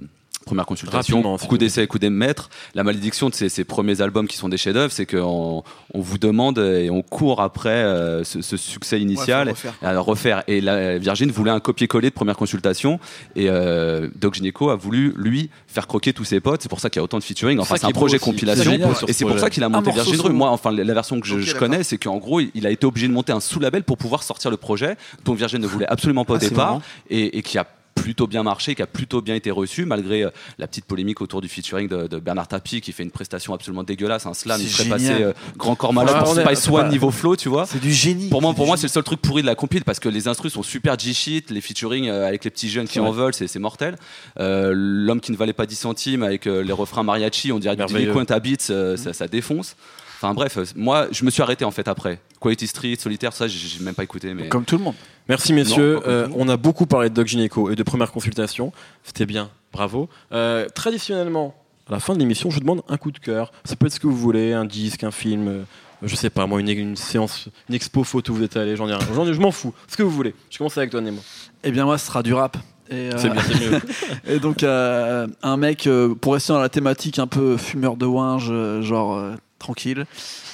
première 0.48 0.66
consultation, 0.66 1.18
Rapidement, 1.18 1.36
coup 1.36 1.58
d'essai, 1.58 1.86
coup 1.86 1.98
d'émettre. 1.98 2.48
La 2.74 2.82
malédiction 2.82 3.28
de 3.28 3.34
ces, 3.34 3.48
ces 3.50 3.64
premiers 3.64 4.00
albums 4.00 4.26
qui 4.26 4.36
sont 4.36 4.48
des 4.48 4.56
chefs-d'œuvre, 4.56 4.90
c'est 4.90 5.04
qu'on 5.04 5.62
on 5.92 6.00
vous 6.00 6.18
demande 6.18 6.58
et 6.58 6.88
on 6.90 7.02
court 7.02 7.42
après 7.42 7.68
euh, 7.68 8.24
ce, 8.24 8.40
ce 8.40 8.56
succès 8.56 9.00
initial. 9.00 9.48
Ouais, 9.48 9.52
refaire. 9.52 9.74
à 9.82 9.92
le 9.92 10.00
refaire. 10.00 10.42
Et 10.48 10.60
la, 10.60 10.98
Virgin 10.98 11.30
voulait 11.30 11.50
un 11.50 11.60
copier-coller 11.60 12.08
de 12.08 12.14
première 12.14 12.36
consultation. 12.36 12.98
Et 13.36 13.50
euh, 13.50 14.08
Doc 14.16 14.34
Gineco 14.34 14.70
a 14.70 14.76
voulu, 14.76 15.12
lui, 15.16 15.50
faire 15.66 15.86
croquer 15.86 16.14
tous 16.14 16.24
ses 16.24 16.40
potes. 16.40 16.62
C'est 16.62 16.70
pour 16.70 16.80
ça 16.80 16.88
qu'il 16.88 17.00
y 17.00 17.02
a 17.02 17.04
autant 17.04 17.18
de 17.18 17.24
featuring. 17.24 17.58
Enfin, 17.58 17.76
c'est 17.78 17.86
un 17.86 17.90
projet 17.90 18.16
aussi. 18.16 18.24
compilation. 18.24 18.72
Et 18.72 19.12
ce 19.12 19.12
c'est 19.12 19.24
pour 19.26 19.38
ça 19.38 19.50
qu'il 19.50 19.62
a 19.64 19.68
monté 19.68 19.90
morceau 19.90 20.04
Virgin. 20.04 20.26
Rue. 20.26 20.32
Moi, 20.32 20.48
enfin, 20.48 20.72
la 20.72 20.94
version 20.94 21.20
que 21.20 21.26
je, 21.26 21.54
connais, 21.54 21.82
c'est 21.82 21.98
qu'en 21.98 22.16
gros, 22.16 22.40
il 22.40 22.66
a 22.66 22.70
été 22.70 22.86
obligé 22.86 23.06
de 23.06 23.12
monter 23.12 23.32
un 23.32 23.40
sous-label 23.40 23.82
pour 23.82 23.98
pouvoir 23.98 24.22
sortir 24.22 24.50
le 24.50 24.56
projet 24.56 24.96
dont 25.24 25.34
Virgin 25.34 25.60
ne 25.60 25.66
voulait 25.66 25.88
absolument 25.88 26.24
pas 26.24 26.34
au 26.34 26.36
Ah, 26.36 26.40
départ 26.40 26.80
et, 27.10 27.38
et 27.38 27.42
qui 27.42 27.58
a 27.58 27.66
plutôt 28.02 28.26
bien 28.26 28.42
marché, 28.42 28.74
qui 28.74 28.82
a 28.82 28.86
plutôt 28.86 29.20
bien 29.20 29.34
été 29.34 29.50
reçu, 29.50 29.84
malgré 29.84 30.24
euh, 30.24 30.30
la 30.58 30.66
petite 30.66 30.84
polémique 30.84 31.20
autour 31.20 31.40
du 31.40 31.48
featuring 31.48 31.88
de, 31.88 32.06
de 32.06 32.18
Bernard 32.18 32.48
Tapie, 32.48 32.80
qui 32.80 32.92
fait 32.92 33.02
une 33.02 33.10
prestation 33.10 33.54
absolument 33.54 33.82
dégueulasse, 33.82 34.26
un 34.26 34.34
slam, 34.34 34.60
il 34.60 34.68
serait 34.68 34.88
passé 34.88 35.22
euh, 35.22 35.32
grand 35.56 35.74
corps 35.74 35.92
malade 35.92 36.16
Ouais, 36.16 36.22
pour 36.22 36.34
Spice 36.34 36.68
One 36.68 36.88
niveau 36.88 37.10
flow, 37.10 37.36
tu 37.36 37.48
vois. 37.48 37.66
C'est 37.66 37.80
du 37.80 37.92
génie. 37.92 38.28
Pour 38.28 38.42
moi, 38.42 38.52
C'est 38.52 38.56
pour 38.56 38.66
moi, 38.66 38.76
c'est 38.76 38.86
le 38.86 38.92
seul 38.92 39.02
truc 39.04 39.20
pourri 39.20 39.42
de 39.42 39.46
la 39.46 39.54
compile 39.54 39.84
parce 39.84 40.00
que 40.00 40.08
les 40.08 40.28
instrus 40.28 40.52
sont 40.52 40.62
super 40.62 40.98
G-shit, 40.98 41.50
les 41.50 41.60
featuring 41.60 42.08
euh, 42.08 42.26
avec 42.26 42.44
les 42.44 42.50
petits 42.50 42.68
jeunes 42.68 42.88
qui 42.88 43.00
en 43.00 43.10
veulent, 43.10 43.34
c'est 43.34 43.58
mortel. 43.58 43.96
Euh, 44.38 44.72
L'homme 44.74 45.20
qui 45.20 45.32
ne 45.32 45.36
valait 45.36 45.52
pas 45.52 45.66
10 45.66 45.76
centimes 45.76 46.22
avec 46.22 46.44
les 46.46 46.72
refrains 46.72 47.02
mariachi, 47.02 47.52
on 47.52 47.58
dirait 47.58 47.76
du. 47.76 47.84
Delinquent 47.84 48.38
Beats, 48.40 48.70
euh, 48.70 48.96
ça, 48.96 49.12
ça 49.12 49.28
défonce. 49.28 49.76
Enfin 50.20 50.34
bref, 50.34 50.58
euh, 50.58 50.64
moi 50.74 51.06
je 51.12 51.24
me 51.24 51.30
suis 51.30 51.42
arrêté 51.42 51.64
en 51.64 51.70
fait 51.70 51.86
après. 51.88 52.20
Quality 52.40 52.66
Street, 52.66 52.96
Solitaire, 52.98 53.32
ça 53.32 53.46
j'ai 53.46 53.82
même 53.84 53.94
pas 53.94 54.02
écouté. 54.04 54.34
Mais 54.34 54.48
Comme 54.48 54.64
tout 54.64 54.76
le 54.76 54.82
monde. 54.84 54.94
Merci 55.28 55.52
messieurs. 55.52 55.94
Non, 55.96 56.02
Euh, 56.06 56.28
on 56.36 56.48
a 56.48 56.56
beaucoup 56.56 56.86
parlé 56.86 57.08
de 57.08 57.14
Doc 57.14 57.26
Gineco 57.28 57.70
et 57.70 57.76
de 57.76 57.82
première 57.82 58.10
consultation. 58.10 58.72
C'était 59.04 59.26
bien, 59.26 59.50
bravo. 59.72 60.08
Euh, 60.32 60.68
traditionnellement, 60.74 61.54
à 61.88 61.92
la 61.92 62.00
fin 62.00 62.14
de 62.14 62.18
l'émission, 62.18 62.50
je 62.50 62.54
vous 62.56 62.60
demande 62.60 62.82
un 62.88 62.96
coup 62.96 63.10
de 63.12 63.18
cœur. 63.18 63.52
Ça 63.64 63.76
peut 63.76 63.86
être 63.86 63.92
ce 63.92 64.00
que 64.00 64.06
vous 64.06 64.16
voulez, 64.16 64.52
un 64.54 64.64
disque, 64.64 65.04
un 65.04 65.10
film, 65.10 65.46
euh, 65.48 65.62
je 66.02 66.14
sais 66.16 66.30
pas 66.30 66.46
moi, 66.46 66.60
une, 66.60 66.68
une 66.68 66.96
séance, 66.96 67.48
une 67.68 67.74
expo 67.74 68.02
photo 68.04 68.32
où 68.32 68.36
vous 68.36 68.42
êtes 68.42 68.56
allé, 68.56 68.74
j'en 68.76 68.88
ai 68.88 68.94
rien. 68.94 69.06
J'en 69.14 69.26
ai- 69.26 69.34
Je 69.34 69.40
m'en 69.40 69.52
fous. 69.52 69.72
Ce 69.86 69.96
que 69.96 70.02
vous 70.02 70.10
voulez. 70.10 70.34
Je 70.50 70.58
commence 70.58 70.76
avec 70.78 70.90
toi 70.90 71.00
Nemo. 71.00 71.20
Eh 71.62 71.70
bien, 71.70 71.84
moi, 71.84 71.96
ce 71.98 72.06
sera 72.06 72.22
du 72.22 72.34
rap. 72.34 72.56
Et, 72.90 72.94
euh, 73.12 73.18
C'est 73.18 73.28
bien, 73.28 73.42
c'est 73.42 73.70
mieux. 73.70 73.80
Et 74.36 74.38
donc, 74.40 74.62
euh, 74.62 75.26
un 75.42 75.56
mec, 75.58 75.86
euh, 75.86 76.14
pour 76.14 76.32
rester 76.32 76.52
dans 76.54 76.60
la 76.60 76.70
thématique 76.70 77.18
un 77.18 77.26
peu 77.26 77.56
fumeur 77.58 77.96
de 77.96 78.06
ouinge, 78.06 78.48
euh, 78.50 78.80
genre 78.80 79.14
euh, 79.16 79.32
tranquille, 79.58 80.06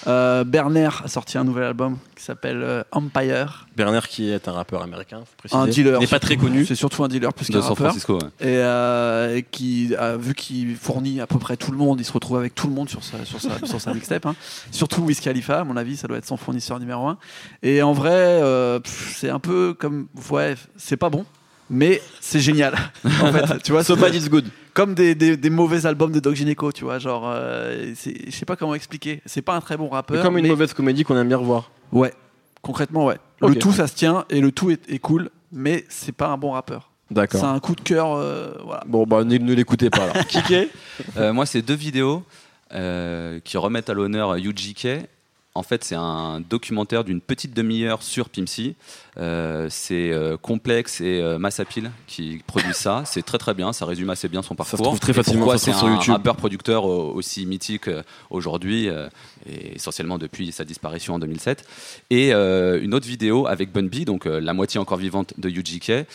euh, 0.07 0.45
Berner 0.45 0.89
a 1.05 1.09
sorti 1.09 1.37
un 1.39 1.45
nouvel 1.45 1.65
album 1.65 1.99
qui 2.17 2.25
s'appelle 2.25 2.63
euh, 2.63 2.83
Empire. 2.93 3.67
Bernard 3.77 4.09
qui 4.09 4.31
est 4.31 4.49
un 4.49 4.53
rappeur 4.53 4.83
américain, 4.83 5.19
faut 5.21 5.37
préciser. 5.37 5.61
Un 5.61 5.67
dealer. 5.67 5.97
Il 5.97 6.01
n'est 6.01 6.07
pas 6.07 6.19
très 6.21 6.37
connu. 6.37 6.65
C'est 6.65 6.75
surtout 6.75 7.05
un 7.05 7.09
dealer 7.09 7.33
plus 7.33 7.49
de 7.49 7.53
qu'un 7.53 7.61
San 7.61 7.71
rappeur. 7.71 7.87
Francisco. 7.89 8.15
ouais. 8.15 8.29
Et, 8.41 8.57
euh, 8.59 9.37
et 9.37 9.43
qui, 9.43 9.95
a, 9.99 10.17
vu 10.17 10.35
qu'il 10.35 10.77
fournit 10.77 11.21
à 11.21 11.27
peu 11.27 11.39
près 11.39 11.57
tout 11.57 11.71
le 11.71 11.77
monde, 11.79 12.01
il 12.01 12.05
se 12.05 12.13
retrouve 12.13 12.39
avec 12.39 12.55
tout 12.55 12.67
le 12.67 12.73
monde 12.75 12.89
sur 12.89 13.05
sa, 13.05 13.25
sur 13.25 13.41
sa, 13.41 13.65
sur 13.67 13.81
sa 13.81 13.93
mixtape. 13.95 14.27
hein. 14.27 14.35
Surtout 14.71 15.03
Wiz 15.03 15.21
Khalifa, 15.21 15.61
à 15.61 15.65
mon 15.65 15.77
avis, 15.77 15.97
ça 15.97 16.09
doit 16.09 16.17
être 16.19 16.27
son 16.27 16.37
fournisseur 16.37 16.81
numéro 16.81 17.07
un. 17.07 17.19
Et 17.63 17.83
en 17.83 17.93
vrai, 17.93 18.11
euh, 18.15 18.81
pff, 18.81 19.17
c'est 19.19 19.31
un 19.31 19.39
peu 19.41 19.75
comme. 19.79 20.07
Ouais, 20.31 20.55
c'est 20.77 20.97
pas 20.97 21.11
bon. 21.11 21.25
Mais 21.71 22.03
c'est 22.21 22.41
génial. 22.41 22.75
en 23.05 23.33
fait, 23.33 23.63
tu 23.63 23.73
vois, 23.73 23.83
So 23.85 23.95
c'est- 23.95 24.01
bad 24.01 24.15
it's 24.15 24.29
good. 24.29 24.45
comme 24.75 24.95
des, 24.95 25.15
des, 25.15 25.37
des 25.37 25.51
mauvais 25.51 25.87
albums 25.87 26.13
de 26.13 26.21
Doc 26.21 26.35
Gineco, 26.35 26.73
tu 26.73 26.85
vois, 26.85 26.99
genre, 26.99 27.25
euh, 27.27 27.93
c'est- 27.97 28.27
je 28.31 28.37
sais 28.37 28.45
pas 28.45 28.57
comment 28.57 28.75
expliquer. 28.75 29.23
C'est 29.27 29.43
pas 29.43 29.55
un 29.55 29.61
très 29.61 29.77
bon 29.77 29.89
rappeur. 29.89 30.23
Comme 30.23 30.37
une 30.39 30.45
mais- 30.45 30.51
mauvaise 30.51 30.75
comédie 30.75 31.05
qu'on 31.05 31.17
aime 31.17 31.29
bien 31.29 31.39
revoir. 31.39 31.71
Ouais, 31.93 32.13
concrètement, 32.63 33.07
ouais. 33.07 33.19
Le 33.41 33.55
tout, 33.57 33.73
ça 33.73 33.87
se 33.87 33.95
tient 33.95 34.25
et 34.31 34.41
le 34.41 34.53
tout 34.53 34.71
est, 34.71 34.81
est 34.91 34.99
cool, 34.99 35.31
mais 35.53 35.85
c'est 35.89 36.13
pas 36.15 36.29
un 36.29 36.37
bon 36.39 36.53
rappeur. 36.53 36.91
C'est 37.09 37.15
D'accord. 37.15 37.45
un 37.45 37.61
coup 37.61 37.75
de 37.75 37.83
cœur, 37.83 38.15
euh, 38.15 38.53
voilà. 38.65 38.83
Bon 38.87 39.05
bah 39.07 39.23
ne, 39.25 39.37
ne 39.37 39.53
l'écoutez 39.55 39.91
pas 39.91 40.05
alors. 40.05 40.17
Kiké 40.27 40.71
Euh, 41.19 41.33
moi, 41.35 41.45
c'est 41.47 41.61
deux 41.63 41.75
vidéos 41.75 42.23
euh, 42.73 43.41
qui 43.45 43.57
remettent 43.59 43.91
à 43.91 43.95
l'honneur 43.95 44.35
UGK. 44.37 44.89
En 45.57 45.63
fait, 45.63 45.85
c'est 45.85 45.95
un 45.95 46.41
documentaire 46.41 47.05
d'une 47.05 47.21
petite 47.21 47.55
demi-heure 47.55 48.03
sur 48.03 48.29
Pimsy. 48.29 48.75
Euh, 49.17 49.69
c'est 49.71 50.11
euh, 50.11 50.37
Complex 50.37 51.01
et 51.01 51.21
euh, 51.21 51.39
Massapil 51.39 51.93
qui 52.09 52.43
produisent 52.45 52.75
ça. 52.75 53.05
C'est 53.07 53.23
très 53.23 53.39
très 53.39 53.55
bien. 53.55 53.73
Ça 53.73 53.87
résume 53.87 54.11
assez 54.11 54.29
bien 54.29 54.43
son 54.43 54.57
parcours. 54.57 54.83
trouve 54.83 54.99
très 54.99 55.13
facilement, 55.13 55.49
ça 55.51 55.59
se 55.59 55.65
c'est 55.67 55.71
trouve 55.71 55.83
sur 55.83 55.89
un 55.89 55.95
YouTube. 55.95 56.15
rappeur 56.15 56.37
producteur 56.37 56.91
euh, 56.91 57.13
aussi 57.15 57.47
mythique 57.47 57.87
euh, 57.87 58.03
aujourd'hui 58.31 58.89
euh, 58.89 59.09
et 59.49 59.77
essentiellement 59.77 60.19
depuis 60.19 60.51
sa 60.51 60.65
disparition 60.65 61.15
en 61.15 61.19
2007. 61.21 61.65
Et 62.11 62.33
une 62.33 62.95
autre 62.95 63.07
vidéo 63.07 63.47
avec 63.47 63.71
Bun 63.73 63.85
B, 63.85 64.05
donc 64.05 64.25
la 64.25 64.55
moitié 64.55 64.81
encore 64.81 64.99
vivante 64.99 65.35
de 65.39 65.49
UGK. 65.49 66.07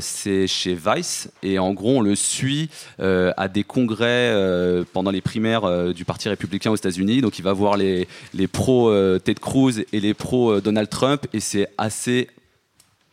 C'est 0.00 0.46
chez 0.46 0.74
Vice 0.74 1.30
et 1.42 1.58
en 1.58 1.72
gros 1.72 1.98
on 1.98 2.00
le 2.00 2.14
suit 2.14 2.70
à 2.98 3.48
des 3.48 3.64
congrès 3.64 4.84
pendant 4.92 5.10
les 5.10 5.20
primaires 5.20 5.92
du 5.92 6.04
Parti 6.04 6.28
républicain 6.28 6.70
aux 6.70 6.76
États-Unis. 6.76 7.20
Donc 7.20 7.38
il 7.38 7.42
va 7.42 7.52
voir 7.52 7.76
les, 7.76 8.06
les 8.32 8.46
pros 8.46 8.77
euh, 8.86 9.18
Ted 9.18 9.40
Cruz 9.40 9.84
et 9.92 10.00
les 10.00 10.14
pros 10.14 10.52
euh, 10.52 10.60
Donald 10.60 10.88
Trump 10.88 11.26
et 11.32 11.40
c'est 11.40 11.68
assez 11.76 12.28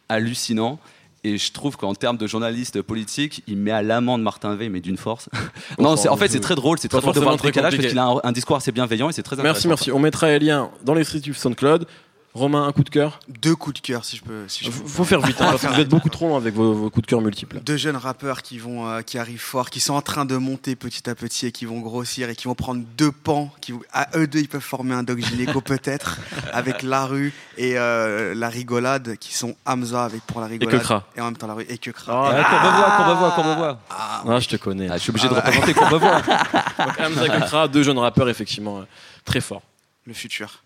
hallucinant 0.10 0.78
Et 1.24 1.40
je 1.40 1.52
trouve 1.52 1.76
qu'en 1.76 1.96
termes 1.96 2.18
de 2.18 2.28
journaliste 2.28 2.82
politique, 2.84 3.42
il 3.48 3.58
met 3.58 3.72
à 3.72 3.82
l'amende 3.82 4.22
Martin 4.22 4.54
V, 4.56 4.70
mais 4.70 4.80
d'une 4.80 4.98
force. 4.98 5.28
non, 5.80 5.96
en 5.96 6.18
fait, 6.18 6.28
c'est 6.30 6.40
très 6.40 6.54
drôle, 6.54 6.78
c'est 6.78 6.88
très 6.88 7.02
drôle 7.02 7.16
de 7.16 7.20
voir 7.20 7.36
le 7.36 7.42
décalage 7.42 7.76
parce 7.76 7.88
qu'il 7.88 7.98
a 7.98 8.06
un, 8.06 8.20
un 8.24 8.32
discours 8.32 8.58
assez 8.58 8.72
bienveillant 8.72 9.10
et 9.10 9.14
c'est 9.14 9.24
très 9.24 9.36
Merci, 9.38 9.62
intéressant. 9.62 9.70
merci. 9.70 9.92
On 9.92 10.00
mettra 10.00 10.28
les 10.28 10.40
liens 10.40 10.70
dans 10.84 10.94
les 10.94 11.04
streets 11.04 11.22
du 11.22 11.34
SoundCloud. 11.34 11.88
Romain, 12.36 12.68
un 12.68 12.74
coup 12.74 12.84
de 12.84 12.90
cœur. 12.90 13.20
Deux 13.30 13.56
coups 13.56 13.82
de 13.82 13.86
cœur, 13.88 14.04
si 14.04 14.18
je 14.18 14.22
peux. 14.24 14.46
Si 14.50 14.66
je 14.66 14.70
peux 14.70 14.86
Faut 14.88 15.06
faire 15.06 15.22
vite, 15.22 15.40
hein, 15.40 15.48
parce 15.52 15.62
que 15.62 15.68
vous 15.68 15.80
êtes 15.80 15.88
beaucoup 15.88 16.10
trop 16.10 16.28
long 16.28 16.36
avec 16.36 16.54
vos, 16.54 16.74
vos 16.74 16.90
coups 16.90 17.04
de 17.04 17.10
cœur 17.10 17.22
multiples. 17.22 17.62
deux 17.62 17.78
jeunes 17.78 17.96
rappeurs 17.96 18.42
qui 18.42 18.60
vont 18.60 18.86
euh, 18.90 19.02
qui 19.04 19.18
arrivent 19.18 19.40
fort, 19.40 19.70
qui 19.70 19.80
sont 19.80 19.94
en 19.94 20.02
train 20.02 20.26
de 20.26 20.36
monter 20.36 20.76
petit 20.76 21.10
à 21.10 21.16
petit 21.16 21.46
et 21.46 21.52
qui 21.54 21.64
vont 21.66 21.80
grossir 21.80 22.30
et 22.30 22.36
qui 22.36 22.50
vont 22.50 22.54
prendre 22.56 22.84
deux 22.98 23.14
pans. 23.14 23.50
Qui 23.62 23.74
à 23.94 24.10
eux 24.18 24.28
deux, 24.28 24.40
ils 24.40 24.50
peuvent 24.50 24.60
former 24.60 24.96
un 24.96 25.04
doc 25.04 25.20
gynéco 25.20 25.62
peut-être 25.62 26.20
avec 26.52 26.84
la 26.84 27.06
rue 27.06 27.34
et 27.58 27.78
euh, 27.80 28.36
la 28.36 28.50
rigolade, 28.50 29.16
qui 29.16 29.34
sont 29.34 29.56
Hamza 29.66 30.04
avec 30.04 30.22
pour 30.24 30.42
la 30.42 30.48
rigolade 30.48 30.78
Kekra. 30.82 31.08
et 31.16 31.22
en 31.22 31.26
même 31.26 31.38
temps 31.38 31.48
la 31.48 31.54
rue 31.54 31.66
et 31.70 31.78
que 31.78 31.92
Ah, 32.08 32.32
Ouais, 32.36 32.44
Courbevoie, 32.44 32.92
Courbevoie, 32.98 33.32
Courbevoie. 33.32 33.80
Ah, 33.90 34.40
je 34.42 34.50
te 34.50 34.58
connais. 34.58 34.90
Ah, 34.90 34.98
je 34.98 35.04
suis 35.04 35.12
obligé 35.12 35.30
de 35.30 35.34
représenter 35.34 35.74
Courbevoie. 35.74 36.22
Donc, 36.80 37.00
Hamza 37.00 37.30
Kekra, 37.30 37.68
deux 37.70 37.84
jeunes 37.84 37.98
rappeurs, 38.00 38.28
effectivement, 38.28 38.80
euh, 38.80 38.84
très 39.24 39.40
forts. 39.40 39.62
le 40.06 40.14
futur. 40.14 40.65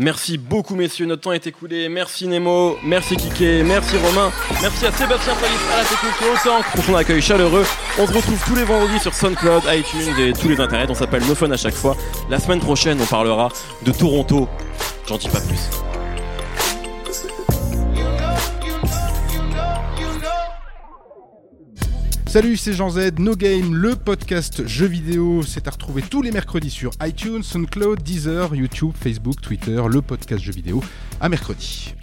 Merci 0.00 0.38
beaucoup, 0.38 0.76
messieurs. 0.76 1.06
Notre 1.06 1.22
temps 1.22 1.32
est 1.32 1.46
écoulé. 1.48 1.88
Merci 1.88 2.28
Nemo, 2.28 2.76
merci 2.84 3.16
Kike, 3.16 3.64
merci 3.64 3.96
Romain, 3.96 4.30
merci 4.62 4.86
à 4.86 4.92
Sébastien 4.92 5.34
Palis 5.34 5.54
à 5.72 5.78
la 5.78 5.84
technique 5.84 6.22
au 6.22 6.48
tank 6.48 6.64
pour 6.72 6.84
son 6.84 6.94
accueil 6.94 7.20
chaleureux. 7.20 7.64
On 7.98 8.06
se 8.06 8.12
retrouve 8.12 8.40
tous 8.46 8.54
les 8.54 8.62
vendredis 8.62 9.00
sur 9.00 9.12
SoundCloud, 9.12 9.64
iTunes 9.66 10.14
et 10.20 10.32
tous 10.32 10.48
les 10.48 10.60
internets. 10.60 10.90
On 10.90 10.94
s'appelle 10.94 11.24
No 11.26 11.34
Fun 11.34 11.50
à 11.50 11.56
chaque 11.56 11.74
fois. 11.74 11.96
La 12.30 12.38
semaine 12.38 12.60
prochaine, 12.60 12.98
on 13.00 13.06
parlera 13.06 13.48
de 13.82 13.90
Toronto. 13.90 14.48
J'en 15.08 15.16
dis 15.16 15.28
pas 15.28 15.40
plus. 15.40 15.87
Salut, 22.28 22.58
c'est 22.58 22.74
Jean 22.74 22.90
Z, 22.90 23.18
No 23.18 23.34
Game, 23.34 23.74
le 23.74 23.96
podcast 23.96 24.66
jeux 24.66 24.86
vidéo. 24.86 25.42
C'est 25.42 25.66
à 25.66 25.70
retrouver 25.70 26.02
tous 26.02 26.20
les 26.20 26.30
mercredis 26.30 26.68
sur 26.68 26.90
iTunes, 27.02 27.42
SoundCloud, 27.42 28.02
Deezer, 28.02 28.54
YouTube, 28.54 28.92
Facebook, 29.00 29.40
Twitter, 29.40 29.82
le 29.88 30.02
podcast 30.02 30.44
jeux 30.44 30.52
vidéo. 30.52 30.82
À 31.22 31.30
mercredi. 31.30 31.94